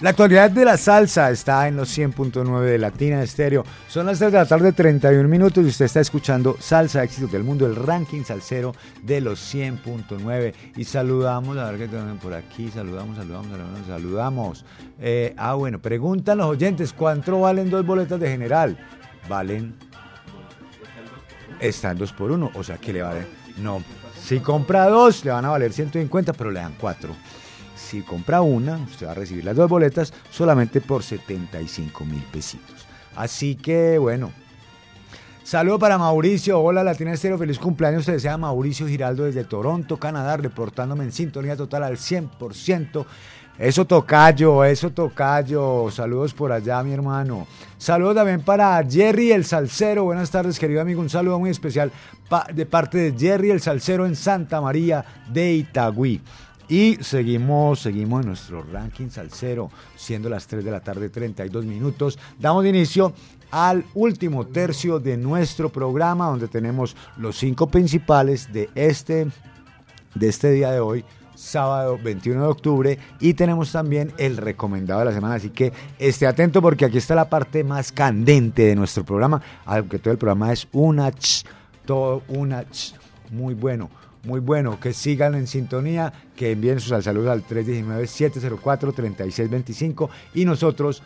La 0.00 0.10
actualidad 0.10 0.50
de 0.50 0.66
la 0.66 0.76
salsa 0.76 1.30
está 1.30 1.66
en 1.66 1.76
los 1.76 1.96
100.9 1.96 2.60
de 2.60 2.76
Latina 2.76 3.22
Estéreo. 3.22 3.64
Son 3.88 4.04
las 4.04 4.18
3 4.18 4.30
de 4.30 4.38
la 4.38 4.44
tarde, 4.44 4.72
31 4.72 5.26
minutos 5.26 5.64
y 5.64 5.68
usted 5.68 5.86
está 5.86 6.00
escuchando 6.00 6.54
Salsa 6.60 7.02
Éxitos 7.02 7.32
del 7.32 7.44
Mundo, 7.44 7.64
el 7.64 7.74
ranking 7.74 8.22
salsero 8.22 8.74
de 9.02 9.22
los 9.22 9.54
100.9. 9.54 10.52
Y 10.76 10.84
saludamos, 10.84 11.56
a 11.56 11.70
ver 11.70 11.80
qué 11.80 11.88
tenemos 11.88 12.22
por 12.22 12.34
aquí, 12.34 12.68
saludamos, 12.68 13.16
saludamos, 13.16 13.46
saludamos, 13.50 13.86
saludamos. 13.86 14.64
Eh, 15.00 15.34
ah, 15.38 15.54
bueno, 15.54 15.78
preguntan 15.78 16.38
los 16.38 16.48
oyentes, 16.48 16.92
¿cuánto 16.92 17.40
valen 17.40 17.70
dos 17.70 17.84
boletas 17.86 18.20
de 18.20 18.28
general? 18.28 18.76
Valen... 19.30 19.74
Están 21.58 21.96
dos 21.96 22.12
por 22.12 22.30
uno, 22.30 22.50
o 22.52 22.62
sea 22.62 22.76
que 22.76 22.92
le 22.92 23.00
valen... 23.00 23.26
No, 23.56 23.82
si 24.22 24.40
compra 24.40 24.90
dos, 24.90 25.24
le 25.24 25.30
van 25.30 25.46
a 25.46 25.48
valer 25.48 25.72
150, 25.72 26.34
pero 26.34 26.50
le 26.50 26.60
dan 26.60 26.74
cuatro. 26.78 27.16
Si 27.76 28.00
compra 28.00 28.40
una, 28.40 28.78
usted 28.78 29.06
va 29.06 29.12
a 29.12 29.14
recibir 29.14 29.44
las 29.44 29.54
dos 29.54 29.68
boletas 29.68 30.12
solamente 30.30 30.80
por 30.80 31.02
75 31.02 32.04
mil 32.04 32.22
pesitos. 32.32 32.86
Así 33.14 33.54
que 33.54 33.98
bueno. 33.98 34.32
Saludo 35.44 35.78
para 35.78 35.96
Mauricio. 35.96 36.60
Hola 36.60 36.82
Latina 36.82 37.12
Estéreo, 37.12 37.38
feliz 37.38 37.58
cumpleaños. 37.60 38.04
Te 38.04 38.12
desea 38.12 38.36
Mauricio 38.36 38.88
Giraldo 38.88 39.24
desde 39.24 39.44
Toronto, 39.44 39.96
Canadá, 39.96 40.36
reportándome 40.36 41.04
en 41.04 41.12
sintonía 41.12 41.56
total 41.56 41.84
al 41.84 41.98
100%. 41.98 43.06
Eso 43.58 43.86
tocayo, 43.86 44.64
eso 44.64 44.90
tocayo. 44.90 45.90
Saludos 45.90 46.34
por 46.34 46.52
allá, 46.52 46.82
mi 46.82 46.92
hermano. 46.92 47.46
Saludos 47.78 48.16
también 48.16 48.42
para 48.42 48.84
Jerry 48.84 49.32
el 49.32 49.44
Salcero. 49.44 50.04
Buenas 50.04 50.30
tardes, 50.30 50.58
querido 50.58 50.80
amigo. 50.80 51.00
Un 51.00 51.08
saludo 51.08 51.38
muy 51.38 51.50
especial 51.50 51.90
de 52.52 52.66
parte 52.66 52.98
de 52.98 53.18
Jerry 53.18 53.50
el 53.52 53.60
Salcero 53.60 54.04
en 54.04 54.16
Santa 54.16 54.60
María 54.60 55.04
de 55.28 55.52
Itagüí. 55.54 56.20
Y 56.68 56.96
seguimos, 56.96 57.80
seguimos 57.80 58.22
en 58.22 58.28
nuestro 58.28 58.62
ranking 58.62 59.08
salsero, 59.08 59.70
siendo 59.94 60.28
las 60.28 60.46
3 60.48 60.64
de 60.64 60.70
la 60.70 60.80
tarde, 60.80 61.08
32 61.08 61.64
minutos. 61.64 62.18
Damos 62.40 62.66
inicio 62.66 63.12
al 63.52 63.84
último 63.94 64.46
tercio 64.46 64.98
de 64.98 65.16
nuestro 65.16 65.68
programa, 65.70 66.26
donde 66.26 66.48
tenemos 66.48 66.96
los 67.18 67.36
cinco 67.36 67.68
principales 67.68 68.52
de 68.52 68.68
este, 68.74 69.28
de 70.14 70.28
este 70.28 70.50
día 70.50 70.72
de 70.72 70.80
hoy, 70.80 71.04
sábado 71.36 71.98
21 72.02 72.42
de 72.42 72.48
octubre, 72.48 72.98
y 73.20 73.34
tenemos 73.34 73.70
también 73.70 74.12
el 74.18 74.36
recomendado 74.36 75.00
de 75.00 75.06
la 75.06 75.12
semana. 75.12 75.34
Así 75.36 75.50
que 75.50 75.72
esté 76.00 76.26
atento 76.26 76.60
porque 76.60 76.84
aquí 76.84 76.98
está 76.98 77.14
la 77.14 77.30
parte 77.30 77.62
más 77.62 77.92
candente 77.92 78.62
de 78.62 78.74
nuestro 78.74 79.04
programa, 79.04 79.40
aunque 79.64 80.00
todo 80.00 80.10
el 80.10 80.18
programa 80.18 80.52
es 80.52 80.66
una 80.72 81.12
ch, 81.12 81.44
todo 81.84 82.24
una 82.26 82.64
ch, 82.64 82.94
muy 83.30 83.54
bueno. 83.54 83.88
Muy 84.26 84.40
bueno, 84.40 84.78
que 84.80 84.92
sigan 84.92 85.36
en 85.36 85.46
sintonía, 85.46 86.12
que 86.34 86.50
envíen 86.50 86.80
sus 86.80 87.04
saludos 87.04 87.30
al 87.30 87.46
319-704-3625 87.46 90.08
y 90.34 90.44
nosotros 90.44 91.04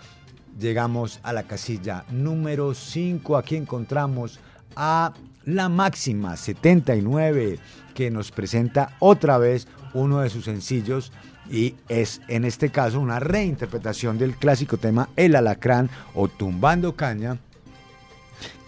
llegamos 0.59 1.21
a 1.23 1.35
la 1.35 1.43
casilla 1.43 2.07
número 2.11 2.73
5. 2.73 3.37
Aquí 3.37 3.57
encontramos 3.57 4.41
a 4.75 5.13
la 5.45 5.69
máxima 5.69 6.39
79 6.39 7.59
que 7.93 8.11
nos 8.11 8.31
presenta 8.31 8.97
otra 9.01 9.37
vez 9.37 9.69
uno 9.93 10.21
de 10.21 10.31
sus 10.31 10.47
sencillos 10.47 11.13
y 11.51 11.75
es 11.91 12.23
en 12.29 12.47
este 12.47 12.71
caso 12.71 13.01
una 13.01 13.21
reinterpretación 13.21 14.17
del 14.17 14.35
clásico 14.35 14.79
tema 14.79 15.11
El 15.17 15.37
Alacrán 15.37 15.91
o 16.15 16.29
Tumbando 16.29 16.97
Caña 16.97 17.37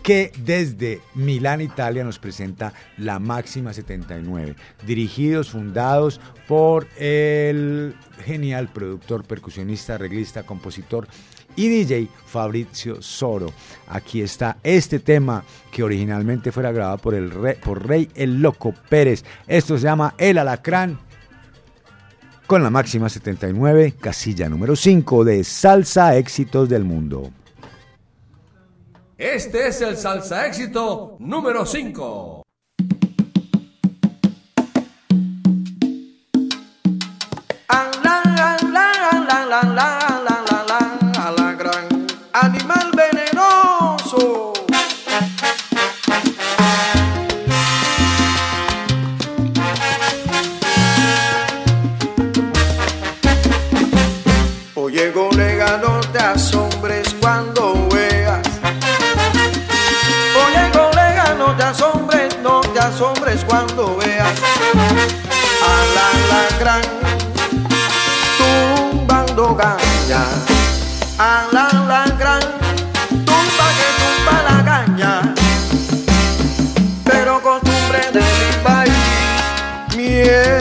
que 0.03 0.33
desde 0.45 1.01
Milán, 1.15 1.61
Italia, 1.61 2.05
nos 2.05 2.19
presenta 2.19 2.73
la 2.99 3.19
Máxima 3.19 3.73
79, 3.73 4.57
dirigidos, 4.87 5.51
fundados 5.51 6.21
por 6.49 6.89
el 6.99 7.95
genial 8.25 8.69
productor, 8.69 9.25
percusionista, 9.25 9.95
arreglista, 9.95 10.43
compositor 10.43 11.07
y 11.55 11.69
DJ 11.69 12.09
Fabrizio 12.27 13.01
Soro. 13.03 13.53
Aquí 13.89 14.23
está 14.23 14.57
este 14.63 14.99
tema 14.99 15.45
que 15.71 15.83
originalmente 15.83 16.53
fuera 16.53 16.73
grabado 16.73 16.99
por, 16.99 17.15
el 17.15 17.31
rey, 17.31 17.57
por 17.63 17.87
Rey 17.87 18.09
El 18.15 18.41
Loco 18.41 18.75
Pérez. 18.89 19.25
Esto 19.47 19.77
se 19.77 19.85
llama 19.85 20.15
El 20.19 20.39
Alacrán 20.39 20.99
con 22.47 22.63
la 22.63 22.71
máxima 22.71 23.09
79, 23.09 23.95
casilla 24.01 24.49
número 24.49 24.77
5 24.77 25.25
de 25.25 25.45
Salsa 25.45 26.17
Éxitos 26.17 26.69
del 26.69 26.85
Mundo. 26.85 27.31
Este 29.25 29.69
es 29.69 29.81
el 29.81 29.97
salsa 29.97 30.49
éxito 30.49 31.17
número 31.21 31.65
5. 31.65 32.43
Alan 71.19 71.89
lan 71.89 72.19
gran, 72.19 72.41
tumba 73.27 73.67
que 73.79 73.89
tumba 74.01 74.37
la 74.49 74.65
caña. 74.65 75.35
Pero 77.05 77.41
costumbre 77.43 78.11
de 78.13 78.21
mi 78.21 78.51
país, 78.65 79.97
miel. 79.97 80.52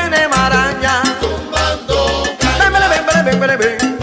viene 0.00 0.28
maraña. 0.28 1.02
Tumbando. 1.20 2.22
Caña. 2.38 3.95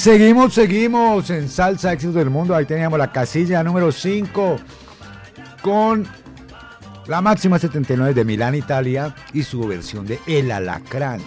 Seguimos, 0.00 0.54
seguimos 0.54 1.28
en 1.30 1.48
Salsa 1.48 1.92
Éxitos 1.92 2.14
del 2.14 2.30
Mundo. 2.30 2.54
Ahí 2.54 2.64
teníamos 2.64 2.98
la 2.98 3.12
casilla 3.12 3.62
número 3.62 3.92
5 3.92 4.56
con 5.62 6.06
la 7.06 7.20
máxima 7.20 7.58
79 7.58 8.14
de 8.14 8.24
Milán, 8.24 8.54
Italia 8.54 9.14
y 9.32 9.42
su 9.42 9.60
versión 9.66 10.06
de 10.06 10.18
El 10.26 10.50
Alacrán. 10.50 11.20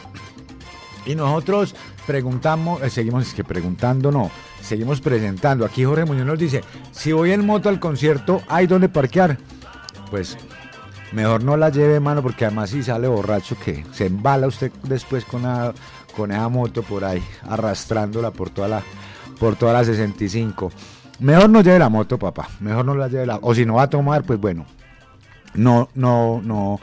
Y 1.05 1.15
nosotros 1.15 1.75
preguntamos, 2.07 2.81
eh, 2.81 2.89
seguimos 2.89 3.27
es 3.27 3.33
que 3.33 3.43
preguntando, 3.43 4.11
no, 4.11 4.31
seguimos 4.61 5.01
presentando. 5.01 5.65
Aquí 5.65 5.83
Jorge 5.83 6.05
Muñoz 6.05 6.25
nos 6.25 6.39
dice, 6.39 6.63
si 6.91 7.11
voy 7.11 7.31
en 7.31 7.45
moto 7.45 7.69
al 7.69 7.79
concierto, 7.79 8.41
¿hay 8.47 8.67
dónde 8.67 8.89
parquear? 8.89 9.37
Pues 10.09 10.37
mejor 11.11 11.43
no 11.43 11.57
la 11.57 11.69
lleve, 11.69 11.99
mano, 11.99 12.21
porque 12.23 12.45
además 12.45 12.69
si 12.71 12.81
sale 12.81 13.07
borracho 13.07 13.55
que 13.63 13.85
se 13.91 14.05
embala 14.07 14.47
usted 14.47 14.71
después 14.83 15.25
con, 15.25 15.43
la- 15.43 15.73
con 16.15 16.31
esa 16.31 16.47
moto 16.49 16.83
por 16.83 17.03
ahí, 17.03 17.21
arrastrándola 17.47 18.31
por 18.31 18.49
toda 18.49 18.67
la, 18.67 18.83
por 19.39 19.55
toda 19.55 19.73
la 19.73 19.83
65. 19.83 20.71
Mejor 21.19 21.49
no 21.49 21.61
lleve 21.61 21.79
la 21.79 21.89
moto, 21.89 22.17
papá. 22.17 22.47
Mejor 22.59 22.85
no 22.85 22.95
la 22.95 23.07
lleve 23.07 23.25
la... 23.25 23.37
O 23.41 23.53
si 23.53 23.65
no 23.65 23.75
va 23.75 23.83
a 23.83 23.89
tomar, 23.89 24.23
pues 24.23 24.39
bueno, 24.39 24.65
no, 25.53 25.89
no, 25.95 26.41
no, 26.43 26.79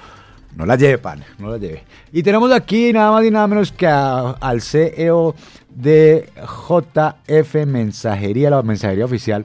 no 0.57 0.67
la 0.67 0.77
lleve, 0.77 0.99
pan, 0.99 1.23
no 1.39 1.51
la 1.51 1.59
lleve. 1.59 1.85
Y 2.13 2.23
tenemos 2.23 2.51
aquí 2.53 2.93
nada 2.93 3.11
más 3.13 3.25
y 3.25 3.31
nada 3.31 3.47
menos 3.47 3.73
que 3.73 3.87
a- 3.87 4.31
al 4.41 4.61
CEO 4.63 5.35
de 5.69 6.31
JF 6.45 7.67
Mensajería, 7.67 8.51
la 8.51 8.63
mensajería 8.63 9.05
oficial 9.05 9.45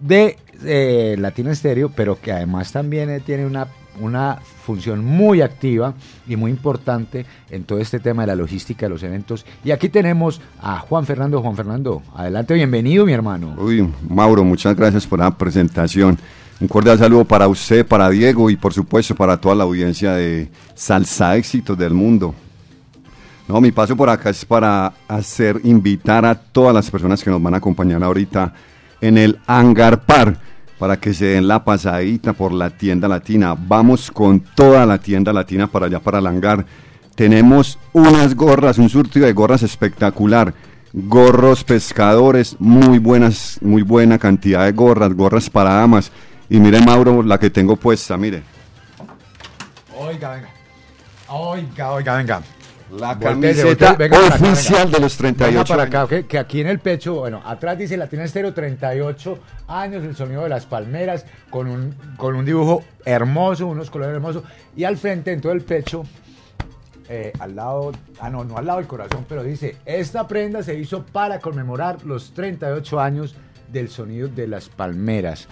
de 0.00 0.38
eh, 0.64 1.16
Latina 1.18 1.52
Estéreo, 1.52 1.90
pero 1.94 2.20
que 2.20 2.32
además 2.32 2.72
también 2.72 3.10
eh, 3.10 3.20
tiene 3.20 3.46
una, 3.46 3.68
una 4.00 4.38
función 4.62 5.04
muy 5.04 5.42
activa 5.42 5.94
y 6.26 6.36
muy 6.36 6.50
importante 6.50 7.26
en 7.50 7.64
todo 7.64 7.78
este 7.78 8.00
tema 8.00 8.22
de 8.22 8.28
la 8.28 8.36
logística 8.36 8.86
de 8.86 8.90
los 8.90 9.02
eventos. 9.02 9.44
Y 9.64 9.70
aquí 9.72 9.88
tenemos 9.88 10.40
a 10.60 10.78
Juan 10.78 11.04
Fernando. 11.04 11.42
Juan 11.42 11.56
Fernando, 11.56 12.02
adelante, 12.14 12.54
bienvenido, 12.54 13.04
mi 13.04 13.12
hermano. 13.12 13.54
Uy, 13.58 13.88
Mauro, 14.08 14.44
muchas 14.44 14.76
gracias 14.76 15.06
por 15.06 15.18
la 15.18 15.30
presentación. 15.30 16.18
Un 16.60 16.68
cordial 16.68 16.96
saludo 16.96 17.24
para 17.24 17.48
usted, 17.48 17.84
para 17.84 18.08
Diego 18.08 18.48
y 18.48 18.56
por 18.56 18.72
supuesto 18.72 19.16
para 19.16 19.36
toda 19.36 19.56
la 19.56 19.64
audiencia 19.64 20.12
de 20.12 20.48
Salsa 20.74 21.36
Éxitos 21.36 21.76
del 21.76 21.92
Mundo. 21.92 22.34
No, 23.48 23.60
mi 23.60 23.72
paso 23.72 23.96
por 23.96 24.08
acá 24.08 24.30
es 24.30 24.44
para 24.44 24.92
hacer 25.08 25.60
invitar 25.64 26.24
a 26.24 26.36
todas 26.36 26.72
las 26.72 26.88
personas 26.88 27.22
que 27.22 27.30
nos 27.30 27.42
van 27.42 27.54
a 27.54 27.56
acompañar 27.56 28.02
ahorita 28.04 28.54
en 29.00 29.18
el 29.18 29.40
Hangar 29.46 30.04
Par 30.06 30.38
para 30.82 30.96
que 30.96 31.14
se 31.14 31.26
den 31.26 31.46
la 31.46 31.62
pasadita 31.62 32.32
por 32.32 32.50
la 32.50 32.68
tienda 32.68 33.06
latina. 33.06 33.54
Vamos 33.56 34.10
con 34.10 34.40
toda 34.40 34.84
la 34.84 34.98
tienda 34.98 35.32
latina 35.32 35.68
para 35.68 35.86
allá 35.86 36.00
para 36.00 36.18
el 36.18 36.26
hangar. 36.26 36.66
Tenemos 37.14 37.78
unas 37.92 38.34
gorras, 38.34 38.78
un 38.78 38.88
surtido 38.88 39.26
de 39.26 39.32
gorras 39.32 39.62
espectacular. 39.62 40.52
Gorros 40.92 41.62
pescadores, 41.62 42.56
muy 42.58 42.98
buenas, 42.98 43.60
muy 43.62 43.82
buena 43.82 44.18
cantidad 44.18 44.64
de 44.64 44.72
gorras, 44.72 45.14
gorras 45.14 45.48
para 45.48 45.74
damas. 45.74 46.10
Y 46.50 46.58
mire 46.58 46.80
Mauro, 46.80 47.22
la 47.22 47.38
que 47.38 47.48
tengo 47.48 47.76
puesta, 47.76 48.16
mire. 48.16 48.42
Oiga, 49.96 50.34
venga. 50.34 50.48
Oiga, 51.28 51.92
oiga, 51.92 52.16
venga. 52.16 52.42
La 52.92 53.18
camiseta 53.18 53.94
venga 53.94 54.18
oficial 54.18 54.84
venga. 54.84 54.96
de 54.98 55.00
los 55.00 55.16
38 55.16 55.50
Venga 55.52 55.64
para 55.64 55.82
años. 55.84 55.94
acá, 55.94 56.08
que, 56.08 56.26
que 56.26 56.38
aquí 56.38 56.60
en 56.60 56.66
el 56.66 56.78
pecho, 56.78 57.14
bueno, 57.14 57.40
atrás 57.44 57.78
dice 57.78 57.96
Latina 57.96 58.24
Estéreo 58.24 58.52
38 58.52 59.38
años, 59.68 60.04
el 60.04 60.14
sonido 60.14 60.42
de 60.42 60.50
las 60.50 60.66
palmeras, 60.66 61.24
con 61.50 61.68
un, 61.68 61.94
con 62.16 62.36
un 62.36 62.44
dibujo 62.44 62.84
hermoso, 63.04 63.66
unos 63.66 63.90
colores 63.90 64.14
hermosos, 64.14 64.42
y 64.76 64.84
al 64.84 64.96
frente, 64.98 65.32
en 65.32 65.40
todo 65.40 65.52
el 65.52 65.62
pecho, 65.62 66.04
eh, 67.08 67.32
al 67.40 67.56
lado, 67.56 67.92
ah 68.20 68.30
no, 68.30 68.44
no 68.44 68.58
al 68.58 68.66
lado 68.66 68.78
del 68.78 68.88
corazón, 68.88 69.24
pero 69.28 69.42
dice, 69.42 69.76
esta 69.86 70.28
prenda 70.28 70.62
se 70.62 70.74
hizo 70.74 71.02
para 71.04 71.38
conmemorar 71.40 72.04
los 72.04 72.32
38 72.34 73.00
años 73.00 73.34
del 73.72 73.88
sonido 73.88 74.28
de 74.28 74.46
las 74.46 74.68
palmeras. 74.68 75.48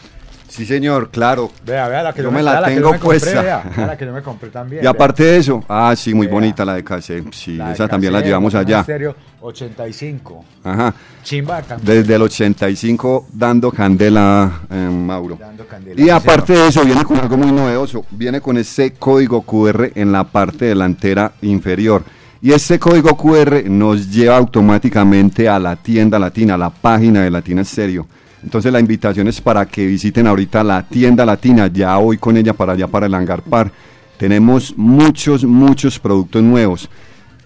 Sí, 0.50 0.66
señor, 0.66 1.10
claro. 1.10 1.50
Vea, 1.64 1.88
vea 1.88 2.02
la 2.02 2.12
que 2.12 2.18
yo 2.18 2.24
yo 2.24 2.32
me 2.32 2.42
la 2.42 2.62
tengo 2.64 2.92
puesta. 2.98 3.40
vea, 3.40 3.62
vea 3.76 3.86
la 3.86 3.96
que 3.96 4.04
yo 4.04 4.12
me 4.12 4.20
compré 4.20 4.50
también. 4.50 4.82
Y 4.84 4.86
aparte 4.86 5.22
de 5.24 5.36
eso, 5.38 5.64
ah, 5.68 5.94
sí, 5.96 6.12
muy 6.12 6.26
bonita 6.26 6.64
la 6.64 6.74
de 6.74 6.82
Case. 6.82 7.22
Sí, 7.30 7.56
La 7.56 7.72
esa 7.72 7.86
también 7.86 8.12
la 8.12 8.20
llevamos 8.20 8.54
allá. 8.54 8.80
Estéreo 8.80 9.14
85. 9.40 10.44
Ajá. 10.64 10.94
Chimba. 11.22 11.62
Desde 11.82 12.14
el 12.16 12.22
85 12.22 13.28
dando 13.32 13.70
candela, 13.70 14.62
eh, 14.70 14.74
Mauro. 14.74 15.36
Dando 15.38 15.64
candela, 15.66 16.00
Y 16.00 16.10
aparte 16.10 16.52
de 16.54 16.68
eso, 16.68 16.84
viene 16.84 17.04
con 17.04 17.18
algo 17.18 17.36
muy 17.36 17.52
novedoso. 17.52 18.04
Viene 18.10 18.40
con 18.40 18.58
ese 18.58 18.94
código 18.94 19.42
QR 19.42 19.92
en 19.94 20.10
la 20.10 20.24
parte 20.24 20.64
delantera 20.66 21.32
inferior. 21.42 22.02
Y 22.42 22.52
ese 22.52 22.78
código 22.78 23.16
QR 23.16 23.68
nos 23.68 24.10
lleva 24.10 24.36
automáticamente 24.36 25.48
a 25.48 25.58
la 25.58 25.76
tienda 25.76 26.18
latina, 26.18 26.54
a 26.54 26.58
la 26.58 26.70
página 26.70 27.22
de 27.22 27.30
Latina 27.30 27.62
Stereo. 27.62 28.06
Entonces 28.42 28.72
la 28.72 28.80
invitación 28.80 29.28
es 29.28 29.40
para 29.40 29.66
que 29.66 29.86
visiten 29.86 30.26
ahorita 30.26 30.64
la 30.64 30.82
tienda 30.82 31.24
latina. 31.26 31.66
Ya 31.68 31.96
voy 31.96 32.18
con 32.18 32.36
ella 32.36 32.54
para 32.54 32.72
allá, 32.72 32.86
para 32.86 33.06
el 33.06 33.14
Hangar 33.14 33.42
Par. 33.42 33.70
Tenemos 34.16 34.74
muchos, 34.76 35.44
muchos 35.44 35.98
productos 35.98 36.42
nuevos. 36.42 36.88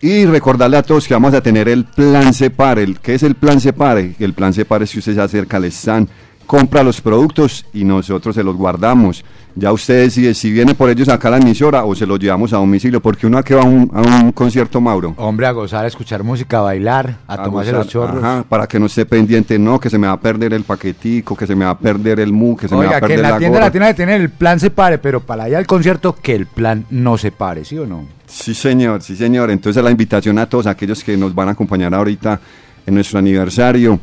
Y 0.01 0.27
recordarle 0.27 0.77
a 0.77 0.83
todos 0.83 1.09
que 1.09 1.15
vamos 1.15 1.33
a 1.35 1.41
tener 1.41 1.69
el 1.69 1.85
plan 1.85 2.35
Separe. 2.35 2.95
¿Qué 3.01 3.15
es 3.15 3.23
el 3.23 3.35
plan 3.37 3.61
Separe? 3.61 4.15
El 4.19 4.35
plan 4.35 4.53
Separe 4.53 4.85
es 4.85 4.93
que 4.93 4.99
usted 4.99 5.15
se 5.15 5.21
acerca 5.21 5.57
al 5.57 5.65
stand, 5.65 6.09
compra 6.47 6.83
los 6.83 7.01
productos 7.01 7.65
y 7.73 7.85
nosotros 7.85 8.35
se 8.35 8.43
los 8.43 8.57
guardamos. 8.57 9.25
Ya 9.57 9.73
usted 9.73 10.03
decide 10.03 10.35
si 10.35 10.51
viene 10.51 10.75
por 10.75 10.91
ellos 10.91 11.09
acá 11.09 11.29
a 11.29 11.33
la 11.33 11.37
emisora 11.39 11.85
o 11.85 11.95
se 11.95 12.07
los 12.07 12.19
llevamos 12.19 12.53
a 12.53 12.57
domicilio, 12.57 13.01
porque 13.01 13.27
uno 13.27 13.39
aquí 13.39 13.55
va 13.55 13.63
a 13.63 13.65
un, 13.65 13.89
a 13.95 14.01
un 14.01 14.33
concierto, 14.33 14.81
Mauro. 14.81 15.15
Hombre, 15.17 15.47
a 15.47 15.53
gozar, 15.53 15.85
a 15.85 15.89
escuchar 15.89 16.25
música, 16.25 16.59
a 16.59 16.63
bailar, 16.63 17.19
a, 17.29 17.37
tomarse 17.45 17.71
gozar, 17.71 17.85
los 17.85 17.89
chorros. 17.89 18.25
ajá, 18.25 18.45
para 18.49 18.67
que 18.67 18.81
no 18.81 18.87
esté 18.87 19.07
pendiente, 19.07 19.57
no, 19.59 19.79
que 19.79 19.89
se 19.91 19.97
me 19.97 20.09
va 20.09 20.15
a 20.15 20.21
perder 20.21 20.55
el 20.55 20.65
paquetico, 20.65 21.37
que 21.37 21.47
se 21.47 21.55
me 21.55 21.65
va 21.65 21.71
a 21.73 21.79
perder 21.79 22.19
el 22.19 22.33
mu, 22.33 22.57
que 22.57 22.67
se 22.67 22.75
me 22.75 22.81
va 22.81 22.87
Oiga, 22.87 22.97
a 22.97 23.01
que 23.01 23.07
perder 23.07 23.19
en 23.19 23.23
la, 23.23 23.31
la 23.31 23.39
tienda 23.39 23.59
gorra. 23.59 23.67
latina 23.67 23.87
de 23.87 23.95
tener 23.95 24.21
el 24.21 24.31
plan 24.31 24.59
se 24.59 24.71
pare, 24.71 24.99
pero 24.99 25.21
para 25.21 25.45
allá 25.45 25.59
al 25.59 25.67
concierto 25.69 26.17
que 26.21 26.35
el 26.35 26.47
plan 26.47 26.85
no 26.91 27.17
se 27.17 27.31
pare, 27.31 27.65
¿sí 27.65 27.79
o 27.79 27.87
no? 27.87 28.07
Sí, 28.27 28.55
señor, 28.55 29.03
sí, 29.03 29.15
señor. 29.15 29.53
Entonces 29.53 29.85
la 29.85 29.93
invitación 29.93 30.37
a 30.41 30.47
todos 30.47 30.67
aquellos 30.67 31.05
que 31.05 31.17
nos 31.17 31.33
van 31.33 31.49
a 31.49 31.53
acompañar 31.53 31.95
ahorita 31.95 32.41
en 32.87 32.95
nuestro 32.95 33.21
aniversario 33.21 34.01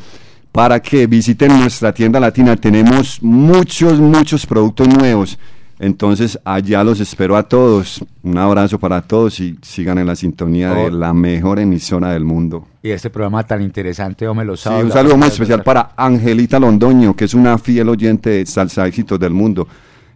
para 0.52 0.80
que 0.80 1.08
visiten 1.08 1.58
nuestra 1.60 1.94
tienda 1.94 2.20
latina. 2.20 2.56
Tenemos 2.56 3.22
muchos, 3.22 4.00
muchos 4.00 4.46
productos 4.46 4.88
nuevos. 4.88 5.38
Entonces 5.80 6.38
allá 6.46 6.84
los 6.84 7.00
espero 7.00 7.36
a 7.36 7.44
todos. 7.44 8.04
Un 8.22 8.38
abrazo 8.38 8.78
para 8.78 9.02
todos 9.02 9.40
y 9.40 9.58
sigan 9.64 9.98
en 9.98 10.06
la 10.06 10.16
sintonía 10.16 10.72
de 10.74 10.86
Oh. 10.86 10.90
la 10.92 11.12
mejor 11.14 11.58
emisora 11.60 12.12
del 12.12 12.24
mundo. 12.24 12.68
Y 12.84 12.92
este 12.92 13.10
programa 13.10 13.44
tan 13.46 13.62
interesante, 13.64 14.28
hombre, 14.28 14.46
los 14.46 14.60
Sí, 14.60 14.66
sábados. 14.66 14.86
un 14.86 14.92
saludo 14.92 15.18
muy 15.18 15.28
especial 15.28 15.64
para 15.64 15.92
Angelita 15.98 16.60
Londoño, 16.60 17.16
que 17.16 17.26
es 17.26 17.34
una 17.34 17.58
fiel 17.58 17.90
oyente 17.90 18.30
de 18.30 18.46
Salsa 18.46 18.86
Éxitos 18.86 19.20
del 19.20 19.32
Mundo. 19.34 19.68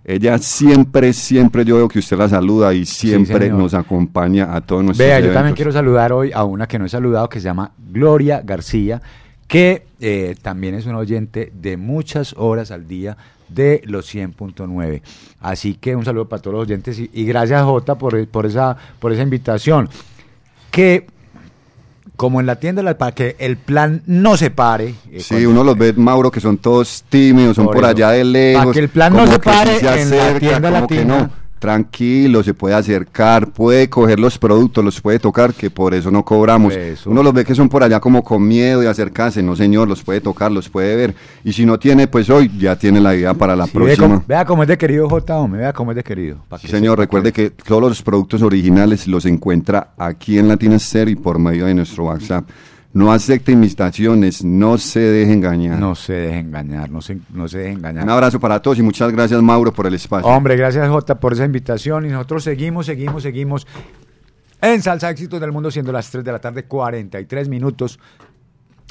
Ella 0.08 0.38
siempre, 0.38 1.14
siempre 1.14 1.66
yo 1.66 1.78
veo 1.78 1.88
que 1.88 1.98
usted 1.98 2.16
la 2.16 2.30
saluda 2.30 2.72
y 2.72 2.86
siempre 2.86 3.50
nos 3.50 3.74
acompaña 3.74 4.54
a 4.56 4.62
todos 4.62 4.84
nuestros 4.84 5.08
Vea, 5.08 5.20
yo 5.20 5.34
también 5.34 5.56
quiero 5.56 5.72
saludar 5.72 6.14
hoy 6.14 6.32
a 6.32 6.44
una 6.44 6.68
que 6.68 6.78
no 6.78 6.86
he 6.86 6.90
saludado, 6.90 7.28
que 7.28 7.40
se 7.40 7.46
llama 7.46 7.72
Gloria 7.92 8.40
García, 8.46 9.02
que 9.48 9.86
eh, 10.00 10.36
también 10.42 10.76
es 10.76 10.86
un 10.86 10.96
oyente 10.96 11.52
de 11.54 11.78
muchas 11.78 12.34
horas 12.38 12.72
al 12.72 12.88
día 12.88 13.16
de 13.48 13.82
los 13.86 14.14
100.9. 14.14 15.02
Así 15.42 15.76
que 15.76 15.96
un 15.96 16.04
saludo 16.04 16.28
para 16.28 16.42
todos 16.42 16.56
los 16.56 16.64
oyentes 16.64 16.98
y, 17.00 17.10
y 17.14 17.26
gracias 17.26 17.64
Jota 17.64 17.96
por, 17.96 18.28
por, 18.28 18.46
esa, 18.48 18.76
por 19.00 19.12
esa 19.14 19.22
invitación. 19.22 19.88
Que 20.72 21.06
como 22.16 22.40
en 22.40 22.46
la 22.46 22.56
tienda, 22.58 22.82
la- 22.82 22.98
para 22.98 23.12
que 23.14 23.36
el 23.40 23.58
plan 23.58 24.02
no 24.06 24.38
se 24.38 24.50
pare. 24.50 24.96
eh, 25.12 25.20
Sí, 25.20 25.46
uno 25.46 25.64
los 25.64 25.78
ve, 25.78 25.94
Mauro, 25.94 26.32
que 26.32 26.40
son 26.40 26.58
todos 26.58 27.04
tímidos, 27.10 27.58
son 27.58 27.66
Por 27.66 27.84
allá 27.86 28.12
de 28.12 28.24
lejos. 28.24 28.64
Para 28.64 28.74
que 28.74 28.80
el 28.80 28.90
plan 28.90 29.14
no 29.14 29.28
se 29.28 29.38
pare 29.40 29.80
se 29.80 30.02
en 30.02 30.10
la 30.10 30.16
acerca, 30.28 30.40
tienda 30.40 30.72
latina. 30.72 31.04
no. 31.04 31.45
Tranquilo, 31.66 32.44
se 32.44 32.54
puede 32.54 32.76
acercar, 32.76 33.52
puede 33.52 33.90
coger 33.90 34.20
los 34.20 34.38
productos, 34.38 34.86
los 34.86 35.02
puede 35.02 35.18
tocar, 35.18 35.52
que 35.52 35.72
por 35.72 35.96
eso 35.96 36.12
no 36.12 36.24
cobramos. 36.24 36.76
Eso. 36.76 37.10
Uno 37.10 37.24
los 37.24 37.34
ve 37.34 37.44
que 37.44 37.56
son 37.56 37.70
por 37.70 37.82
allá 37.84 38.00
como 38.00 38.24
con 38.24 38.48
miedo 38.48 38.82
de 38.82 38.88
acercarse. 38.88 39.42
No, 39.42 39.56
señor, 39.56 39.88
los 39.88 40.04
puede 40.04 40.22
tocar, 40.22 40.52
los 40.52 40.70
puede 40.70 40.96
ver. 40.96 41.16
Y 41.44 41.54
si 41.54 41.66
no 41.66 41.80
tiene, 41.80 42.08
pues 42.08 42.30
hoy 42.30 42.52
ya 42.56 42.76
tiene 42.76 43.02
la 43.02 43.16
idea 43.16 43.34
para 43.34 43.56
la 43.56 43.66
Sí, 43.66 43.72
ve 43.74 43.84
próxima. 43.96 44.24
vea 44.28 44.46
cómo 44.46 44.62
es 44.62 44.70
de 44.70 44.78
querido 44.78 45.10
J, 45.10 45.38
hombre, 45.38 45.62
vea 45.62 45.74
cómo 45.74 45.92
es 45.92 45.96
de 45.98 46.04
querido. 46.04 46.38
Sí, 46.62 46.68
señor, 46.68 47.00
recuerde 47.00 47.34
que 47.34 47.50
todos 47.50 47.82
los 47.82 48.04
productos 48.04 48.44
originales 48.44 49.08
los 49.08 49.26
encuentra 49.26 49.90
aquí 49.98 50.38
en 50.38 50.48
Latina 50.48 50.78
Stereo 50.78 51.14
y 51.14 51.16
por 51.16 51.40
medio 51.40 51.66
de 51.66 51.74
nuestro 51.74 52.06
WhatsApp. 52.06 52.48
No 52.96 53.12
acepte 53.12 53.52
imitaciones, 53.52 54.42
no 54.46 54.78
se 54.78 55.02
deje 55.02 55.34
engañar. 55.34 55.78
No 55.78 55.96
se 55.96 56.14
deje 56.14 56.40
engañar, 56.40 56.90
no 56.90 57.02
se, 57.02 57.20
no 57.34 57.46
se 57.50 57.58
deje 57.58 57.72
engañar. 57.74 58.06
Un 58.06 58.10
abrazo 58.10 58.40
para 58.40 58.62
todos 58.62 58.80
y 58.80 58.84
muchas 58.84 59.12
gracias 59.12 59.42
Mauro 59.42 59.74
por 59.74 59.86
el 59.86 59.96
espacio. 59.96 60.26
Hombre, 60.26 60.56
gracias 60.56 60.88
Jota 60.88 61.20
por 61.20 61.34
esa 61.34 61.44
invitación 61.44 62.06
y 62.06 62.10
nosotros 62.10 62.46
seguimos, 62.46 62.86
seguimos, 62.86 63.22
seguimos 63.22 63.68
en 64.62 64.82
Salsa 64.82 65.10
Éxitos 65.10 65.42
del 65.42 65.52
Mundo 65.52 65.72
siendo 65.72 65.92
las 65.92 66.10
3 66.10 66.24
de 66.24 66.32
la 66.32 66.40
tarde, 66.40 66.64
43 66.64 67.50
minutos. 67.50 68.00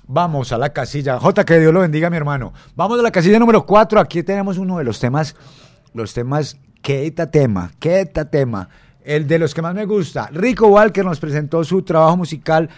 Vamos 0.06 0.52
a 0.52 0.58
la 0.58 0.70
casilla. 0.70 1.18
Jota, 1.18 1.46
que 1.46 1.58
Dios 1.58 1.72
lo 1.72 1.80
bendiga, 1.80 2.10
mi 2.10 2.18
hermano. 2.18 2.52
Vamos 2.76 3.00
a 3.00 3.02
la 3.02 3.10
casilla 3.10 3.38
número 3.38 3.64
4. 3.64 3.98
Aquí 4.00 4.22
tenemos 4.22 4.58
uno 4.58 4.76
de 4.76 4.84
los 4.84 5.00
temas, 5.00 5.34
los 5.94 6.12
temas, 6.12 6.58
qué 6.82 7.06
eta 7.06 7.30
tema, 7.30 7.70
qué 7.80 8.00
eta 8.00 8.26
tema. 8.26 8.68
El 9.02 9.26
de 9.26 9.38
los 9.38 9.54
que 9.54 9.62
más 9.62 9.74
me 9.74 9.86
gusta. 9.86 10.28
Rico 10.30 10.66
Walker 10.66 11.06
nos 11.06 11.20
presentó 11.20 11.64
su 11.64 11.80
trabajo 11.80 12.18
musical 12.18 12.68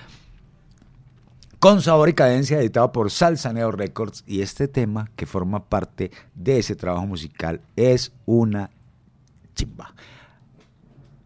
con 1.58 1.80
Sabor 1.80 2.08
y 2.10 2.14
Cadencia, 2.14 2.60
editado 2.60 2.92
por 2.92 3.10
Salsaneo 3.10 3.72
Records. 3.72 4.24
Y 4.26 4.42
este 4.42 4.68
tema 4.68 5.10
que 5.16 5.26
forma 5.26 5.64
parte 5.64 6.10
de 6.34 6.58
ese 6.58 6.76
trabajo 6.76 7.06
musical 7.06 7.60
es 7.76 8.12
una 8.26 8.70
chimba. 9.54 9.94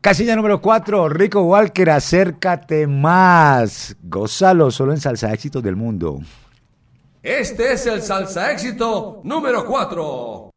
Casilla 0.01 0.37
número 0.37 0.63
4, 0.63 1.09
Rico 1.09 1.43
Walker, 1.43 1.91
acércate 1.91 2.87
más. 2.87 3.97
Gózalo 4.03 4.71
solo 4.71 4.93
en 4.93 5.01
Salsa 5.01 5.33
Éxitos 5.33 5.63
del 5.63 5.77
Mundo. 5.77 6.21
Este 7.23 7.73
es 7.73 7.85
el 7.87 8.01
Salsa 8.01 8.51
Éxito 8.51 9.21
número 9.25 9.67
4. 9.67 10.50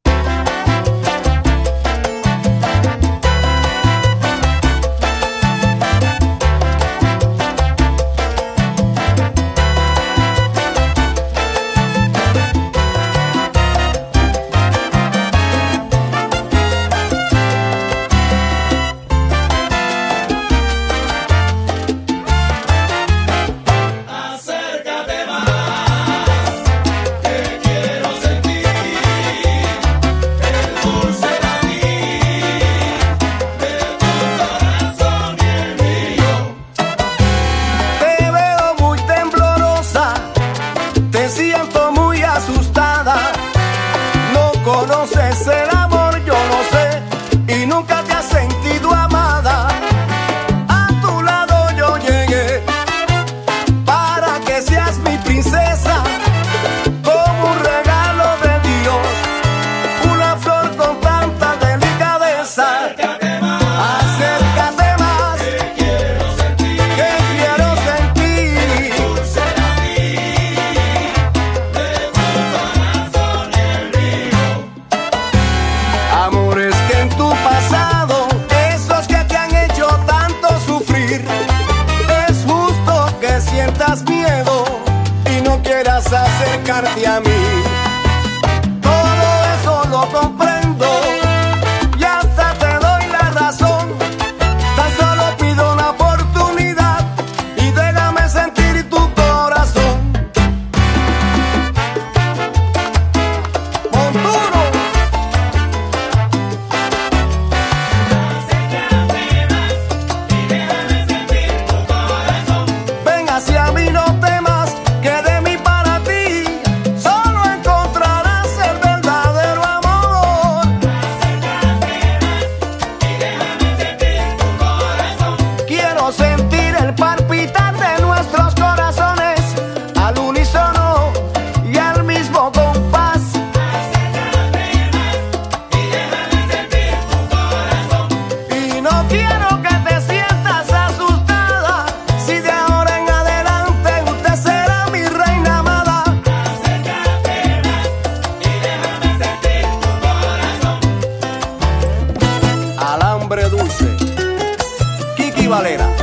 அலையறான் 155.63 156.02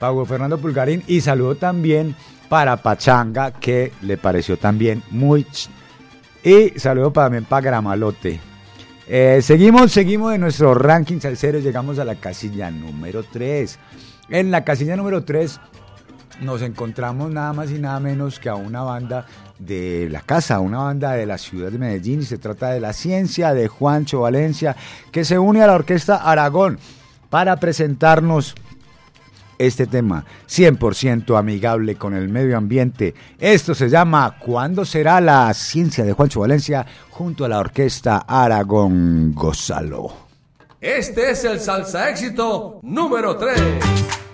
Para 0.00 0.10
Hugo 0.10 0.26
Fernando 0.26 0.58
Pulgarín. 0.58 1.04
Y 1.06 1.20
saludo 1.20 1.54
también 1.54 2.16
para 2.48 2.76
Pachanga, 2.76 3.50
que 3.52 3.92
le 4.02 4.16
pareció 4.16 4.56
también 4.56 5.02
muy... 5.10 5.44
ch- 5.44 5.68
Y 6.44 6.78
saludo 6.78 7.10
también 7.10 7.44
para 7.44 7.62
Gramalote. 7.62 8.40
Eh, 9.08 9.40
seguimos, 9.42 9.92
seguimos 9.92 10.34
en 10.34 10.40
nuestro 10.40 10.74
ranking 10.74 11.20
salsero. 11.20 11.58
Llegamos 11.58 11.98
a 11.98 12.04
la 12.04 12.16
casilla 12.16 12.70
número 12.70 13.22
3. 13.24 13.78
En 14.30 14.50
la 14.50 14.64
casilla 14.64 14.96
número 14.96 15.22
3 15.24 15.60
nos 16.42 16.60
encontramos 16.62 17.30
nada 17.30 17.52
más 17.52 17.70
y 17.70 17.78
nada 17.78 17.98
menos 18.00 18.38
que 18.38 18.48
a 18.48 18.56
una 18.56 18.82
banda 18.82 19.24
de 19.58 20.08
la 20.10 20.20
casa, 20.20 20.60
una 20.60 20.78
banda 20.78 21.12
de 21.12 21.24
la 21.24 21.38
ciudad 21.38 21.70
de 21.70 21.78
Medellín 21.78 22.20
y 22.20 22.24
se 22.24 22.36
trata 22.36 22.70
de 22.70 22.80
la 22.80 22.92
ciencia 22.92 23.54
de 23.54 23.68
Juancho 23.68 24.20
Valencia 24.20 24.76
que 25.12 25.24
se 25.24 25.38
une 25.38 25.62
a 25.62 25.66
la 25.66 25.74
orquesta 25.74 26.16
Aragón 26.16 26.78
para 27.30 27.56
presentarnos 27.56 28.54
este 29.58 29.86
tema 29.86 30.24
100% 30.48 31.38
amigable 31.38 31.96
con 31.96 32.14
el 32.14 32.28
medio 32.28 32.56
ambiente. 32.56 33.14
Esto 33.38 33.74
se 33.74 33.88
llama 33.88 34.36
¿Cuándo 34.38 34.84
será 34.84 35.20
la 35.20 35.52
ciencia 35.54 36.04
de 36.04 36.12
Juancho 36.12 36.40
Valencia 36.40 36.86
junto 37.10 37.44
a 37.44 37.48
la 37.48 37.58
orquesta 37.58 38.24
Aragón 38.26 39.32
Gozalo? 39.34 40.26
Este 40.80 41.30
es 41.30 41.44
el 41.44 41.58
salsa 41.58 42.10
éxito 42.10 42.80
número 42.82 43.36
3. 43.36 44.25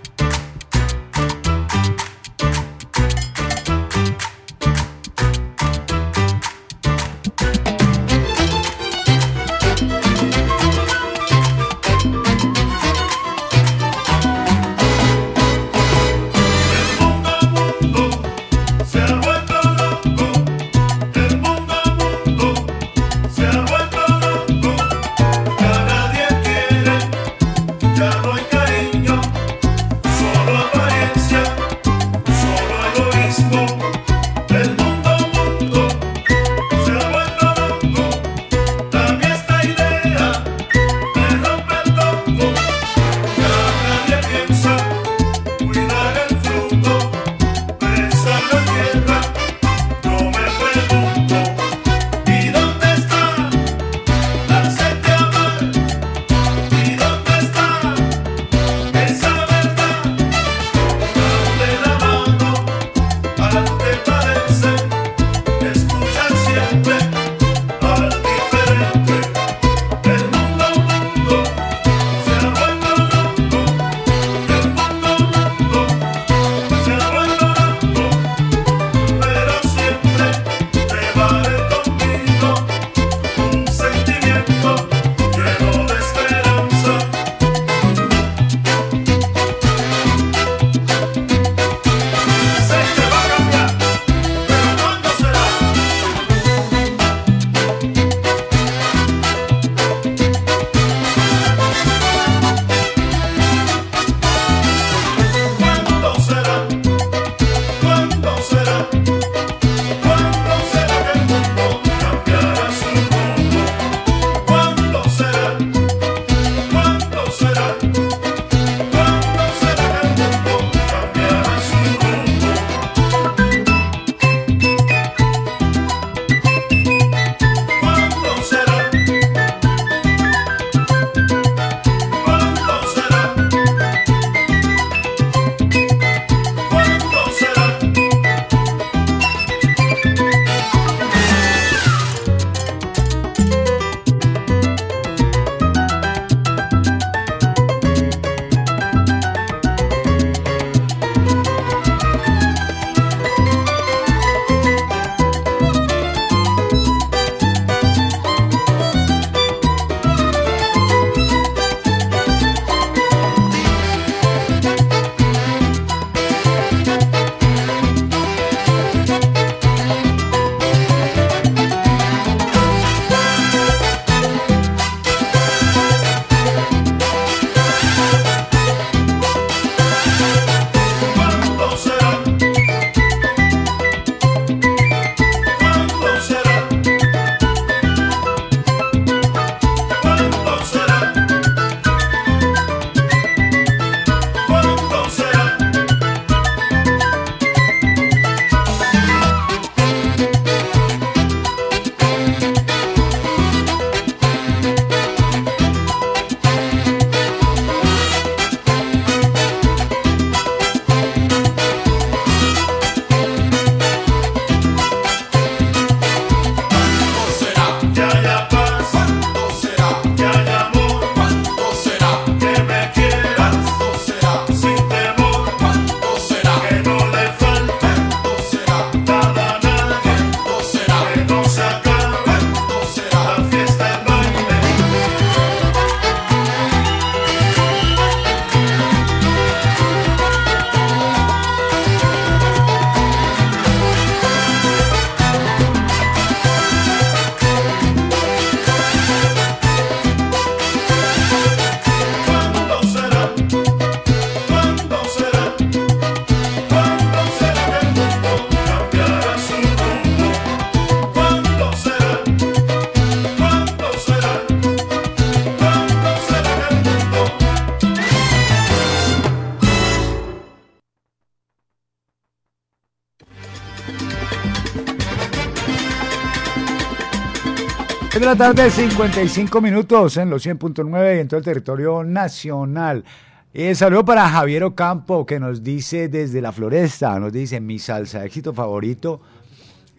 Tarde, 278.37 278.71
55 278.71 279.61
minutos 279.61 280.17
en 280.17 280.31
los 280.31 280.45
100.9 280.47 281.17
y 281.17 281.21
en 281.21 281.29
todo 281.29 281.39
el 281.39 281.45
territorio 281.45 282.03
nacional. 282.05 283.05
Eh, 283.53 283.75
saludo 283.75 284.05
para 284.05 284.29
Javier 284.29 284.65
Ocampo 284.65 285.27
que 285.27 285.39
nos 285.39 285.63
dice 285.63 286.09
desde 286.09 286.41
la 286.41 286.53
floresta, 286.53 287.19
nos 287.21 287.33
dice 287.33 287.61
mi 287.61 287.79
salsa 287.79 288.25
éxito 288.25 288.53
favorito, 288.55 289.21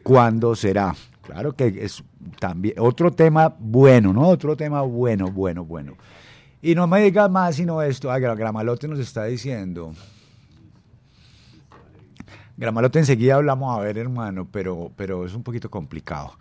¿cuándo 0.02 0.56
será? 0.56 0.96
Claro 1.22 1.54
que 1.54 1.68
es 1.82 2.04
también 2.40 2.76
otro 2.80 3.12
tema 3.12 3.54
bueno, 3.60 4.12
¿no? 4.12 4.28
Otro 4.28 4.58
tema 4.58 4.82
bueno, 4.82 5.28
bueno, 5.28 5.64
bueno. 5.64 5.94
Y 6.62 6.76
no 6.76 6.88
me 6.88 7.02
digas 7.02 7.30
más 7.30 7.56
sino 7.56 7.82
esto, 7.82 8.12
ah, 8.12 8.18
Gra- 8.20 8.36
Gramalote 8.36 8.88
nos 8.88 9.00
está 9.00 9.26
diciendo. 9.26 9.94
Gramalote 12.58 13.00
enseguida 13.00 13.36
hablamos 13.36 13.78
a 13.78 13.82
ver, 13.82 13.98
hermano, 13.98 14.48
pero, 14.52 14.92
pero 14.96 15.26
es 15.26 15.34
un 15.34 15.44
poquito 15.44 15.70
complicado. 15.70 16.34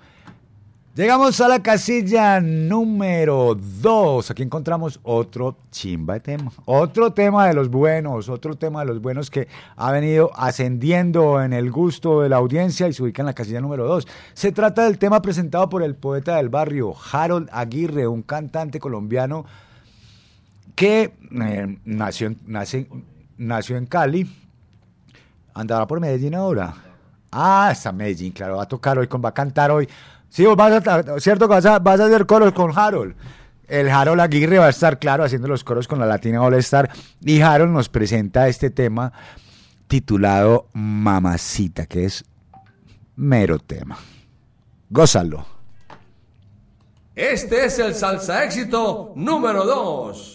Llegamos 0.95 1.41
a 1.41 1.49
la 1.49 1.63
casilla 1.63 2.39
número 2.41 3.55
2. 3.55 4.31
Aquí 4.31 4.43
encontramos 4.43 5.01
otro 5.03 5.57
chimba 5.71 6.15
de 6.15 6.21
tema. 6.21 6.53
Otro 6.67 7.15
tema 7.15 7.47
de 7.49 7.55
los 7.55 7.71
buenos, 7.71 8.29
otro 8.29 8.57
tema 8.57 8.81
de 8.81 8.87
los 8.89 9.01
buenos 9.01 9.31
que 9.31 9.49
ha 9.77 9.91
venido 9.91 10.31
ascendiendo 10.35 11.43
en 11.43 11.55
el 11.55 11.71
gusto 11.71 12.21
de 12.21 12.29
la 12.29 12.37
audiencia 12.37 12.89
y 12.89 12.93
se 12.93 13.03
ubica 13.03 13.23
en 13.23 13.27
la 13.27 13.33
casilla 13.33 13.63
número 13.63 13.87
2. 13.87 14.07
Se 14.35 14.53
trata 14.53 14.85
del 14.85 14.99
tema 14.99 15.23
presentado 15.23 15.67
por 15.71 15.83
el 15.83 15.95
poeta 15.95 16.37
del 16.37 16.51
barrio, 16.51 16.95
Harold 17.11 17.49
Aguirre, 17.53 18.07
un 18.07 18.21
cantante 18.21 18.79
colombiano 18.79 19.47
que 20.75 21.15
eh, 21.43 21.79
nació, 21.87 22.27
en- 22.27 23.87
Cali. 23.87 24.31
Andará 25.55 25.87
por 25.87 26.01
Medellín 26.01 26.35
ahora. 26.35 26.75
Ah, 27.31 27.71
está 27.73 27.93
Medellín, 27.93 28.33
claro, 28.33 28.59
va 28.59 28.65
a 28.65 28.69
tocar 28.69 28.99
hoy, 28.99 29.07
con, 29.07 29.25
va 29.25 29.31
a 29.31 29.35
cantar 29.35 29.71
hoy. 29.71 29.89
Sí, 30.33 30.47
vos 30.47 30.57
vas 30.57 30.87
a, 30.87 31.21
cierto 31.21 31.47
vas 31.47 31.67
a, 31.67 31.79
vas 31.79 32.01
a 32.01 32.07
hacer 32.07 32.25
coros 32.25 32.55
con 32.55 32.73
Harold. 32.75 33.15
El 33.69 33.91
Harold 33.91 34.19
Aguirre 34.19 34.59
va 34.59 34.65
a 34.65 34.71
estar, 34.71 34.99
claro, 34.99 35.25
haciendo 35.25 35.47
los 35.47 35.63
coros 35.63 35.87
con 35.87 35.99
la 35.99 36.07
Latina 36.07 36.41
All 36.41 36.55
Star. 36.55 36.91
Y 37.21 37.43
Harold 37.43 37.71
nos 37.71 37.91
presenta 37.91 38.49
este 38.49 38.71
tema 38.71 39.13
titulado 39.89 40.69
Mamacita, 40.73 41.85
que 41.85 42.07
es 42.07 42.25
mero 43.15 43.59
tema. 43.59 43.99
Gózalo. 44.89 45.45
Este 47.15 47.67
es 47.67 47.79
el 47.79 47.95
salsa 47.95 48.43
éxito 48.43 49.13
número 49.15 49.67
2. 49.67 50.35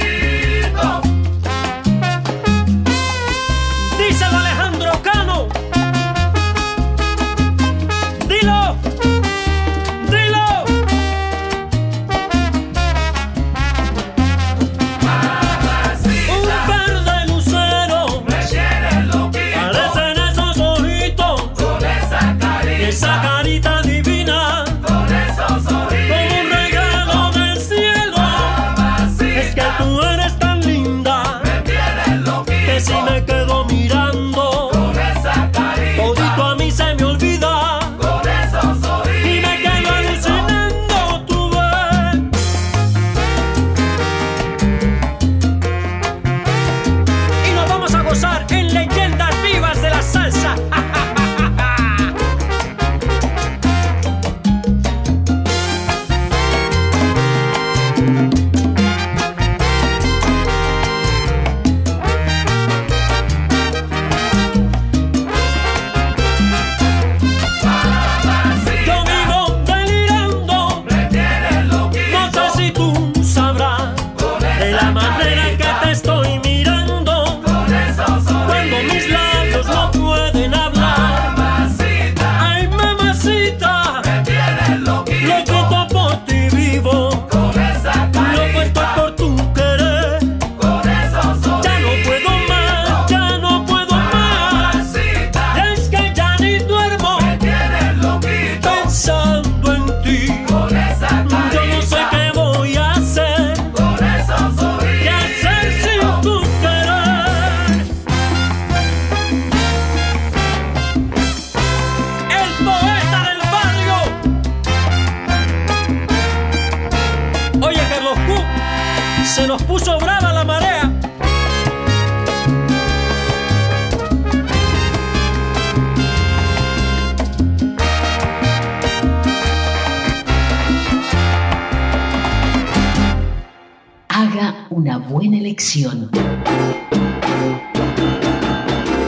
Selección. 135.71 136.09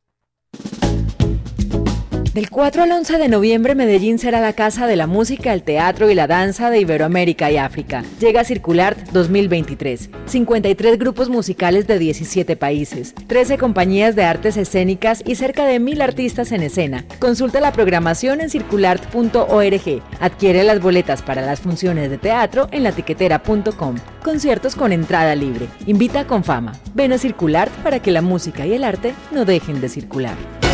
Del 2.34 2.50
4 2.50 2.82
al 2.82 2.92
11 2.92 3.20
de 3.20 3.30
noviembre, 3.30 3.76
Medellín 3.76 4.18
será 4.18 4.42
la 4.42 4.54
casa 4.54 4.88
de 4.88 4.96
la 4.96 5.06
música, 5.06 5.54
el 5.54 5.62
teatro 5.62 6.10
y 6.10 6.16
la 6.16 6.26
danza 6.26 6.72
de 6.72 6.80
Iberoamérica 6.80 7.52
y 7.52 7.58
África. 7.58 8.04
Llega 8.20 8.44
Circulart 8.44 8.98
2023. 9.12 10.10
53 10.26 10.98
grupos 10.98 11.30
musicales 11.30 11.86
de 11.86 12.00
17 12.00 12.56
países, 12.56 13.14
13 13.28 13.60
compañías 13.60 14.16
de 14.16 14.24
artes 14.24 14.58
escénicas 14.58 15.22
y 15.24 15.36
cerca 15.36 15.68
de 15.68 15.80
1.000 15.80 16.02
artistas 16.02 16.52
en 16.52 16.64
escena. 16.64 17.06
Consulta 17.20 17.62
la 17.62 17.72
programación 17.72 18.42
en 18.42 18.50
circulart.org. 18.50 20.02
Adquiere 20.20 20.64
las 20.64 20.82
boletas 20.82 21.22
para 21.22 21.44
las 21.44 21.60
funciones 21.60 22.10
de 22.10 22.18
teatro 22.18 22.68
en 22.72 22.82
latiquetera.com. 22.82 23.98
Conciertos 24.24 24.76
con 24.76 24.92
entrada 24.92 25.36
libre. 25.36 25.68
Invita 25.86 26.26
con 26.26 26.44
fama. 26.44 26.74
Ven 26.96 27.14
a 27.14 27.20
Circulart 27.20 27.72
para 27.84 28.00
que 28.00 28.10
la 28.10 28.24
música 28.24 28.66
y 28.66 28.74
el 28.74 28.86
arte 28.86 29.14
no 29.32 29.46
dejen 29.46 29.82
de 29.82 29.90
circular. 29.90 30.73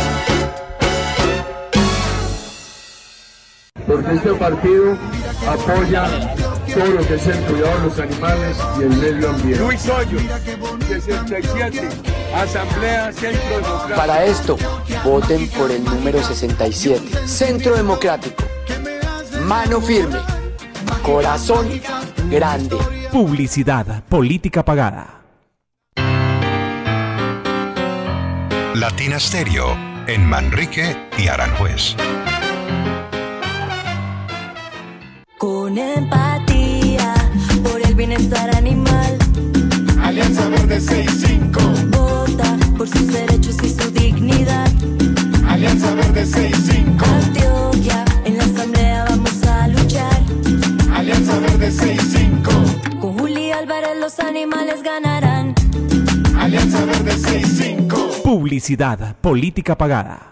Porque 3.90 4.14
este 4.14 4.34
partido 4.34 4.96
apoya 5.48 6.08
todo 6.72 6.86
lo 6.86 7.06
que 7.06 7.14
es 7.14 7.26
el 7.26 7.40
cuidado 7.40 7.80
de 7.80 7.86
los 7.86 7.98
animales 7.98 8.56
y 8.78 8.82
el 8.82 8.88
medio 8.90 9.30
ambiente. 9.30 9.64
Luis 9.64 9.88
Hoyos, 9.88 10.22
67, 10.88 11.88
Asamblea 12.32 13.12
Centro 13.12 13.56
Democrático. 13.56 13.96
Para 13.96 14.24
esto, 14.24 14.56
voten 15.04 15.48
por 15.48 15.72
el 15.72 15.82
número 15.82 16.22
67. 16.22 17.26
Centro 17.26 17.74
Democrático. 17.74 18.44
Mano 19.44 19.80
firme. 19.80 20.18
Corazón 21.02 21.80
grande. 22.30 22.76
Publicidad, 23.10 24.04
política 24.04 24.64
pagada. 24.64 25.22
Latina 28.74 29.18
Stereo 29.18 29.76
en 30.06 30.24
Manrique 30.26 30.96
y 31.18 31.26
Aranjuez. 31.26 31.96
Con 35.70 35.78
empatía 35.78 37.14
por 37.62 37.80
el 37.80 37.94
bienestar 37.94 38.56
animal. 38.56 39.16
Alianza 40.02 40.48
Verde 40.48 40.80
65. 40.80 41.60
Vota 41.92 42.56
por 42.76 42.88
sus 42.88 43.06
derechos 43.06 43.56
y 43.62 43.68
su 43.68 43.88
dignidad. 43.92 44.68
Alianza 45.46 45.94
Verde 45.94 46.26
65. 46.26 47.04
Antioquia, 47.04 48.04
en 48.24 48.38
la 48.38 48.44
asamblea 48.46 49.04
vamos 49.10 49.42
a 49.44 49.68
luchar. 49.68 50.20
Alianza 50.92 51.38
Verde 51.38 51.70
65. 51.70 52.50
Con 53.00 53.16
Juli 53.20 53.52
Álvarez 53.52 53.96
los 54.00 54.18
animales 54.18 54.82
ganarán. 54.82 55.54
Alianza 56.36 56.84
Verde 56.84 57.12
65. 57.12 58.22
Publicidad, 58.24 59.14
política 59.20 59.78
pagada. 59.78 60.29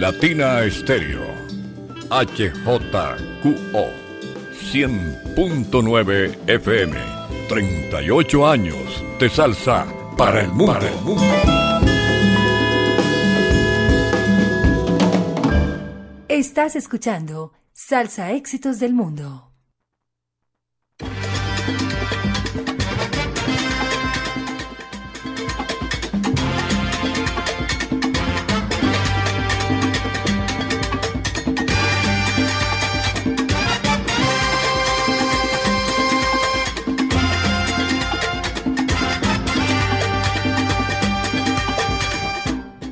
Latina 0.08 0.64
Estéreo. 0.64 1.26
HJQO. 2.08 3.84
100.9 4.72 6.34
FM. 6.46 6.96
38 7.46 8.46
años 8.46 9.04
de 9.20 9.28
salsa 9.28 9.86
para 10.16 10.40
el 10.40 10.48
mundo. 10.48 10.72
Para 10.72 10.88
el 10.88 11.00
mundo. 11.02 11.22
Estás 16.28 16.74
escuchando 16.74 17.52
Salsa 17.74 18.32
Éxitos 18.32 18.80
del 18.80 18.94
Mundo. 18.94 19.47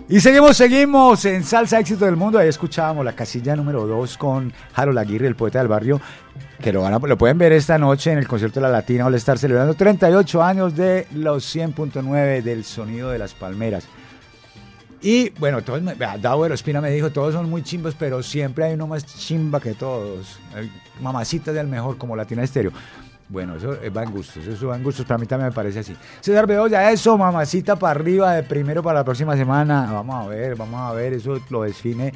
Y 0.08 0.20
seguimos, 0.20 0.56
seguimos 0.56 1.24
en 1.24 1.42
Salsa 1.42 1.80
Éxito 1.80 2.04
del 2.04 2.14
Mundo. 2.14 2.38
Ahí 2.38 2.46
escuchábamos 2.48 3.04
la 3.04 3.12
casilla 3.14 3.56
número 3.56 3.86
2 3.88 4.16
con 4.16 4.52
Harold 4.74 4.98
Aguirre, 4.98 5.26
el 5.26 5.34
poeta 5.34 5.58
del 5.58 5.66
barrio, 5.66 6.00
que 6.60 6.72
lo, 6.72 6.82
van 6.82 6.94
a- 6.94 6.98
lo 6.98 7.18
pueden 7.18 7.38
ver 7.38 7.50
esta 7.52 7.76
noche 7.76 8.12
en 8.12 8.18
el 8.18 8.28
concierto 8.28 8.60
de 8.60 8.66
la 8.66 8.70
Latina 8.72 9.06
All 9.06 9.14
Star, 9.16 9.36
celebrando 9.36 9.74
38 9.74 10.42
años 10.44 10.76
de 10.76 11.08
los 11.12 11.44
100.9 11.54 12.40
del 12.42 12.64
sonido 12.64 13.10
de 13.10 13.18
las 13.18 13.34
palmeras. 13.34 13.88
Y 15.02 15.30
bueno, 15.40 15.62
todos, 15.62 15.82
me- 15.82 15.96
Dauer 15.96 16.52
Ospina 16.52 16.80
me 16.80 16.90
dijo, 16.92 17.10
todos 17.10 17.34
son 17.34 17.50
muy 17.50 17.62
chimbos, 17.64 17.96
pero 17.98 18.22
siempre 18.22 18.64
hay 18.66 18.74
uno 18.74 18.86
más 18.86 19.04
chimba 19.04 19.58
que 19.60 19.74
todos. 19.74 20.38
Hay 20.54 20.70
Mamacitas 21.00 21.52
del 21.52 21.66
mejor, 21.66 21.98
como 21.98 22.14
Latina 22.14 22.42
Estéreo. 22.44 22.70
Bueno, 23.28 23.56
eso 23.56 23.76
va 23.94 24.04
en 24.04 24.10
gustos, 24.12 24.46
eso 24.46 24.68
va 24.68 24.76
en 24.76 24.84
gustos, 24.84 25.04
para 25.04 25.18
mí 25.18 25.26
también 25.26 25.48
me 25.48 25.54
parece 25.54 25.80
así. 25.80 25.96
César 26.20 26.46
Bedoya, 26.46 26.92
eso, 26.92 27.18
mamacita 27.18 27.74
para 27.76 27.90
arriba, 27.98 28.32
de 28.34 28.44
primero 28.44 28.82
para 28.84 29.00
la 29.00 29.04
próxima 29.04 29.36
semana. 29.36 29.90
Vamos 29.92 30.24
a 30.24 30.28
ver, 30.28 30.54
vamos 30.54 30.80
a 30.80 30.92
ver, 30.94 31.14
eso 31.14 31.40
lo 31.50 31.62
define, 31.62 32.12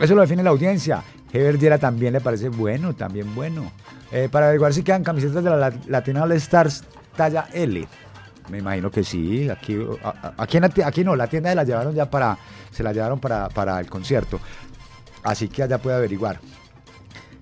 eso 0.00 0.14
lo 0.14 0.22
define 0.22 0.42
la 0.42 0.50
audiencia. 0.50 1.02
Heber 1.30 1.58
Diera 1.58 1.76
también 1.76 2.14
le 2.14 2.22
parece 2.22 2.48
bueno, 2.48 2.94
también 2.94 3.34
bueno. 3.34 3.70
Eh, 4.10 4.30
para 4.32 4.46
averiguar 4.46 4.72
si 4.72 4.82
quedan 4.82 5.04
camisetas 5.04 5.44
de 5.44 5.50
la 5.50 5.56
Lat- 5.70 5.84
Latina 5.86 6.22
All 6.22 6.32
Stars 6.32 6.82
talla 7.14 7.48
L. 7.52 7.86
Me 8.48 8.58
imagino 8.60 8.90
que 8.90 9.04
sí, 9.04 9.50
aquí, 9.50 9.78
aquí, 10.38 10.56
en 10.56 10.64
aquí 10.64 11.04
no, 11.04 11.14
la 11.14 11.26
tienda 11.26 11.50
se 11.50 11.56
la 11.56 11.64
llevaron 11.64 11.94
ya 11.94 12.08
para, 12.08 12.38
se 12.70 12.82
la 12.82 12.94
llevaron 12.94 13.20
para 13.20 13.78
el 13.78 13.90
concierto. 13.90 14.40
Así 15.22 15.48
que 15.48 15.64
allá 15.64 15.76
puede 15.76 15.96
averiguar. 15.96 16.40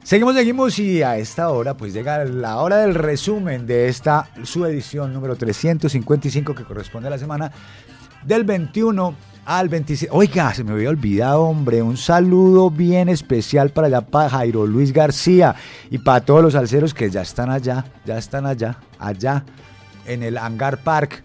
Seguimos, 0.07 0.37
seguimos 0.37 0.79
y 0.79 1.03
a 1.03 1.19
esta 1.19 1.49
hora 1.49 1.77
pues 1.77 1.93
llega 1.93 2.25
la 2.25 2.59
hora 2.59 2.77
del 2.77 2.95
resumen 2.95 3.67
de 3.67 3.89
esta 3.89 4.29
su 4.45 4.65
edición 4.65 5.13
número 5.13 5.35
355 5.35 6.55
que 6.55 6.63
corresponde 6.63 7.09
a 7.09 7.11
la 7.11 7.19
semana 7.19 7.51
del 8.23 8.45
21 8.45 9.17
al 9.47 9.69
26. 9.69 10.13
Oiga, 10.15 10.55
se 10.55 10.63
me 10.63 10.75
había 10.75 10.91
olvidado, 10.91 11.43
hombre, 11.43 11.83
un 11.83 11.97
saludo 11.97 12.71
bien 12.71 13.09
especial 13.09 13.71
para 13.71 13.89
allá, 13.89 14.01
para 14.01 14.31
Jairo 14.31 14.65
Luis 14.65 14.93
García 14.93 15.57
y 15.91 15.99
para 15.99 16.21
todos 16.25 16.41
los 16.41 16.55
alceros 16.55 16.95
que 16.95 17.11
ya 17.11 17.23
están 17.23 17.51
allá, 17.51 17.87
ya 18.05 18.17
están 18.17 18.47
allá, 18.47 18.79
allá, 19.01 19.45
en 20.07 20.23
el 20.23 20.39
Hangar 20.39 20.85
Park. 20.85 21.25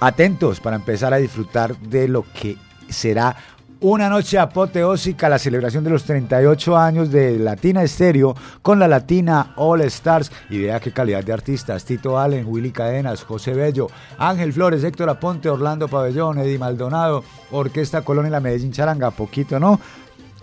Atentos 0.00 0.58
para 0.58 0.74
empezar 0.74 1.14
a 1.14 1.18
disfrutar 1.18 1.78
de 1.78 2.08
lo 2.08 2.24
que 2.24 2.56
será 2.88 3.36
una 3.80 4.08
noche 4.08 4.38
apoteósica, 4.38 5.28
la 5.28 5.38
celebración 5.38 5.82
de 5.84 5.90
los 5.90 6.04
38 6.04 6.76
años 6.76 7.10
de 7.10 7.38
Latina 7.38 7.82
Estéreo 7.82 8.34
con 8.60 8.78
la 8.78 8.86
Latina 8.86 9.52
All 9.56 9.80
Stars. 9.82 10.30
Y 10.50 10.58
vea 10.58 10.80
qué 10.80 10.92
calidad 10.92 11.24
de 11.24 11.32
artistas: 11.32 11.84
Tito 11.84 12.18
Allen, 12.18 12.46
Willy 12.46 12.72
Cadenas, 12.72 13.24
José 13.24 13.54
Bello, 13.54 13.88
Ángel 14.18 14.52
Flores, 14.52 14.84
Héctor 14.84 15.08
Aponte, 15.08 15.48
Orlando 15.48 15.88
Pabellón, 15.88 16.38
Eddie 16.38 16.58
Maldonado, 16.58 17.24
Orquesta 17.50 18.02
Colón 18.02 18.26
y 18.26 18.30
la 18.30 18.40
Medellín 18.40 18.72
Charanga. 18.72 19.10
Poquito, 19.10 19.58
¿no? 19.58 19.80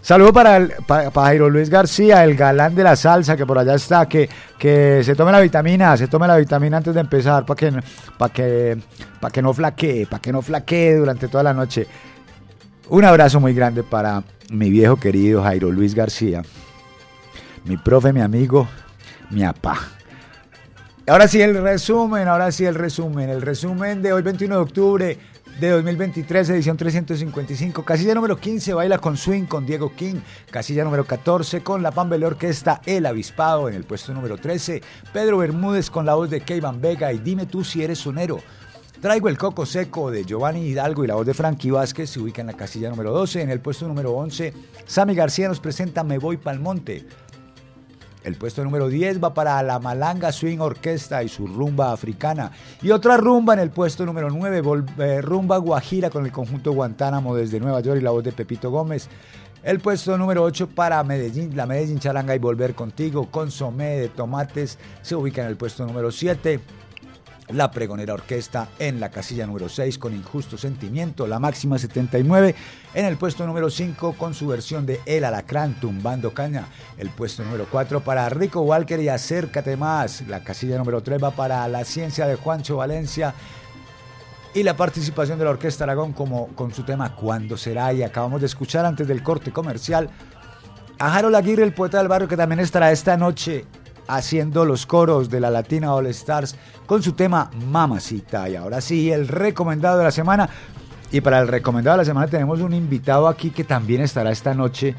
Saludo 0.01 0.31
para, 0.31 0.57
el, 0.57 0.73
Jairo 1.14 1.49
Luis 1.49 1.69
García, 1.69 2.23
el 2.23 2.35
galán 2.35 2.73
de 2.76 2.84
la 2.84 2.95
salsa 2.95 3.35
que 3.35 3.45
por 3.45 3.57
allá 3.57 3.76
está, 3.76 4.07
que, 4.07 4.30
que 4.57 5.01
se 5.03 5.15
tome 5.15 5.34
la 5.34 5.41
vitamina, 5.41 5.97
se 5.97 6.07
tome 6.07 6.27
la 6.27 6.38
vitamina 6.38 6.77
antes 6.77 6.93
de 6.93 7.01
empezar 7.01 7.45
para 7.45 7.57
que, 7.57 7.73
que, 8.34 8.77
para 9.19 9.31
que 9.31 9.41
no 9.41 9.53
flaquee, 9.53 10.05
para 10.05 10.22
que 10.22 10.31
no 10.31 10.41
flaquee 10.41 10.95
durante 10.95 11.27
toda 11.27 11.43
la 11.43 11.53
noche. 11.53 11.88
Un 12.89 13.03
abrazo 13.03 13.41
muy 13.41 13.53
grande 13.53 13.84
para 13.84 14.23
mi 14.49 14.69
viejo 14.69 14.95
querido 14.95 15.43
Jairo 15.43 15.72
Luis 15.72 15.93
García, 15.93 16.41
mi 17.65 17.76
profe, 17.76 18.14
mi 18.14 18.22
amigo, 18.22 18.65
mi 19.30 19.43
apá. 19.43 19.77
Ahora 21.05 21.27
sí 21.27 21.41
el 21.41 21.61
resumen, 21.61 22.30
ahora 22.30 22.49
sí 22.49 22.64
el 22.64 22.76
resumen, 22.76 23.30
el 23.30 23.41
resumen 23.41 24.01
de 24.01 24.14
hoy 24.14 24.22
21 24.22 24.55
de 24.55 24.61
octubre 24.61 25.19
de 25.59 25.69
2023, 25.69 26.49
edición 26.51 26.77
355. 26.77 27.84
Casilla 27.84 28.15
número 28.15 28.38
15, 28.38 28.73
baila 28.73 28.99
con 28.99 29.18
swing 29.18 29.47
con 29.47 29.65
Diego 29.65 29.93
King. 29.93 30.22
Casilla 30.49 30.85
número 30.85 31.03
14, 31.03 31.61
con 31.64 31.84
la 31.84 31.91
Pambele 31.91 32.26
Orquesta 32.26 32.81
El 32.85 33.05
Avispado. 33.05 33.68
En 33.68 33.76
el 33.76 33.84
puesto 33.84 34.14
número 34.14 34.38
13, 34.38 34.81
Pedro 35.11 35.39
Bermúdez 35.39 35.89
con 35.89 36.05
la 36.05 36.15
voz 36.15 36.30
de 36.30 36.39
Keivan 36.39 36.80
Vega 36.80 37.11
y 37.11 37.18
Dime 37.18 37.47
tú 37.47 37.65
si 37.65 37.84
eres 37.84 37.99
sonero. 37.99 38.39
Traigo 39.02 39.30
el 39.30 39.38
coco 39.38 39.65
seco 39.65 40.10
de 40.10 40.26
Giovanni 40.26 40.61
Hidalgo 40.61 41.03
y 41.03 41.07
la 41.07 41.15
voz 41.15 41.26
de 41.26 41.34
Frankie 41.36 41.69
Vázquez 41.72 42.10
se 42.10 42.19
ubica 42.19 42.41
en 42.41 42.48
la 42.48 42.53
casilla 42.53 42.90
número 42.90 43.11
12. 43.11 43.41
En 43.41 43.49
el 43.52 43.60
puesto 43.60 43.88
número 43.88 44.11
11, 44.14 44.53
Sammy 44.88 45.14
García 45.14 45.48
nos 45.48 45.60
presenta 45.60 46.03
Me 46.03 46.18
Voy 46.18 46.38
Pa'l 46.38 46.60
Monte. 46.60 47.06
El 48.24 48.36
puesto 48.36 48.64
número 48.64 48.90
10 48.90 49.24
va 49.24 49.34
para 49.34 49.61
la 49.64 49.80
Malanga 49.80 50.32
Swing 50.32 50.60
Orquesta 50.60 51.24
y 51.24 51.30
su 51.30 51.45
rumba 51.48 51.91
africana. 51.94 52.52
Y 52.82 52.90
otra 52.90 53.15
rumba 53.18 53.53
en 53.53 53.60
el 53.60 53.69
puesto 53.69 54.06
número 54.06 54.30
9, 54.32 54.64
vol- 54.64 54.99
eh, 54.99 55.22
rumba 55.22 55.57
Guajira 55.57 56.10
con 56.10 56.26
el 56.26 56.32
conjunto 56.32 56.72
Guantánamo 56.74 57.36
desde 57.36 57.60
Nueva 57.60 57.80
York 57.82 57.99
y 58.02 58.03
la 58.03 58.10
voz 58.11 58.24
de 58.24 58.32
Pepito 58.34 58.72
Gómez. 58.72 59.07
El 59.64 59.80
puesto 59.80 60.18
número 60.18 60.44
8 60.44 60.69
para 60.69 61.02
Medellín, 61.03 61.56
la 61.56 61.65
Medellín 61.68 61.99
Charanga 61.99 62.36
y 62.36 62.40
Volver 62.40 62.74
Contigo, 62.74 63.28
Consomé 63.30 63.98
de 63.98 64.10
Tomates, 64.10 64.78
se 65.02 65.15
ubica 65.15 65.44
en 65.44 65.48
el 65.49 65.56
puesto 65.56 65.86
número 65.86 66.11
7. 66.11 66.60
La 67.49 67.72
Pregonera 67.72 68.14
Orquesta 68.14 68.68
en 68.78 68.99
la 68.99 69.10
casilla 69.10 69.48
número 69.48 69.69
6 69.69 69.98
con 69.98 70.14
Injusto 70.14 70.57
Sentimiento, 70.57 71.28
la 71.28 71.40
máxima 71.40 71.80
79 71.80 72.53
en 72.94 73.06
el 73.06 73.15
puesto 73.18 73.48
número 73.48 73.69
5 73.69 74.14
con 74.18 74.34
su 74.34 74.48
versión 74.48 74.86
de 74.86 74.99
El 75.06 75.24
Alacrán 75.24 75.80
tumbando 75.80 76.34
caña, 76.34 76.68
el 76.98 77.10
puesto 77.10 77.44
número 77.44 77.65
4 77.72 78.02
para 78.02 78.28
Rico 78.30 78.61
Walker 78.61 78.99
y 78.99 79.07
Acércate 79.07 79.78
más, 79.78 80.28
la 80.28 80.44
casilla 80.44 80.78
número 80.78 81.02
3 81.02 81.24
va 81.24 81.32
para 81.32 81.68
La 81.69 81.86
Ciencia 81.86 82.28
de 82.28 82.36
Juancho 82.36 82.78
Valencia 82.78 83.34
y 84.53 84.64
la 84.64 84.76
participación 84.76 85.40
de 85.40 85.45
la 85.45 85.52
Orquesta 85.52 85.86
Aragón 85.86 86.11
como 86.11 86.48
con 86.48 86.74
su 86.74 86.84
tema 86.84 87.15
Cuándo 87.15 87.56
será 87.56 87.94
y 87.94 88.03
acabamos 88.03 88.41
de 88.41 88.48
escuchar 88.48 88.86
antes 88.86 89.07
del 89.07 89.24
corte 89.24 89.52
comercial 89.52 90.10
a 90.99 91.15
Harold 91.15 91.36
Aguirre, 91.36 91.64
el 91.64 91.74
poeta 91.74 91.99
del 91.99 92.07
barrio 92.07 92.28
que 92.28 92.36
también 92.36 92.60
estará 92.60 92.91
esta 92.91 93.15
noche 93.15 93.65
haciendo 94.07 94.65
los 94.65 94.86
coros 94.86 95.30
de 95.30 95.40
la 95.40 95.52
Latina 95.52 95.94
All 95.94 96.07
Stars 96.07 96.56
con 96.88 97.03
su 97.03 97.11
tema 97.11 97.51
Mamacita. 97.69 98.49
Y 98.49 98.55
ahora 98.55 98.81
sí, 98.81 99.11
el 99.11 99.27
recomendado 99.27 99.99
de 99.99 100.05
la 100.05 100.11
semana. 100.11 100.49
Y 101.11 101.22
para 101.22 101.39
el 101.39 101.47
recomendado 101.47 101.97
de 101.97 102.01
la 102.01 102.05
semana 102.05 102.27
tenemos 102.27 102.59
un 102.61 102.73
invitado 102.73 103.27
aquí 103.27 103.51
que 103.51 103.64
también 103.64 104.01
estará 104.01 104.31
esta 104.31 104.53
noche 104.53 104.95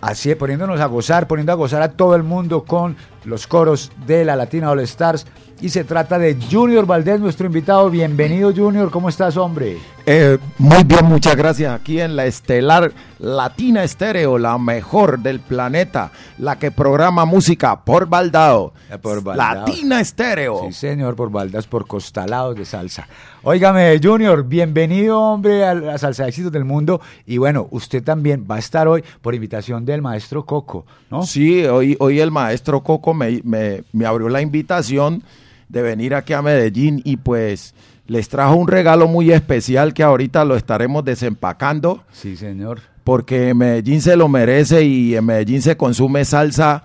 así 0.00 0.34
poniéndonos 0.34 0.80
a 0.80 0.86
gozar, 0.86 1.26
poniendo 1.26 1.52
a 1.52 1.56
gozar 1.56 1.82
a 1.82 1.92
todo 1.92 2.14
el 2.14 2.22
mundo 2.22 2.64
con 2.64 2.96
los 3.24 3.46
coros 3.46 3.90
de 4.06 4.24
la 4.24 4.36
Latina 4.36 4.70
All 4.70 4.80
Stars. 4.80 5.26
Y 5.60 5.70
se 5.70 5.84
trata 5.84 6.18
de 6.18 6.36
Junior 6.50 6.86
Valdés, 6.86 7.20
nuestro 7.20 7.46
invitado. 7.46 7.90
Bienvenido 7.90 8.52
Junior, 8.54 8.90
¿cómo 8.90 9.08
estás 9.08 9.36
hombre? 9.36 9.78
Eh, 10.10 10.38
muy 10.56 10.84
bien, 10.84 11.04
muchas 11.04 11.36
gracias. 11.36 11.70
Aquí 11.70 12.00
en 12.00 12.16
la 12.16 12.24
estelar 12.24 12.92
Latina 13.18 13.84
Estéreo, 13.84 14.38
la 14.38 14.56
mejor 14.56 15.18
del 15.18 15.38
planeta, 15.40 16.12
la 16.38 16.58
que 16.58 16.70
programa 16.70 17.26
música 17.26 17.84
por 17.84 18.08
baldado. 18.08 18.72
Por 19.02 19.22
Baldaos. 19.22 19.68
Latina 19.68 20.00
Estéreo. 20.00 20.62
Sí, 20.68 20.72
señor, 20.72 21.14
por 21.14 21.30
baldas, 21.30 21.66
por 21.66 21.86
costalados 21.86 22.56
de 22.56 22.64
salsa. 22.64 23.06
Óigame, 23.42 24.00
Junior, 24.02 24.44
bienvenido, 24.44 25.20
hombre, 25.20 25.66
a 25.66 25.74
la 25.74 25.98
salsa 25.98 26.22
de 26.22 26.30
éxitos 26.30 26.52
del 26.52 26.64
mundo. 26.64 27.02
Y 27.26 27.36
bueno, 27.36 27.68
usted 27.70 28.02
también 28.02 28.46
va 28.50 28.56
a 28.56 28.60
estar 28.60 28.88
hoy 28.88 29.04
por 29.20 29.34
invitación 29.34 29.84
del 29.84 30.00
maestro 30.00 30.46
Coco, 30.46 30.86
¿no? 31.10 31.22
Sí, 31.24 31.66
hoy, 31.66 31.98
hoy 32.00 32.18
el 32.20 32.30
maestro 32.30 32.82
Coco 32.82 33.12
me, 33.12 33.42
me- 33.44 33.84
me 33.92 34.06
abrió 34.06 34.30
la 34.30 34.40
invitación 34.40 35.22
de 35.68 35.82
venir 35.82 36.14
aquí 36.14 36.32
a 36.32 36.40
Medellín 36.40 37.02
y 37.04 37.18
pues 37.18 37.74
les 38.08 38.28
trajo 38.28 38.56
un 38.56 38.66
regalo 38.66 39.06
muy 39.06 39.30
especial 39.30 39.94
que 39.94 40.02
ahorita 40.02 40.44
lo 40.44 40.56
estaremos 40.56 41.04
desempacando. 41.04 42.02
Sí, 42.10 42.36
señor. 42.36 42.80
Porque 43.04 43.54
Medellín 43.54 44.00
se 44.02 44.16
lo 44.16 44.28
merece 44.28 44.82
y 44.82 45.14
en 45.14 45.24
Medellín 45.24 45.62
se 45.62 45.76
consume 45.76 46.24
salsa, 46.24 46.82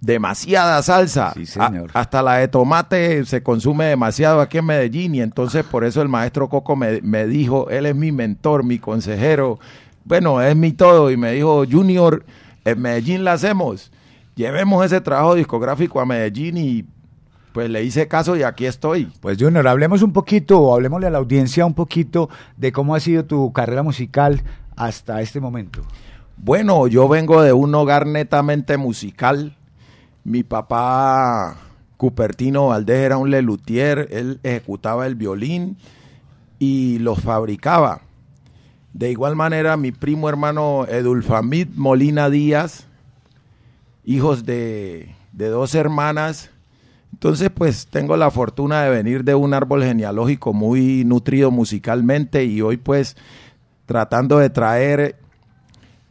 demasiada 0.00 0.80
salsa. 0.82 1.32
Sí, 1.34 1.46
señor. 1.46 1.90
A- 1.94 2.00
hasta 2.00 2.22
la 2.22 2.36
de 2.36 2.48
tomate 2.48 3.24
se 3.24 3.42
consume 3.42 3.86
demasiado 3.86 4.40
aquí 4.40 4.58
en 4.58 4.66
Medellín 4.66 5.14
y 5.14 5.20
entonces 5.20 5.64
por 5.64 5.84
eso 5.84 6.00
el 6.02 6.08
maestro 6.08 6.48
Coco 6.48 6.76
me, 6.76 7.00
me 7.02 7.26
dijo, 7.26 7.68
él 7.70 7.86
es 7.86 7.94
mi 7.96 8.12
mentor, 8.12 8.64
mi 8.64 8.78
consejero, 8.78 9.58
bueno, 10.04 10.40
es 10.40 10.54
mi 10.56 10.72
todo 10.72 11.10
y 11.10 11.16
me 11.16 11.32
dijo, 11.32 11.64
Junior, 11.70 12.24
en 12.64 12.80
Medellín 12.80 13.24
la 13.24 13.32
hacemos, 13.32 13.90
llevemos 14.36 14.84
ese 14.86 15.00
trabajo 15.00 15.34
discográfico 15.34 16.00
a 16.00 16.06
Medellín 16.06 16.56
y 16.56 16.84
pues 17.58 17.70
le 17.70 17.82
hice 17.82 18.06
caso 18.06 18.36
y 18.36 18.44
aquí 18.44 18.66
estoy. 18.66 19.06
Pues 19.20 19.36
Junior, 19.36 19.66
hablemos 19.66 20.02
un 20.02 20.12
poquito, 20.12 20.60
o 20.60 20.76
hablemosle 20.76 21.08
a 21.08 21.10
la 21.10 21.18
audiencia 21.18 21.66
un 21.66 21.74
poquito 21.74 22.28
de 22.56 22.70
cómo 22.70 22.94
ha 22.94 23.00
sido 23.00 23.24
tu 23.24 23.52
carrera 23.52 23.82
musical 23.82 24.44
hasta 24.76 25.20
este 25.22 25.40
momento. 25.40 25.82
Bueno, 26.36 26.86
yo 26.86 27.08
vengo 27.08 27.42
de 27.42 27.52
un 27.52 27.74
hogar 27.74 28.06
netamente 28.06 28.76
musical. 28.76 29.56
Mi 30.22 30.44
papá, 30.44 31.56
Cupertino 31.96 32.68
Valdés, 32.68 32.98
era 32.98 33.16
un 33.16 33.32
lelutier. 33.32 34.06
Él 34.12 34.38
ejecutaba 34.44 35.08
el 35.08 35.16
violín 35.16 35.78
y 36.60 37.00
los 37.00 37.20
fabricaba. 37.20 38.02
De 38.92 39.10
igual 39.10 39.34
manera, 39.34 39.76
mi 39.76 39.90
primo 39.90 40.28
hermano 40.28 40.86
Edulfamid 40.88 41.70
Molina 41.74 42.30
Díaz, 42.30 42.86
hijos 44.04 44.46
de, 44.46 45.12
de 45.32 45.48
dos 45.48 45.74
hermanas. 45.74 46.52
Entonces, 47.18 47.50
pues 47.50 47.88
tengo 47.88 48.16
la 48.16 48.30
fortuna 48.30 48.84
de 48.84 48.90
venir 48.90 49.24
de 49.24 49.34
un 49.34 49.52
árbol 49.52 49.82
genealógico 49.82 50.52
muy 50.52 51.04
nutrido 51.04 51.50
musicalmente 51.50 52.44
y 52.44 52.60
hoy 52.62 52.76
pues 52.76 53.16
tratando 53.86 54.38
de 54.38 54.50
traer 54.50 55.16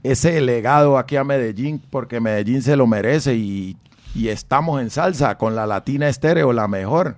ese 0.04 0.42
legado 0.42 0.98
aquí 0.98 1.16
a 1.16 1.24
Medellín 1.24 1.82
porque 1.90 2.20
Medellín 2.20 2.62
se 2.62 2.76
lo 2.76 2.88
merece 2.88 3.36
y, 3.36 3.78
y 4.16 4.28
estamos 4.28 4.82
en 4.82 4.90
salsa 4.90 5.38
con 5.38 5.56
la 5.56 5.66
Latina 5.66 6.10
Estéreo, 6.10 6.52
la 6.52 6.68
mejor. 6.68 7.16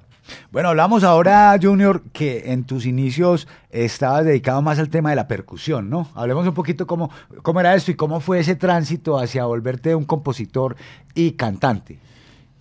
Bueno, 0.52 0.70
hablamos 0.70 1.04
ahora, 1.04 1.58
Junior, 1.60 2.04
que 2.14 2.52
en 2.52 2.66
tus 2.66 2.86
inicios 2.86 3.48
estabas 3.72 4.24
dedicado 4.24 4.62
más 4.62 4.78
al 4.78 4.90
tema 4.90 5.10
de 5.10 5.16
la 5.16 5.28
percusión, 5.28 5.90
¿no? 5.90 6.10
Hablemos 6.14 6.48
un 6.48 6.54
poquito 6.54 6.86
cómo, 6.86 7.10
cómo 7.42 7.60
era 7.60 7.74
esto 7.74 7.90
y 7.90 7.96
cómo 7.96 8.20
fue 8.20 8.38
ese 8.38 8.56
tránsito 8.56 9.18
hacia 9.18 9.46
volverte 9.46 9.96
un 9.96 10.06
compositor 10.06 10.76
y 11.16 11.32
cantante. 11.32 11.98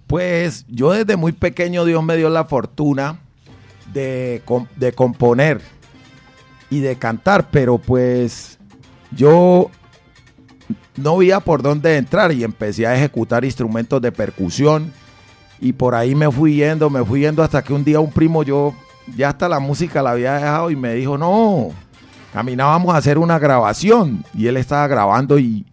Pues 0.09 0.65
yo 0.69 0.91
desde 0.93 1.17
muy 1.17 1.33
pequeño 1.33 1.85
Dios 1.85 2.03
me 2.03 2.17
dio 2.17 2.31
la 2.31 2.47
fortuna 2.47 3.21
de, 3.93 4.43
de 4.77 4.93
componer 4.93 5.61
y 6.71 6.81
de 6.81 6.97
cantar, 6.97 7.51
pero 7.51 7.77
pues 7.77 8.59
yo 9.11 9.71
no 10.97 11.19
veía 11.19 11.41
por 11.41 11.63
dónde 11.63 11.99
entrar 11.99 12.33
y 12.33 12.43
empecé 12.43 12.87
a 12.87 12.97
ejecutar 12.97 13.45
instrumentos 13.45 14.01
de 14.01 14.11
percusión 14.11 14.93
y 15.61 15.75
por 15.75 15.95
ahí 15.95 16.15
me 16.15 16.31
fui 16.31 16.57
yendo, 16.57 16.89
me 16.89 17.05
fui 17.05 17.21
yendo 17.21 17.43
hasta 17.43 17.63
que 17.63 17.75
un 17.75 17.85
día 17.85 18.01
un 18.01 18.11
primo 18.11 18.43
yo 18.43 18.75
ya 19.15 19.29
hasta 19.29 19.47
la 19.49 19.61
música 19.61 20.03
la 20.03 20.13
había 20.13 20.35
dejado 20.35 20.71
y 20.71 20.77
me 20.77 20.95
dijo, 20.95 21.19
no, 21.19 21.69
caminábamos 22.33 22.95
a 22.95 22.99
hacer 22.99 23.19
una 23.19 23.39
grabación 23.39 24.25
y 24.33 24.47
él 24.47 24.57
estaba 24.57 24.87
grabando 24.87 25.39
y, 25.39 25.67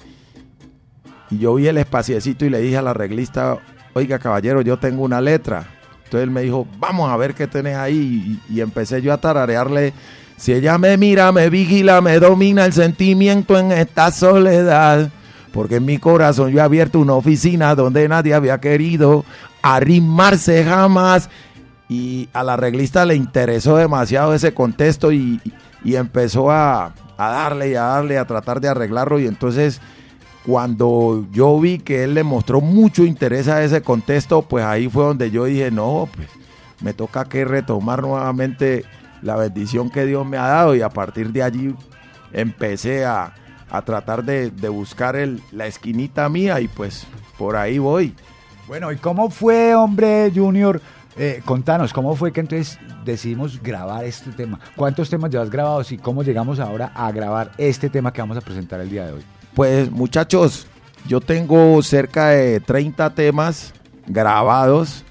y 1.29 1.37
yo 1.37 1.55
vi 1.55 1.67
el 1.67 1.77
espaciecito 1.77 2.45
y 2.45 2.49
le 2.49 2.59
dije 2.59 2.77
al 2.77 2.89
arreglista, 2.89 3.59
oiga 3.95 4.19
caballero, 4.19 4.61
yo 4.61 4.77
tengo 4.77 5.03
una 5.03 5.21
letra. 5.21 5.65
Entonces 6.03 6.23
él 6.23 6.29
me 6.29 6.41
dijo, 6.41 6.67
vamos 6.79 7.09
a 7.09 7.15
ver 7.15 7.33
qué 7.33 7.47
tenés 7.47 7.77
ahí. 7.77 8.39
Y, 8.49 8.59
empecé 8.59 9.01
yo 9.01 9.13
a 9.13 9.17
tararearle. 9.17 9.93
Si 10.37 10.51
ella 10.51 10.77
me 10.77 10.97
mira, 10.97 11.31
me 11.31 11.49
vigila, 11.49 12.01
me 12.01 12.19
domina 12.19 12.65
el 12.65 12.73
sentimiento 12.73 13.57
en 13.57 13.71
esta 13.71 14.11
soledad. 14.11 15.09
Porque 15.53 15.77
en 15.77 15.85
mi 15.85 15.97
corazón 15.97 16.51
yo 16.51 16.59
he 16.59 16.61
abierto 16.61 16.99
una 16.99 17.13
oficina 17.13 17.73
donde 17.73 18.07
nadie 18.09 18.33
había 18.33 18.59
querido 18.59 19.23
arrimarse 19.61 20.65
jamás. 20.65 21.29
Y 21.87 22.27
a 22.33 22.43
la 22.43 22.53
arreglista 22.53 23.05
le 23.05 23.15
interesó 23.15 23.77
demasiado 23.77 24.33
ese 24.33 24.53
contexto 24.53 25.13
y, 25.13 25.39
y 25.85 25.95
empezó 25.95 26.51
a, 26.51 26.93
a 27.17 27.29
darle 27.29 27.69
y 27.69 27.75
a 27.75 27.83
darle, 27.83 28.17
a 28.17 28.27
tratar 28.27 28.59
de 28.59 28.67
arreglarlo. 28.67 29.19
Y 29.19 29.27
entonces 29.27 29.79
cuando 30.45 31.25
yo 31.31 31.59
vi 31.59 31.79
que 31.79 32.03
él 32.03 32.13
le 32.13 32.23
mostró 32.23 32.61
mucho 32.61 33.03
interés 33.03 33.47
a 33.47 33.63
ese 33.63 33.81
contexto, 33.81 34.43
pues 34.43 34.63
ahí 34.63 34.87
fue 34.87 35.05
donde 35.05 35.31
yo 35.31 35.45
dije, 35.45 35.71
no, 35.71 36.07
pues 36.15 36.27
me 36.81 36.93
toca 36.93 37.25
que 37.25 37.45
retomar 37.45 38.01
nuevamente 38.03 38.85
la 39.21 39.35
bendición 39.35 39.89
que 39.89 40.05
Dios 40.05 40.25
me 40.25 40.37
ha 40.37 40.47
dado 40.47 40.75
y 40.75 40.81
a 40.81 40.89
partir 40.89 41.31
de 41.31 41.41
allí 41.41 41.75
empecé 42.31 43.05
a, 43.05 43.33
a 43.71 43.81
tratar 43.81 44.23
de, 44.23 44.51
de 44.51 44.69
buscar 44.69 45.15
el, 45.15 45.41
la 45.51 45.65
esquinita 45.65 46.29
mía 46.29 46.61
y 46.61 46.67
pues 46.67 47.07
por 47.37 47.55
ahí 47.55 47.79
voy. 47.79 48.13
Bueno, 48.67 48.91
¿y 48.91 48.97
cómo 48.97 49.29
fue, 49.31 49.73
hombre, 49.73 50.31
Junior? 50.33 50.79
Eh, 51.17 51.41
contanos, 51.45 51.93
¿cómo 51.93 52.15
fue 52.15 52.31
que 52.33 52.41
entonces 52.41 52.77
decidimos 53.03 53.61
grabar 53.63 54.03
este 54.05 54.31
tema? 54.31 54.59
¿Cuántos 54.75 55.09
temas 55.09 55.31
llevas 55.31 55.49
grabados 55.49 55.91
y 55.91 55.97
cómo 55.97 56.23
llegamos 56.23 56.59
ahora 56.59 56.91
a 56.93 57.11
grabar 57.11 57.51
este 57.57 57.89
tema 57.89 58.11
que 58.11 58.21
vamos 58.21 58.37
a 58.37 58.41
presentar 58.41 58.79
el 58.81 58.89
día 58.89 59.05
de 59.05 59.13
hoy? 59.13 59.23
Pues 59.55 59.89
muchachos, 59.89 60.67
yo 61.07 61.21
tengo 61.21 61.81
cerca 61.81 62.29
de 62.29 62.59
30 62.59 63.13
temas 63.13 63.73
grabados. 64.07 65.03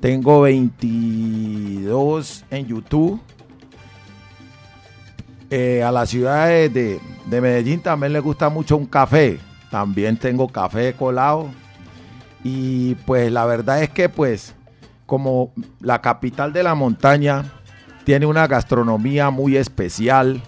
Tengo 0.00 0.42
22 0.42 2.44
en 2.50 2.66
YouTube. 2.66 3.20
Eh, 5.50 5.82
a 5.82 5.92
la 5.92 6.06
ciudad 6.06 6.48
de, 6.48 6.68
de- 6.68 7.00
de 7.26 7.40
Medellín 7.40 7.80
también 7.80 8.12
le 8.12 8.20
gusta 8.20 8.48
mucho 8.48 8.76
un 8.76 8.86
café. 8.86 9.38
También 9.70 10.16
tengo 10.16 10.48
café 10.48 10.94
colado. 10.94 11.48
Y 12.42 12.94
pues 13.06 13.30
la 13.32 13.46
verdad 13.46 13.82
es 13.82 13.90
que 13.90 14.08
pues 14.08 14.54
como 15.06 15.52
la 15.80 16.00
capital 16.00 16.52
de 16.52 16.62
la 16.62 16.74
montaña 16.74 17.44
tiene 18.04 18.26
una 18.26 18.46
gastronomía 18.46 19.30
muy 19.30 19.56
especial 19.56 20.42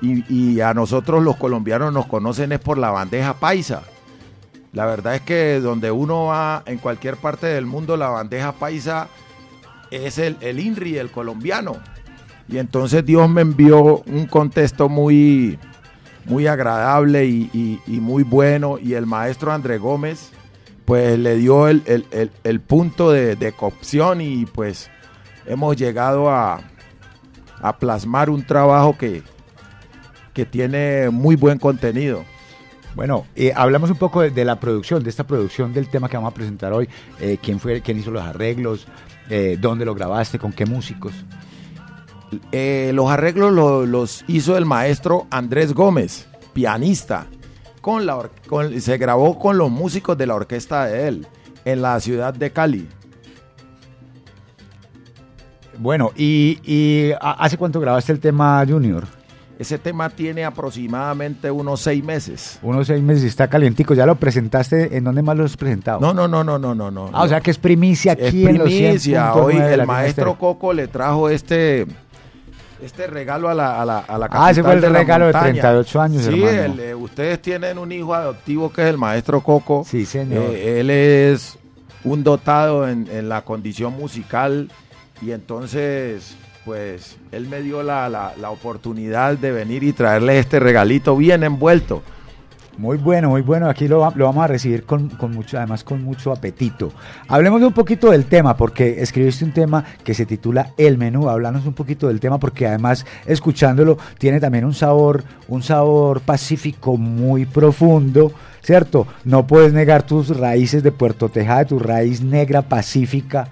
y, 0.00 0.60
a 0.60 0.74
nosotros 0.74 1.22
los 1.22 1.36
colombianos 1.36 1.92
nos 1.92 2.06
conocen 2.06 2.52
es 2.52 2.58
por 2.60 2.78
la 2.78 2.90
bandeja 2.90 3.34
paisa. 3.34 3.82
La 4.72 4.84
verdad 4.84 5.14
es 5.14 5.22
que 5.22 5.60
donde 5.60 5.90
uno 5.90 6.26
va 6.26 6.62
en 6.66 6.78
cualquier 6.78 7.16
parte 7.16 7.46
del 7.46 7.64
mundo, 7.66 7.96
la 7.96 8.08
bandeja 8.08 8.52
paisa 8.52 9.08
es 9.90 10.18
el, 10.18 10.36
el 10.40 10.60
INRI, 10.60 10.98
el 10.98 11.10
colombiano. 11.10 11.76
Y 12.48 12.58
entonces 12.58 13.04
Dios 13.04 13.28
me 13.28 13.40
envió 13.40 14.02
un 14.06 14.26
contexto 14.26 14.88
muy, 14.88 15.58
muy 16.26 16.46
agradable 16.46 17.24
y, 17.26 17.80
muy 18.00 18.22
bueno. 18.22 18.78
Y 18.78 18.94
el 18.94 19.06
maestro 19.06 19.50
André 19.52 19.78
Gómez, 19.78 20.30
pues 20.84 21.18
le 21.18 21.36
dio 21.36 21.68
el, 21.68 21.82
el- 21.86 22.30
el- 22.44 22.60
punto 22.60 23.10
de, 23.10 23.34
de 23.34 23.52
y 24.20 24.46
pues 24.46 24.90
hemos 25.46 25.76
llegado 25.76 26.30
a, 26.30 26.60
a 27.62 27.76
plasmar 27.78 28.28
un 28.30 28.44
trabajo 28.44 28.96
que, 28.98 29.22
que 30.36 30.44
tiene 30.44 31.08
muy 31.08 31.34
buen 31.34 31.58
contenido. 31.58 32.22
Bueno, 32.94 33.24
eh, 33.34 33.54
hablamos 33.56 33.88
un 33.90 33.96
poco 33.96 34.20
de, 34.20 34.28
de 34.28 34.44
la 34.44 34.60
producción, 34.60 35.02
de 35.02 35.08
esta 35.08 35.24
producción 35.26 35.72
del 35.72 35.88
tema 35.88 36.10
que 36.10 36.18
vamos 36.18 36.30
a 36.30 36.34
presentar 36.34 36.74
hoy. 36.74 36.90
Eh, 37.18 37.38
¿Quién 37.42 37.58
fue, 37.58 37.80
quién 37.80 37.98
hizo 37.98 38.10
los 38.10 38.22
arreglos? 38.22 38.86
Eh, 39.30 39.56
¿Dónde 39.58 39.86
lo 39.86 39.94
grabaste? 39.94 40.38
¿Con 40.38 40.52
qué 40.52 40.66
músicos? 40.66 41.14
Los 42.52 43.10
arreglos 43.10 43.50
lo- 43.54 43.86
los 43.86 44.24
hizo 44.28 44.58
el 44.58 44.66
maestro 44.66 45.26
Andrés 45.30 45.72
Gómez, 45.72 46.26
pianista. 46.52 47.26
Con 47.80 48.04
la 48.04 48.28
con- 48.46 48.78
se 48.78 48.98
grabó 48.98 49.38
con 49.38 49.56
los 49.56 49.70
músicos 49.70 50.18
de 50.18 50.26
la 50.26 50.34
orquesta 50.34 50.84
de 50.84 51.08
él 51.08 51.26
en 51.64 51.80
la 51.80 51.98
ciudad 52.00 52.34
de 52.34 52.50
Cali. 52.50 52.86
Bueno, 55.78 56.12
¿y, 56.14 56.58
y 56.64 57.12
hace 57.20 57.56
cuánto 57.56 57.80
grabaste 57.80 58.12
el 58.12 58.20
tema 58.20 58.62
Junior? 58.68 59.04
Ese 59.58 59.78
tema 59.78 60.10
tiene 60.10 60.44
aproximadamente 60.44 61.50
unos 61.50 61.80
seis 61.80 62.04
meses. 62.04 62.58
Unos 62.62 62.86
seis 62.88 63.02
meses 63.02 63.24
y 63.24 63.26
está 63.28 63.48
calientico. 63.48 63.94
¿Ya 63.94 64.04
lo 64.04 64.16
presentaste? 64.16 64.96
¿En 64.96 65.04
dónde 65.04 65.22
más 65.22 65.36
lo 65.36 65.44
has 65.44 65.56
presentado? 65.56 65.98
No, 66.00 66.12
no, 66.12 66.28
no, 66.28 66.44
no, 66.44 66.58
no, 66.58 66.74
no, 66.74 66.90
no. 66.90 67.10
Ah, 67.12 67.22
o 67.22 67.28
sea 67.28 67.40
que 67.40 67.50
es 67.50 67.58
primicia 67.58 68.12
Es 68.12 68.28
aquí 68.28 68.46
en 68.46 68.58
los 68.58 68.66
primicia. 68.68 69.32
100.9 69.32 69.42
Hoy 69.44 69.56
de 69.58 69.74
el 69.74 69.86
maestro. 69.86 70.36
Coco 70.38 70.72
le 70.74 70.88
trajo 70.88 71.30
este 71.30 71.86
este 72.82 73.06
regalo 73.06 73.48
a 73.48 73.54
la, 73.54 73.80
a 73.80 73.86
la, 73.86 73.98
a 74.00 74.18
la 74.18 74.28
Ah, 74.30 74.50
ese 74.50 74.62
fue 74.62 74.74
el 74.74 74.80
capital 74.82 74.92
la 74.92 74.98
regalo 74.98 75.26
de 75.28 75.32
montaña. 75.32 75.62
38 75.62 76.00
años, 76.02 76.22
Sí, 76.24 76.42
hermano. 76.44 76.74
el, 76.74 76.80
eh, 76.80 76.94
ustedes 76.94 77.40
tienen 77.40 77.78
un 77.78 77.90
hijo 77.90 78.14
adoptivo 78.14 78.70
que 78.70 78.82
es 78.82 78.88
el 78.88 78.98
maestro 78.98 79.40
Coco. 79.40 79.84
Sí, 79.88 80.04
señor. 80.04 80.50
Eh, 80.50 80.80
él 80.80 80.90
es 80.90 81.58
un 82.04 82.22
dotado 82.22 82.86
en, 82.86 83.08
en 83.10 83.30
la 83.30 83.40
condición 83.40 83.94
musical 83.94 84.70
y 85.22 85.30
entonces, 85.30 86.36
pues, 86.66 87.16
él 87.32 87.46
me 87.48 87.62
dio 87.62 87.82
la, 87.82 88.08
la- 88.10 88.34
la 88.38 88.50
oportunidad 88.50 89.38
de 89.38 89.52
venir 89.52 89.82
y 89.84 89.92
traerle 89.94 90.38
este 90.38 90.60
regalito 90.60 91.16
bien 91.16 91.44
envuelto. 91.44 92.02
Muy 92.76 92.98
bueno, 92.98 93.30
muy 93.30 93.40
bueno. 93.40 93.70
Aquí 93.70 93.88
lo, 93.88 94.12
lo 94.16 94.24
vamos 94.26 94.44
a 94.44 94.48
recibir 94.48 94.82
con, 94.84 95.08
con 95.08 95.30
mucho, 95.32 95.56
además 95.56 95.82
con 95.82 96.02
mucho 96.02 96.30
apetito. 96.30 96.92
Hablemos 97.28 97.60
de 97.60 97.68
un 97.68 97.72
poquito 97.72 98.10
del 98.10 98.26
tema, 98.26 98.54
porque 98.54 99.00
escribiste 99.00 99.46
un 99.46 99.52
tema 99.52 99.82
que 100.04 100.12
se 100.12 100.26
titula 100.26 100.72
El 100.76 100.98
Menú. 100.98 101.30
Háblanos 101.30 101.64
un 101.64 101.72
poquito 101.72 102.08
del 102.08 102.20
tema, 102.20 102.38
porque 102.38 102.66
además 102.66 103.06
escuchándolo 103.24 103.96
tiene 104.18 104.40
también 104.40 104.66
un 104.66 104.74
sabor, 104.74 105.24
un 105.48 105.62
sabor 105.62 106.20
pacífico 106.20 106.98
muy 106.98 107.46
profundo, 107.46 108.32
¿cierto? 108.60 109.06
No 109.24 109.46
puedes 109.46 109.72
negar 109.72 110.02
tus 110.02 110.36
raíces 110.36 110.82
de 110.82 110.92
Puerto 110.92 111.30
Tejada, 111.30 111.64
tu 111.64 111.78
raíz 111.78 112.20
negra 112.20 112.60
pacífica. 112.60 113.48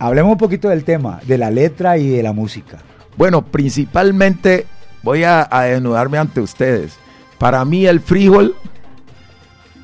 Hablemos 0.00 0.32
un 0.32 0.38
poquito 0.38 0.70
del 0.70 0.82
tema, 0.82 1.20
de 1.26 1.36
la 1.36 1.50
letra 1.50 1.98
y 1.98 2.08
de 2.08 2.22
la 2.22 2.32
música. 2.32 2.78
Bueno, 3.18 3.44
principalmente 3.44 4.64
voy 5.02 5.24
a, 5.24 5.46
desnudarme 5.64 6.16
ante 6.16 6.40
ustedes. 6.40 6.96
Para 7.38 7.62
mí 7.66 7.84
el 7.84 8.00
frijol, 8.00 8.54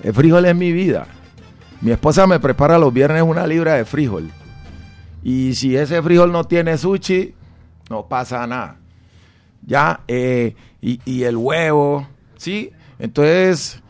el 0.02 0.14
frijol 0.14 0.46
es 0.46 0.56
mi 0.56 0.72
vida. 0.72 1.06
Mi 1.82 1.90
esposa 1.90 2.26
me 2.26 2.40
prepara 2.40 2.78
los 2.78 2.94
viernes 2.94 3.22
una 3.22 3.46
libra 3.46 3.74
de 3.74 3.84
frijol. 3.84 4.30
Y 5.22 5.54
si 5.54 5.76
ese 5.76 6.02
frijol 6.02 6.32
no 6.32 6.44
tiene 6.44 6.78
sushi, 6.78 7.34
no 7.90 8.06
pasa 8.06 8.46
nada. 8.46 8.76
Ya, 9.66 10.00
eh, 10.08 10.54
y, 10.80 11.24
el 11.24 11.36
huevo, 11.36 12.08
¿sí? 12.38 12.70
Entonces, 12.98 13.82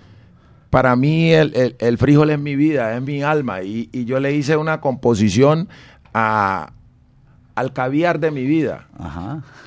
para 0.70 0.96
mí 0.96 1.30
el, 1.32 1.76
el- 1.78 1.98
frijol 1.98 2.30
es 2.30 2.40
mi 2.40 2.56
vida, 2.56 2.96
es 2.96 3.02
mi 3.02 3.22
alma. 3.22 3.62
Y 3.62 4.04
yo 4.06 4.18
le 4.18 4.32
hice 4.32 4.56
una 4.56 4.80
composición 4.80 5.68
a, 6.18 6.72
al 7.54 7.72
caviar 7.74 8.20
de 8.20 8.30
mi 8.30 8.46
vida, 8.46 8.88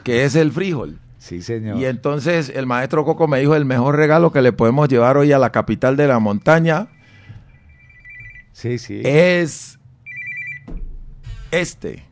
que 0.03 0.26
es 0.26 0.35
el 0.35 0.51
frijol. 0.51 0.97
Sí, 1.19 1.43
señor. 1.43 1.77
Y 1.77 1.85
entonces 1.85 2.51
el 2.55 2.65
maestro 2.65 3.05
Coco 3.05 3.27
me 3.27 3.39
dijo, 3.39 3.55
el 3.55 3.65
mejor 3.65 3.97
regalo 3.97 4.31
que 4.31 4.41
le 4.41 4.51
podemos 4.51 4.89
llevar 4.89 5.17
hoy 5.17 5.31
a 5.31 5.38
la 5.38 5.51
capital 5.51 5.95
de 5.95 6.07
la 6.07 6.17
montaña 6.17 6.88
sí, 8.51 8.80
sí. 8.80 9.01
es 9.03 9.77
este. 11.51 12.03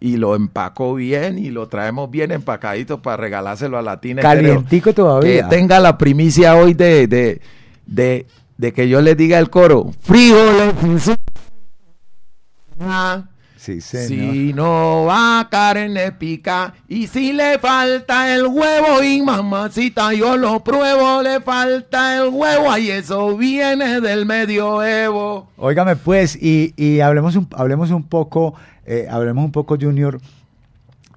Y 0.00 0.16
lo 0.16 0.36
empacó 0.36 0.94
bien 0.94 1.38
y 1.38 1.50
lo 1.50 1.68
traemos 1.68 2.10
bien 2.10 2.30
empacadito 2.30 3.02
para 3.02 3.18
regalárselo 3.18 3.76
a 3.76 3.82
Latina. 3.82 4.22
Estéreo. 4.22 4.54
Calientico 4.54 4.94
todavía. 4.94 5.48
Que 5.48 5.54
tenga 5.54 5.80
la 5.80 5.98
primicia 5.98 6.56
hoy 6.56 6.72
de, 6.72 7.06
de, 7.08 7.42
de, 7.84 8.26
de 8.56 8.72
que 8.72 8.88
yo 8.88 9.02
les 9.02 9.16
diga 9.18 9.38
el 9.38 9.50
coro. 9.50 9.90
Frijoles. 10.00 11.16
Sí, 13.66 13.80
señor. 13.80 14.32
Si 14.32 14.52
no 14.52 15.06
va 15.06 15.48
carne 15.50 16.12
pica 16.12 16.72
y 16.86 17.08
si 17.08 17.32
le 17.32 17.58
falta 17.58 18.32
el 18.32 18.46
huevo 18.46 19.02
y 19.02 19.20
mamacita 19.22 20.12
yo 20.12 20.36
lo 20.36 20.62
pruebo, 20.62 21.20
le 21.20 21.40
falta 21.40 22.16
el 22.16 22.28
huevo, 22.28 22.70
ay 22.70 22.90
eso 22.90 23.36
viene 23.36 24.00
del 24.00 24.24
medioevo. 24.24 25.48
Óigame 25.56 25.96
pues, 25.96 26.40
y, 26.40 26.74
y 26.76 27.00
hablemos, 27.00 27.34
un, 27.34 27.48
hablemos 27.56 27.90
un 27.90 28.04
poco, 28.04 28.54
eh, 28.84 29.08
hablemos 29.10 29.44
un 29.44 29.50
poco, 29.50 29.76
Junior, 29.76 30.20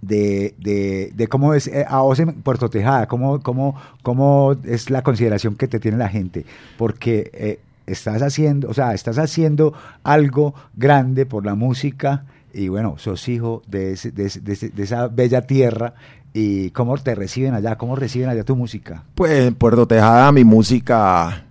de, 0.01 0.55
de, 0.57 1.11
de 1.13 1.27
cómo 1.27 1.53
es 1.53 1.67
eh, 1.67 1.85
a 1.87 2.01
vos 2.01 2.19
en 2.19 2.33
Puerto 2.41 2.67
Tejada, 2.67 3.05
cómo, 3.05 3.41
cómo, 3.41 3.79
cómo 4.01 4.55
es 4.63 4.89
la 4.89 5.03
consideración 5.03 5.55
que 5.55 5.67
te 5.67 5.79
tiene 5.79 5.99
la 5.99 6.09
gente, 6.09 6.47
porque 6.79 7.29
eh, 7.31 7.59
estás 7.85 8.23
haciendo, 8.23 8.69
o 8.69 8.73
sea, 8.73 8.95
estás 8.95 9.19
haciendo 9.19 9.75
algo 10.01 10.55
grande 10.75 11.27
por 11.27 11.45
la 11.45 11.53
música 11.53 12.23
y 12.53 12.67
bueno, 12.67 12.95
sos 12.97 13.27
hijo 13.27 13.61
de, 13.67 13.93
ese- 13.93 14.11
de, 14.11 14.29
de 14.73 14.83
esa 14.83 15.07
bella 15.07 15.41
tierra 15.41 15.93
y 16.33 16.69
cómo 16.71 16.97
te 16.97 17.15
reciben 17.15 17.53
allá, 17.53 17.77
cómo 17.77 17.95
reciben 17.95 18.29
allá 18.29 18.43
tu 18.43 18.55
música. 18.55 19.03
Pues 19.15 19.47
en 19.47 19.55
Puerto 19.55 19.87
Tejada 19.87 20.31
mi 20.31 20.43
música 20.43 21.45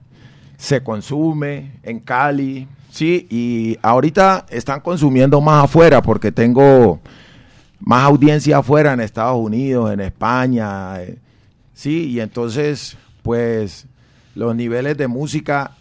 se 0.56 0.82
consume, 0.82 1.72
en 1.82 2.00
Cali, 2.00 2.68
Sí, 2.90 3.26
y 3.30 3.78
ahorita 3.82 4.46
están 4.48 4.80
consumiendo 4.80 5.40
más 5.42 5.64
afuera 5.64 6.00
porque 6.00 6.32
tengo 6.32 6.98
más 7.78 8.02
audiencia 8.04 8.56
afuera 8.58 8.94
en 8.94 9.00
Estados 9.00 9.36
Unidos, 9.38 9.92
en 9.92 10.00
España. 10.00 11.00
eh, 11.02 11.18
Sí, 11.74 12.06
y 12.08 12.20
entonces, 12.20 12.96
pues, 13.22 13.86
los 14.34 14.56
niveles 14.56 14.96
de 14.96 15.06
música, 15.06 15.72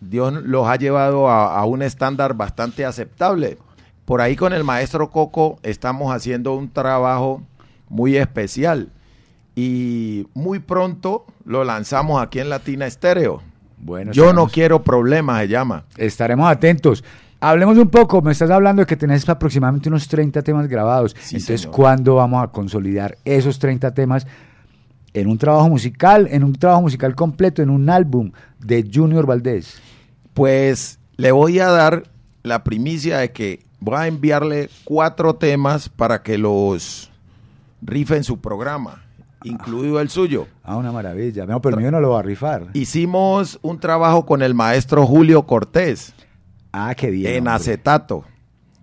Dios 0.00 0.32
los 0.44 0.66
ha 0.66 0.76
llevado 0.76 1.28
a 1.30 1.64
un 1.64 1.80
estándar 1.82 2.34
bastante 2.34 2.84
aceptable. 2.84 3.56
Por 4.10 4.20
ahí 4.20 4.34
con 4.34 4.52
el 4.52 4.64
maestro 4.64 5.08
Coco 5.08 5.60
estamos 5.62 6.12
haciendo 6.12 6.56
un 6.56 6.68
trabajo 6.68 7.44
muy 7.88 8.16
especial 8.16 8.88
y 9.54 10.26
muy 10.34 10.58
pronto 10.58 11.26
lo 11.44 11.62
lanzamos 11.62 12.20
aquí 12.20 12.40
en 12.40 12.48
Latina 12.48 12.88
Estéreo. 12.88 13.40
Bueno, 13.78 14.10
Yo 14.10 14.32
no 14.32 14.48
quiero 14.48 14.82
problemas, 14.82 15.42
se 15.42 15.46
llama. 15.46 15.84
Estaremos 15.96 16.50
atentos. 16.50 17.04
Hablemos 17.38 17.78
un 17.78 17.88
poco, 17.88 18.20
me 18.20 18.32
estás 18.32 18.50
hablando 18.50 18.82
de 18.82 18.86
que 18.86 18.96
tenés 18.96 19.28
aproximadamente 19.28 19.88
unos 19.88 20.08
30 20.08 20.42
temas 20.42 20.66
grabados. 20.66 21.14
Entonces, 21.14 21.60
señor. 21.60 21.76
¿cuándo 21.76 22.16
vamos 22.16 22.42
a 22.42 22.48
consolidar 22.48 23.16
esos 23.24 23.60
30 23.60 23.94
temas 23.94 24.26
en 25.14 25.28
un 25.28 25.38
trabajo 25.38 25.68
musical, 25.68 26.26
en 26.32 26.42
un 26.42 26.54
trabajo 26.54 26.82
musical 26.82 27.14
completo, 27.14 27.62
en 27.62 27.70
un 27.70 27.88
álbum 27.88 28.32
de 28.58 28.90
Junior 28.92 29.24
Valdés? 29.24 29.80
Pues 30.34 30.98
le 31.16 31.30
voy 31.30 31.60
a 31.60 31.68
dar 31.68 32.10
la 32.42 32.64
primicia 32.64 33.18
de 33.18 33.30
que 33.30 33.69
voy 33.80 33.96
a 33.96 34.06
enviarle 34.06 34.70
cuatro 34.84 35.34
temas 35.34 35.88
para 35.88 36.22
que 36.22 36.38
los 36.38 37.10
rife 37.82 38.16
en 38.16 38.24
su 38.24 38.38
programa, 38.40 39.02
incluido 39.42 40.00
el 40.00 40.10
suyo. 40.10 40.46
Ah, 40.62 40.76
una 40.76 40.92
maravilla. 40.92 41.46
No, 41.46 41.60
pero 41.60 41.76
el 41.76 41.82
mío 41.82 41.90
no 41.90 42.00
lo 42.00 42.10
va 42.10 42.20
a 42.20 42.22
rifar. 42.22 42.68
Hicimos 42.74 43.58
un 43.62 43.80
trabajo 43.80 44.26
con 44.26 44.42
el 44.42 44.54
maestro 44.54 45.06
Julio 45.06 45.46
Cortés. 45.46 46.12
Ah, 46.72 46.94
qué 46.94 47.10
bien. 47.10 47.32
En 47.32 47.38
hombre. 47.38 47.52
acetato. 47.54 48.24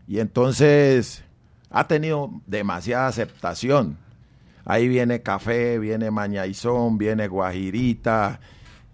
Y 0.08 0.20
entonces 0.20 1.24
ha 1.70 1.88
tenido 1.88 2.32
demasiada 2.48 3.08
aceptación. 3.08 3.98
Ahí 4.66 4.88
viene 4.88 5.22
café, 5.22 5.80
viene 5.80 6.12
mañaizón, 6.12 6.98
viene 6.98 7.28
guajirita 7.28 8.40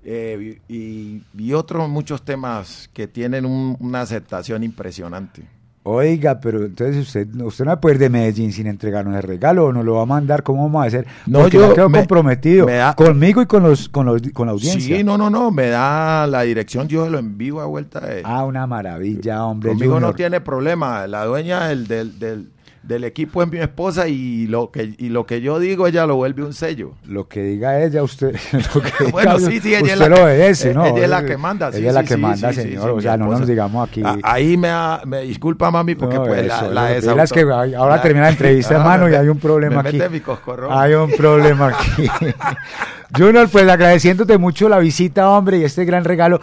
eh, 0.04 0.60
y, 0.68 1.24
y 1.36 1.54
otros 1.54 1.88
muchos 1.90 2.24
temas 2.24 2.90
que 2.94 3.08
tienen 3.08 3.46
un- 3.46 3.78
una 3.80 4.02
aceptación 4.02 4.64
impresionante. 4.64 5.48
Oiga, 5.86 6.40
pero 6.40 6.64
entonces 6.66 6.96
usted, 7.08 7.28
usted 7.42 7.66
no 7.66 7.70
va 7.70 7.74
a 7.74 7.82
poder 7.82 7.98
de 7.98 8.10
Medellín 8.10 8.54
sin 8.54 8.68
entregarnos 8.68 9.16
el 9.18 9.24
regalo, 9.24 9.66
o 9.66 9.74
nos 9.74 9.84
lo 9.84 9.96
va 9.96 10.04
a 10.04 10.06
mandar, 10.06 10.42
¿cómo 10.42 10.64
vamos 10.64 10.82
a 10.82 10.88
hacer? 10.88 11.06
No, 11.26 11.40
Porque 11.42 11.58
yo 11.58 11.74
quedo 11.74 11.90
me- 11.90 11.98
comprometido 12.00 12.66
me 12.66 12.76
da- 12.76 12.94
conmigo 12.96 13.42
y 13.42 13.46
con 13.48 13.64
los, 13.64 13.90
con 13.90 14.06
los 14.06 14.22
con 14.34 14.46
la 14.48 14.54
audiencia. 14.54 14.96
Sí, 14.98 15.04
no, 15.04 15.18
no, 15.18 15.30
no, 15.30 15.52
me 15.52 15.68
da 15.68 16.26
la 16.28 16.44
dirección, 16.44 16.88
yo 16.88 17.10
lo 17.10 17.20
envío 17.20 17.60
a 17.60 17.66
vuelta 17.66 18.00
de... 18.00 18.22
Ah, 18.24 18.46
una 18.46 18.66
maravilla, 18.66 19.44
hombre. 19.44 19.72
Conmigo 19.72 20.00
no 20.00 20.14
tiene 20.14 20.40
problema. 20.40 21.06
La 21.06 21.26
dueña 21.26 21.68
del, 21.68 21.86
del, 21.86 22.18
del, 22.18 22.48
del 22.84 23.06
equipo 23.06 23.42
es 23.42 23.50
mi 23.50 23.60
esposa 23.60 24.08
y 24.10 24.46
lo 24.48 24.70
que 24.70 24.94
y 24.98 25.08
lo 25.10 25.26
que 25.26 25.40
yo 25.40 25.58
digo 25.58 25.88
ella 25.88 26.06
lo 26.06 26.16
vuelve 26.18 26.44
un 26.44 26.54
sello. 26.54 26.92
Lo 27.08 27.28
que 27.30 27.42
diga 27.42 27.82
ella, 27.82 28.04
usted. 28.04 28.36
Lo 28.76 28.82
que 28.82 29.06
Bueno, 29.12 29.38
diga, 29.38 29.50
sí, 29.52 29.60
sí, 29.62 29.70
ella 29.70 29.78
es 29.78 29.84
usted 29.84 29.98
la 30.00 30.10
lo 30.10 30.16
que- 30.18 30.22
obedece, 30.22 30.74
¿no? 30.74 30.86
ella 30.86 31.04
es 31.04 31.10
la 31.10 31.26
que 31.26 31.38
manda, 31.38 31.72
sí, 31.72 31.78
Ella 31.80 31.88
es 31.90 31.94
la 31.96 32.04
que 32.04 32.18
manda, 32.18 32.52
señor. 32.54 32.90
o 32.92 33.02
sea, 33.02 33.16
no 33.18 33.28
nos 33.28 33.48
digamos 33.48 33.88
aquí. 33.90 34.02
A- 34.04 34.18
ahí 34.24 34.58
me, 34.58 34.68
ha- 34.70 35.02
me 35.06 35.22
disculpa, 35.22 35.72
mami, 35.72 35.96
porque 35.96 36.16
No, 36.18 36.26
pues 36.26 36.46
la, 36.46 36.94
eso, 36.94 37.16
la 37.16 37.24
es 37.24 37.32
que 37.32 37.42
ahora 37.78 38.02
termina 38.02 38.26
la 38.26 38.32
entrevista, 38.32 38.74
hermano, 38.78 39.10
y 39.10 39.16
hay 39.16 39.28
un 39.30 39.40
problema 39.40 39.82
me 39.82 39.90
aquí. 39.90 39.98
mete 39.98 40.10
mi. 40.10 40.22
Hay 40.70 40.94
un 40.94 41.12
problema 41.12 41.68
aquí. 41.96 42.08
Junior, 43.18 43.48
pues 43.50 43.68
agradeciéndote 43.70 44.38
mucho 44.38 44.68
la 44.68 44.80
visita, 44.80 45.30
hombre, 45.30 45.60
y 45.60 45.64
este 45.64 45.86
gran 45.86 46.04
regalo. 46.04 46.42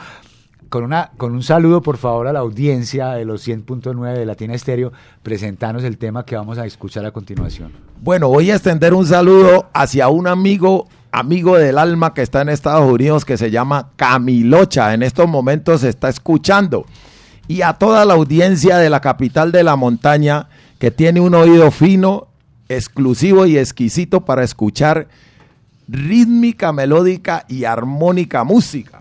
Con, 0.71 0.85
una, 0.85 1.11
con 1.17 1.33
un 1.33 1.43
saludo, 1.43 1.83
por 1.83 1.97
favor, 1.97 2.29
a 2.29 2.33
la 2.33 2.39
audiencia 2.39 3.09
de 3.11 3.25
los 3.25 3.47
100.9 3.47 4.15
de 4.15 4.25
Latina 4.25 4.55
Estéreo, 4.55 4.93
presentanos 5.21 5.83
el 5.83 5.99
tema 5.99 6.25
que 6.25 6.37
vamos 6.37 6.59
a 6.59 6.65
escuchar 6.65 7.05
a 7.05 7.11
continuación. 7.11 7.73
Bueno, 8.01 8.29
voy 8.29 8.53
a 8.53 8.55
extender 8.55 8.95
un 8.95 9.05
saludo 9.05 9.69
hacia 9.73 10.09
un 10.09 10.29
amigo, 10.29 10.87
amigo 11.11 11.59
del 11.59 11.77
alma 11.77 12.15
que 12.15 12.23
está 12.23 12.43
en 12.43 12.51
Estados 12.51 12.89
Unidos 12.89 13.25
que 13.25 13.37
se 13.37 13.51
llama 13.51 13.91
Camilocha. 13.97 14.95
En 14.95 15.03
estos 15.03 15.29
momentos 15.29 15.83
está 15.83 16.09
escuchando. 16.09 16.87
Y 17.49 17.63
a 17.63 17.73
toda 17.73 18.05
la 18.05 18.15
audiencia 18.15 18.77
de 18.77 18.91
la 18.91 19.01
capital 19.01 19.51
de 19.51 19.65
la 19.65 19.75
montaña 19.75 20.49
que 20.79 20.93
tiene 20.93 21.21
un 21.21 21.35
oído 21.35 21.73
fino, 21.73 22.29
exclusivo 22.69 23.45
y 23.45 23.59
exquisito 23.59 24.25
para 24.25 24.45
escuchar 24.45 25.09
rítmica, 25.89 26.73
melódica 26.73 27.45
y 27.49 27.65
armónica 27.65 28.45
música. 28.45 29.00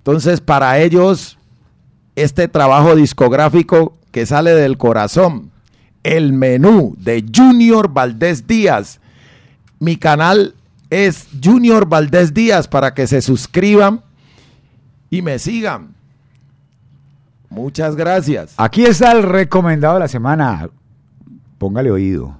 Entonces, 0.00 0.40
para 0.40 0.78
ellos, 0.78 1.36
este 2.16 2.48
trabajo 2.48 2.96
discográfico 2.96 3.98
que 4.10 4.24
sale 4.24 4.52
del 4.52 4.78
corazón, 4.78 5.50
el 6.02 6.32
menú 6.32 6.94
de 6.98 7.22
Junior 7.34 7.92
Valdés 7.92 8.46
Díaz. 8.46 8.98
Mi 9.78 9.96
canal 9.96 10.54
es 10.88 11.28
Junior 11.44 11.86
Valdés 11.86 12.32
Díaz 12.32 12.66
para 12.66 12.94
que 12.94 13.06
se 13.06 13.20
suscriban 13.20 14.02
y 15.10 15.20
me 15.20 15.38
sigan. 15.38 15.94
Muchas 17.50 17.94
gracias. 17.94 18.54
Aquí 18.56 18.84
está 18.84 19.12
el 19.12 19.22
recomendado 19.22 19.94
de 19.94 20.00
la 20.00 20.08
semana. 20.08 20.70
Póngale 21.58 21.90
oído. 21.90 22.39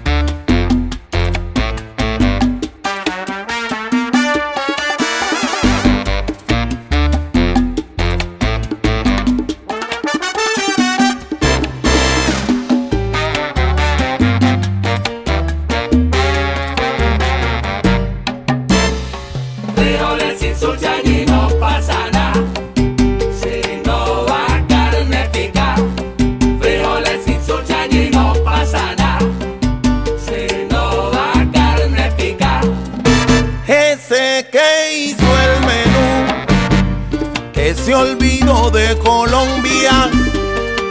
Se 37.91 37.95
olvidó 37.95 38.71
de 38.71 38.97
Colombia 38.99 40.09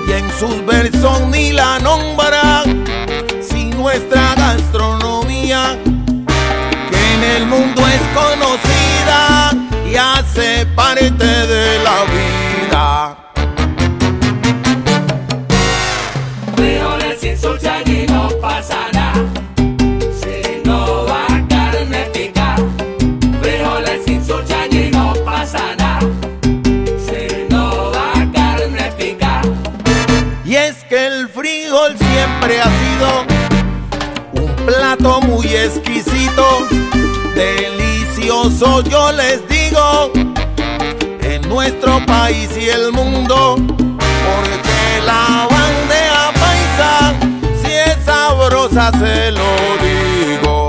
y 0.07 0.13
en 0.13 0.31
sus 0.39 0.67
versos 0.67 1.23
ni 1.31 1.51
la 1.51 1.79
nombra, 1.79 2.63
si 3.41 3.71
nuestra 3.71 4.35
gastronomía, 4.35 5.79
que 6.91 7.15
en 7.15 7.25
el 7.37 7.47
mundo 7.47 7.81
es 7.89 8.03
conocida 8.13 9.51
y 9.91 9.97
hace 9.97 10.67
parte 10.77 11.25
de 11.25 11.79
la 11.79 12.05
vida. 12.05 12.30
Frijol 31.71 31.97
siempre 31.97 32.61
ha 32.61 32.65
sido 32.65 34.45
un 34.45 34.57
plato 34.67 35.21
muy 35.21 35.47
exquisito, 35.47 36.67
delicioso 37.35 38.83
yo 38.83 39.13
les 39.13 39.47
digo, 39.49 40.11
en 41.23 41.49
nuestro 41.49 42.05
país 42.07 42.51
y 42.57 42.69
el 42.71 42.91
mundo, 42.91 43.57
porque 43.57 45.07
la 45.07 45.47
bandeja 45.49 46.33
paisa, 46.41 47.15
si 47.63 47.73
es 47.73 48.05
sabrosa 48.05 48.91
se 48.99 49.31
lo 49.31 49.41
digo. 49.81 50.60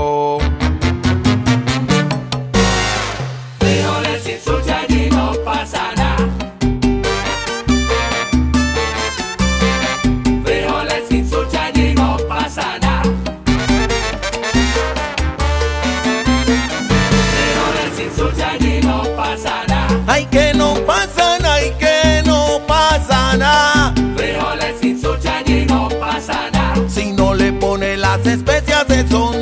Las 28.16 28.26
especias 28.26 28.90
eso 28.90 29.32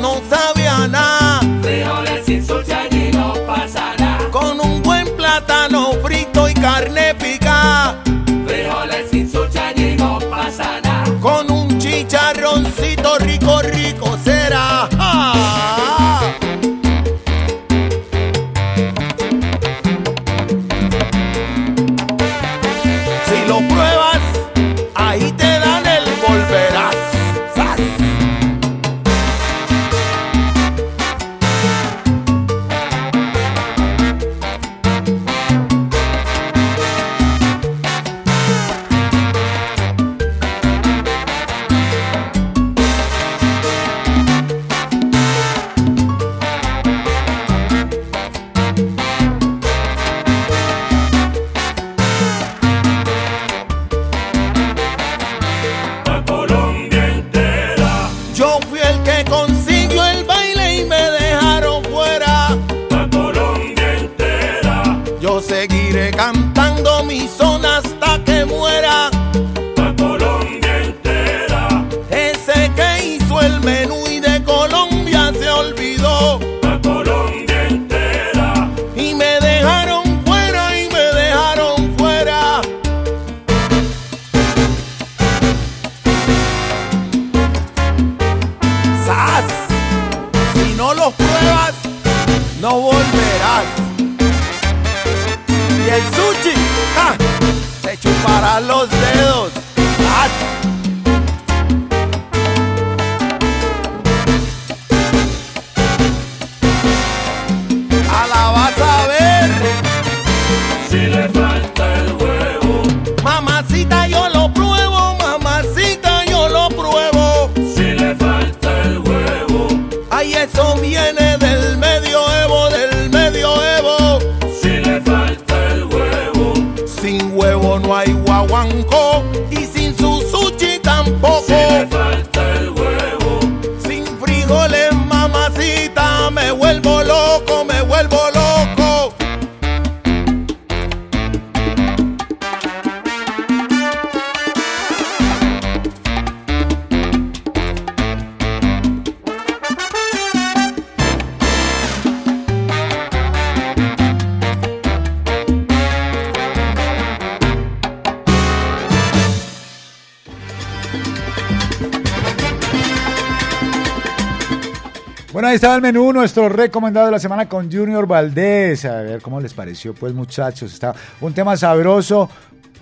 nuestro 166.21 166.49
recomendado 166.49 167.07
de 167.07 167.13
la 167.13 167.17
semana 167.17 167.49
con 167.49 167.71
Junior 167.71 168.05
Valdés. 168.05 168.85
A 168.85 169.01
ver 169.01 169.23
cómo 169.23 169.41
les 169.41 169.55
pareció, 169.55 169.95
pues, 169.95 170.13
muchachos. 170.13 170.71
Está 170.71 170.93
un 171.19 171.33
tema 171.33 171.57
sabroso 171.57 172.29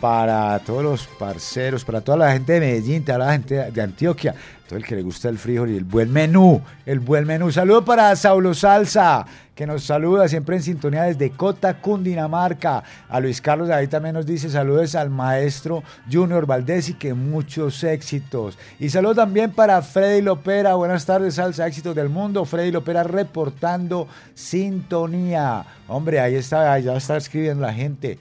para 0.01 0.59
todos 0.59 0.84
los 0.84 1.08
parceros, 1.08 1.85
para 1.85 2.01
toda 2.01 2.18
la 2.18 2.34
gente 2.34 2.51
de 2.51 2.59
Medellín, 2.59 3.06
toda 3.06 3.19
la 3.19 3.32
gente 3.32 3.72
de 3.72 3.82
Antioquia, 3.82 4.35
todo 4.68 4.77
el 4.77 4.84
que 4.84 4.98
le 4.98 5.03
gusta 5.03 5.30
el 5.30 5.38
frijol 5.38 5.72
y 5.72 5.77
el 5.77 5.85
buen 5.85 6.11
menú, 6.11 6.61
el 6.85 7.00
buen 7.00 7.26
menú. 7.26 7.50
Saludo 7.50 7.85
para 7.85 8.14
Saulo 8.18 8.53
Salsa, 8.53 9.26
que 9.59 9.67
nos 9.67 9.83
saluda 9.83 10.29
siempre 10.29 10.55
en 10.55 10.63
sintonía 10.63 11.03
desde 11.03 11.31
Cota, 11.31 11.81
Cundinamarca. 11.81 12.81
A 13.09 13.19
Luis 13.19 13.41
Carlos 13.41 13.69
ahí 13.69 13.88
también 13.88 14.15
nos 14.15 14.25
dice 14.25 14.49
saludos 14.49 14.95
al 14.95 15.09
maestro 15.09 15.83
Junior 16.09 16.45
Valdés 16.45 16.88
y 16.88 16.93
que 16.93 17.13
muchos 17.13 17.83
éxitos. 17.83 18.57
Y 18.79 18.89
saludo 18.89 19.15
también 19.15 19.51
para 19.51 19.81
Freddy 19.81 20.21
Lopera. 20.21 20.75
Buenas 20.75 21.05
tardes, 21.05 21.33
Salsa 21.33 21.67
Éxitos 21.67 21.93
del 21.93 22.07
Mundo. 22.07 22.45
Freddy 22.45 22.71
Lopera 22.71 23.03
reportando 23.03 24.07
sintonía. 24.33 25.65
Hombre, 25.89 26.21
ahí 26.21 26.35
está, 26.35 26.79
ya 26.79 26.95
está 26.95 27.17
escribiendo 27.17 27.61
la 27.61 27.73
gente. 27.73 28.17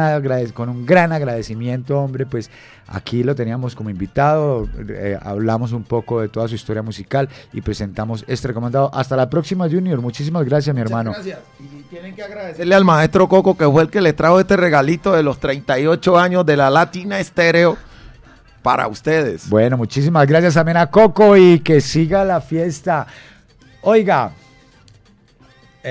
con 0.53 0.69
un 0.69 0.85
gran 0.85 1.11
agradecimiento, 1.11 1.99
hombre, 1.99 2.25
pues 2.25 2.49
aquí 2.87 3.23
lo 3.23 3.35
teníamos 3.35 3.75
como 3.75 3.89
invitado, 3.89 4.65
eh, 4.87 5.17
hablamos 5.21 5.73
un 5.73 5.83
poco 5.83 6.21
de 6.21 6.29
toda 6.29 6.47
su 6.47 6.55
historia 6.55 6.81
musical 6.81 7.27
y 7.51 7.59
presentamos 7.59 8.23
este 8.25 8.47
recomendado. 8.47 8.89
Hasta 8.93 9.17
la 9.17 9.29
próxima, 9.29 9.67
Junior. 9.69 9.99
Muchísimas 10.01 10.45
gracias, 10.45 10.73
mi 10.73 10.81
hermano. 10.81 11.11
Gracias. 11.11 11.39
Y 11.59 11.81
tienen 11.89 12.15
que 12.15 12.23
agradecerle 12.23 12.73
al 12.73 12.85
maestro 12.85 13.27
Coco, 13.27 13.57
que 13.57 13.65
fue 13.69 13.83
el 13.83 13.89
que 13.89 13.99
le 13.99 14.13
trajo 14.13 14.39
este 14.39 14.55
regalito 14.55 15.11
de 15.11 15.23
los 15.23 15.39
38 15.39 16.17
años 16.17 16.45
de 16.45 16.55
la 16.55 16.69
Latina 16.69 17.19
Estéreo. 17.19 17.75
para 18.63 18.87
ustedes. 18.87 19.49
Bueno, 19.49 19.75
muchísimas 19.77 20.25
gracias 20.27 20.53
también 20.53 20.77
a 20.77 20.87
Coco 20.87 21.35
y 21.35 21.59
que 21.59 21.81
siga 21.81 22.23
la 22.25 22.39
fiesta. 22.41 23.07
Oiga, 23.81 24.31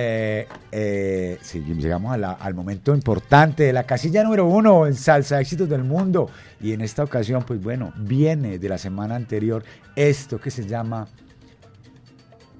eh, 0.01 0.47
eh, 0.71 1.39
llegamos 1.65 2.17
al 2.23 2.55
momento 2.55 2.95
importante 2.95 3.65
de 3.65 3.73
la 3.73 3.83
casilla 3.83 4.23
número 4.23 4.47
uno 4.47 4.87
en 4.87 4.95
Salsa 4.95 5.41
Éxitos 5.41 5.69
del 5.69 5.83
Mundo. 5.83 6.31
Y 6.61 6.73
en 6.73 6.83
esta 6.83 7.03
ocasión, 7.03 7.43
pues 7.43 7.61
bueno, 7.61 7.93
viene 7.97 8.61
de 8.61 8.69
la 8.69 8.79
semana 8.79 9.17
anterior 9.17 9.65
esto 9.97 10.41
que 10.41 10.53
se 10.53 10.67
llama 10.69 11.09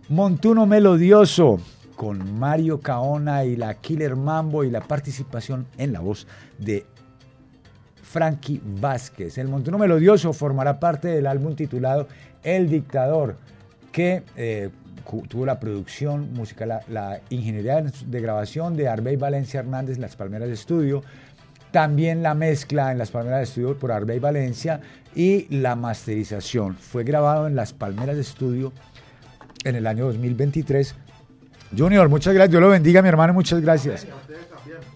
Montuno 0.09 0.67
Melodioso 0.67 1.61
con 1.95 2.39
Mario 2.41 2.81
Caona 2.81 3.45
y 3.45 3.55
la 3.55 3.75
Killer 3.75 4.17
Mambo 4.17 4.65
y 4.65 4.71
la 4.73 4.81
participación 4.81 5.69
en 5.77 5.93
la 5.93 6.01
voz 6.01 6.27
de 6.59 6.87
Frankie 8.03 8.61
Vázquez. 8.65 9.39
El 9.39 9.47
Montuno 9.47 9.79
Melodioso 9.79 10.33
formará 10.33 10.81
parte 10.81 11.07
del 11.07 11.29
álbum 11.29 11.55
titulado 11.55 12.09
El 12.43 12.69
Dictador, 12.69 13.37
que 13.93 14.25
eh, 14.37 14.71
tuvo 15.29 15.47
la 15.47 15.59
producción 15.59 16.33
musical, 16.33 16.69
la, 16.69 16.83
la 16.89 17.21
ingeniería 17.31 17.83
de 17.83 18.21
grabación 18.21 18.77
de 18.77 18.89
Arbey 18.89 19.17
Valencia 19.17 19.61
Hernández, 19.61 19.99
Las 19.99 20.17
Palmeras 20.17 20.49
de 20.49 20.55
Estudio, 20.55 21.03
también 21.71 22.23
la 22.23 22.35
mezcla 22.35 22.93
en 22.93 22.99
Las 22.99 23.11
Palmeras 23.11 23.39
de 23.39 23.45
Estudio 23.45 23.79
por 23.79 23.93
Arbey 23.93 24.19
Valencia 24.19 24.81
y 25.15 25.47
la 25.55 25.77
masterización. 25.77 26.77
Fue 26.77 27.05
grabado 27.05 27.47
en 27.47 27.57
Las 27.57 27.73
Palmeras 27.73 28.17
de 28.17 28.23
Estudio 28.23 28.73
en 29.65 29.77
el 29.77 29.87
año 29.87 30.07
2023. 30.07 30.95
Junior, 31.77 32.09
muchas 32.09 32.33
gracias. 32.33 32.51
Dios 32.51 32.63
lo 32.63 32.71
bendiga, 32.71 33.03
mi 33.03 33.09
hermano. 33.09 33.35
Muchas 33.35 33.61
gracias. 33.61 34.07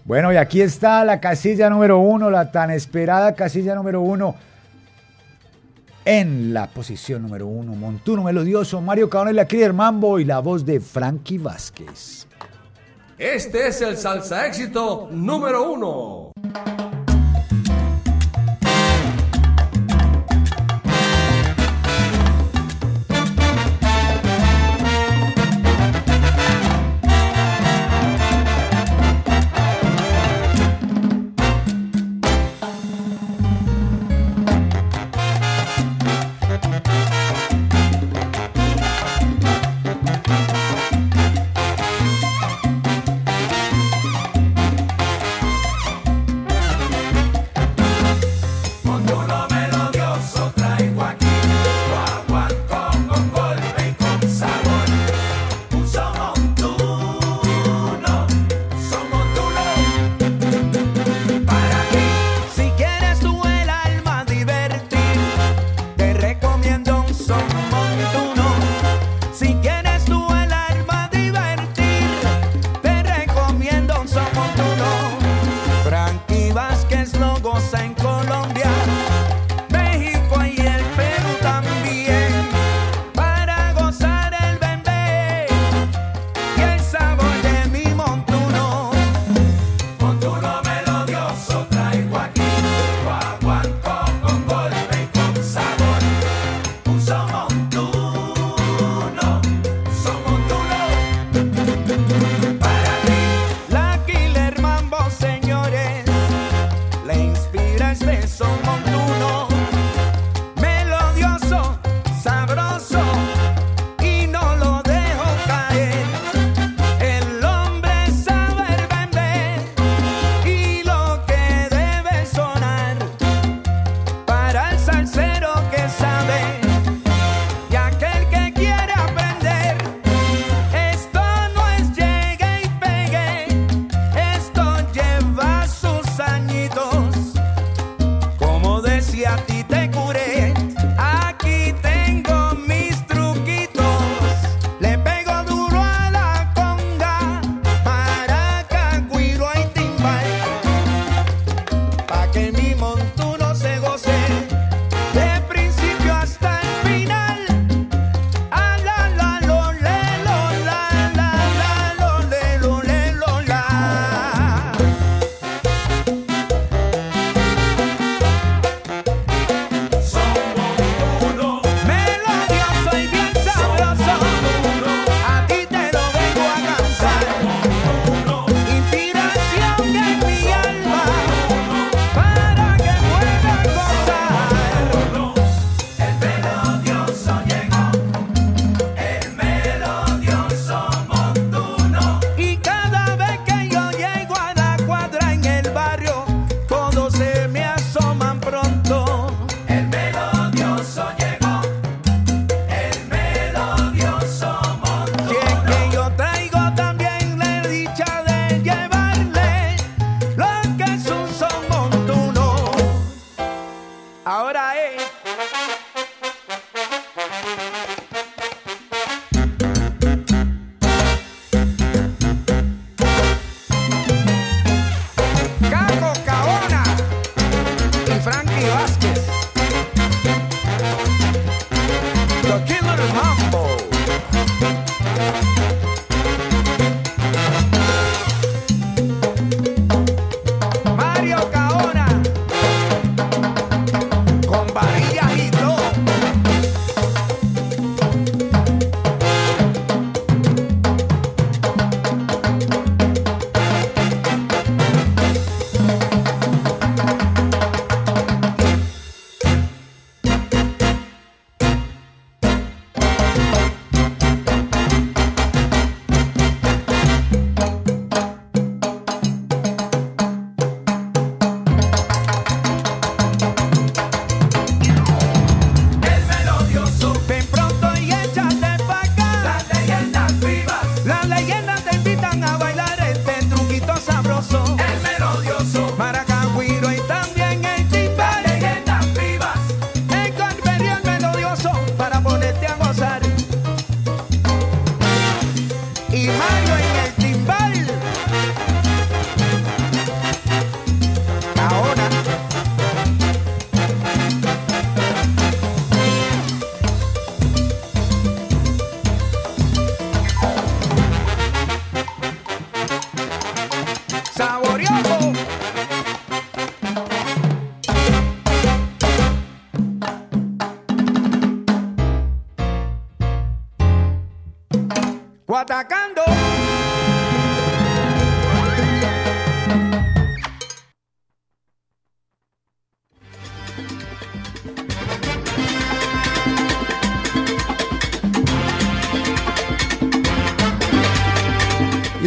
Bueno, 0.05 0.33
y 0.33 0.37
aquí 0.37 0.61
está 0.61 1.05
la 1.05 1.19
casilla 1.19 1.69
número 1.69 1.99
uno, 1.99 2.29
la 2.29 2.51
tan 2.51 2.71
esperada 2.71 3.33
casilla 3.35 3.75
número 3.75 4.01
uno. 4.01 4.35
En 6.05 6.53
la 6.53 6.67
posición 6.67 7.21
número 7.21 7.47
uno, 7.47 7.75
Montuno 7.75 8.23
Melodioso, 8.23 8.81
Mario 8.81 9.09
Caona 9.09 9.31
y 9.31 9.35
la 9.35 9.47
Mambo 9.71 10.19
y 10.19 10.25
la 10.25 10.39
voz 10.39 10.65
de 10.65 10.81
Frankie 10.81 11.37
Vázquez. 11.37 12.27
Este 13.17 13.67
es 13.67 13.81
el 13.81 13.95
salsa 13.95 14.45
éxito 14.45 15.07
número 15.11 15.71
uno. 15.71 16.31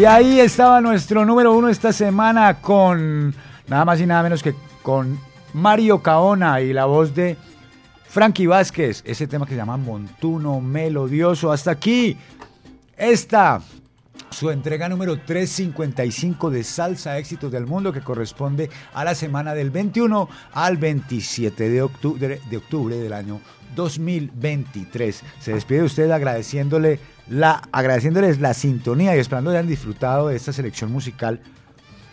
Ahí 0.07 0.41
estaba 0.41 0.81
nuestro 0.81 1.25
número 1.25 1.53
uno 1.53 1.69
esta 1.69 1.93
semana 1.93 2.61
con 2.61 3.35
nada 3.67 3.85
más 3.85 4.01
y 4.01 4.07
nada 4.07 4.23
menos 4.23 4.43
que 4.43 4.55
con 4.83 5.19
Mario 5.53 6.01
Caona 6.01 6.61
y 6.61 6.73
la 6.73 6.85
voz 6.85 7.15
de 7.15 7.37
Frankie 8.09 8.47
Vázquez. 8.47 9.03
Ese 9.05 9.27
tema 9.27 9.47
que 9.47 9.53
se 9.53 9.57
llama 9.57 9.77
Montuno 9.77 10.61
Melodioso. 10.61 11.51
Hasta 11.51 11.73
aquí. 11.73 12.17
Esta, 12.97 13.61
su 14.31 14.51
entrega 14.51 14.89
número 14.89 15.19
355 15.19 16.51
de 16.51 16.63
Salsa 16.63 17.19
Éxitos 17.19 17.51
del 17.51 17.67
Mundo, 17.67 17.93
que 17.93 18.01
corresponde 18.01 18.71
a 18.95 19.05
la 19.05 19.15
semana 19.15 19.55
del 19.55 19.71
21 19.71 20.29
al 20.53 20.77
27 20.77 21.69
de 21.69 21.83
octubre, 21.83 22.41
de 22.49 22.57
octubre 22.57 22.97
del 22.97 23.13
año 23.13 23.41
2023. 23.75 25.23
Se 25.41 25.53
despide 25.53 25.79
de 25.81 25.85
usted 25.85 26.11
agradeciéndole 26.11 27.01
la, 27.29 27.63
agradeciéndoles 27.73 28.41
la 28.41 28.55
sintonía 28.55 29.17
y 29.17 29.19
esperando 29.19 29.51
que 29.51 29.59
hayan 29.59 29.69
disfrutado 29.69 30.29
de 30.29 30.37
esta 30.37 30.53
selección 30.53 30.93
musical 30.93 31.41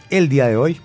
el 0.10 0.30
día 0.30 0.48
de 0.48 0.58
hoy. 0.58 0.82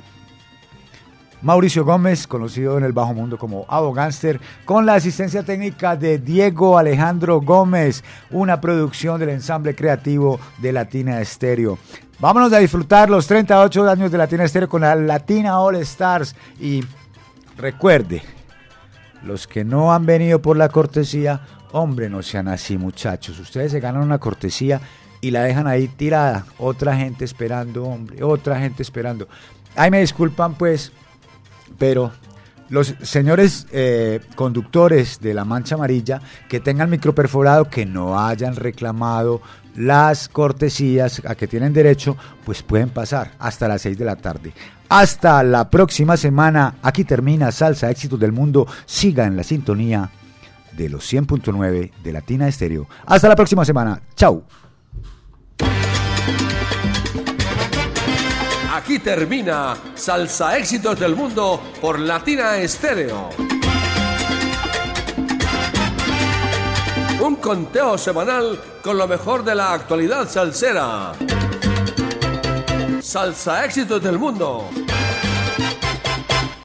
Mauricio 1.40 1.84
Gómez, 1.84 2.26
conocido 2.26 2.76
en 2.78 2.84
el 2.84 2.92
bajo 2.92 3.14
mundo 3.14 3.38
como 3.38 3.64
Abo 3.68 3.92
Gangster, 3.92 4.40
con 4.64 4.84
la 4.86 4.94
asistencia 4.94 5.44
técnica 5.44 5.94
de 5.94 6.18
Diego 6.18 6.76
Alejandro 6.76 7.40
Gómez, 7.40 8.02
una 8.32 8.60
producción 8.60 9.20
del 9.20 9.28
ensamble 9.28 9.76
creativo 9.76 10.40
de 10.58 10.72
Latina 10.72 11.20
Estéreo. 11.20 11.78
Vámonos 12.18 12.52
a 12.52 12.58
disfrutar 12.58 13.08
los 13.08 13.28
38 13.28 13.88
años 13.88 14.10
de 14.10 14.18
Latina 14.18 14.44
Estéreo 14.44 14.68
con 14.68 14.80
la 14.80 14.96
Latina 14.96 15.60
All 15.60 15.76
Stars 15.76 16.34
y 16.58 16.82
recuerde, 17.56 18.22
los 19.22 19.46
que 19.46 19.64
no 19.64 19.92
han 19.92 20.06
venido 20.06 20.42
por 20.42 20.56
la 20.56 20.68
cortesía, 20.68 21.42
hombre, 21.72 22.08
no 22.08 22.22
sean 22.22 22.48
así 22.48 22.78
muchachos, 22.78 23.38
ustedes 23.38 23.72
se 23.72 23.80
ganan 23.80 24.02
una 24.02 24.18
cortesía 24.18 24.80
y 25.20 25.30
la 25.30 25.42
dejan 25.42 25.66
ahí 25.66 25.88
tirada, 25.88 26.46
otra 26.58 26.96
gente 26.96 27.24
esperando, 27.24 27.84
hombre, 27.84 28.22
otra 28.22 28.58
gente 28.60 28.82
esperando. 28.82 29.28
Ay, 29.74 29.90
me 29.90 30.00
disculpan 30.00 30.54
pues, 30.54 30.92
pero 31.78 32.12
los 32.68 32.94
señores 33.02 33.66
eh, 33.72 34.20
conductores 34.34 35.20
de 35.20 35.34
la 35.34 35.44
mancha 35.44 35.74
amarilla 35.74 36.20
que 36.48 36.60
tengan 36.60 36.90
microperforado, 36.90 37.64
que 37.64 37.86
no 37.86 38.18
hayan 38.18 38.56
reclamado 38.56 39.40
las 39.74 40.28
cortesías 40.28 41.22
a 41.24 41.34
que 41.34 41.46
tienen 41.46 41.72
derecho, 41.72 42.16
pues 42.44 42.62
pueden 42.62 42.90
pasar 42.90 43.32
hasta 43.38 43.68
las 43.68 43.82
6 43.82 43.96
de 43.96 44.04
la 44.04 44.16
tarde. 44.16 44.52
Hasta 44.88 45.42
la 45.42 45.70
próxima 45.70 46.16
semana. 46.16 46.76
Aquí 46.82 47.04
termina 47.04 47.52
Salsa 47.52 47.90
Éxitos 47.90 48.18
del 48.18 48.32
Mundo. 48.32 48.66
Siga 48.86 49.26
en 49.26 49.36
la 49.36 49.44
sintonía 49.44 50.10
de 50.78 50.88
los 50.88 51.12
100.9 51.12 51.90
de 52.02 52.12
Latina 52.12 52.48
Estéreo. 52.48 52.88
Hasta 53.04 53.28
la 53.28 53.36
próxima 53.36 53.64
semana. 53.64 54.00
Chau. 54.14 54.44
Aquí 58.72 59.00
termina 59.00 59.76
Salsa 59.94 60.56
Éxitos 60.56 60.98
del 60.98 61.16
Mundo 61.16 61.60
por 61.80 61.98
Latina 61.98 62.56
Estéreo. 62.56 63.28
Un 67.20 67.36
conteo 67.36 67.98
semanal 67.98 68.58
con 68.82 68.96
lo 68.96 69.08
mejor 69.08 69.44
de 69.44 69.56
la 69.56 69.72
actualidad 69.72 70.28
salsera. 70.28 71.12
Salsa 73.00 73.64
Éxitos 73.64 74.00
del 74.00 74.18
Mundo 74.18 74.70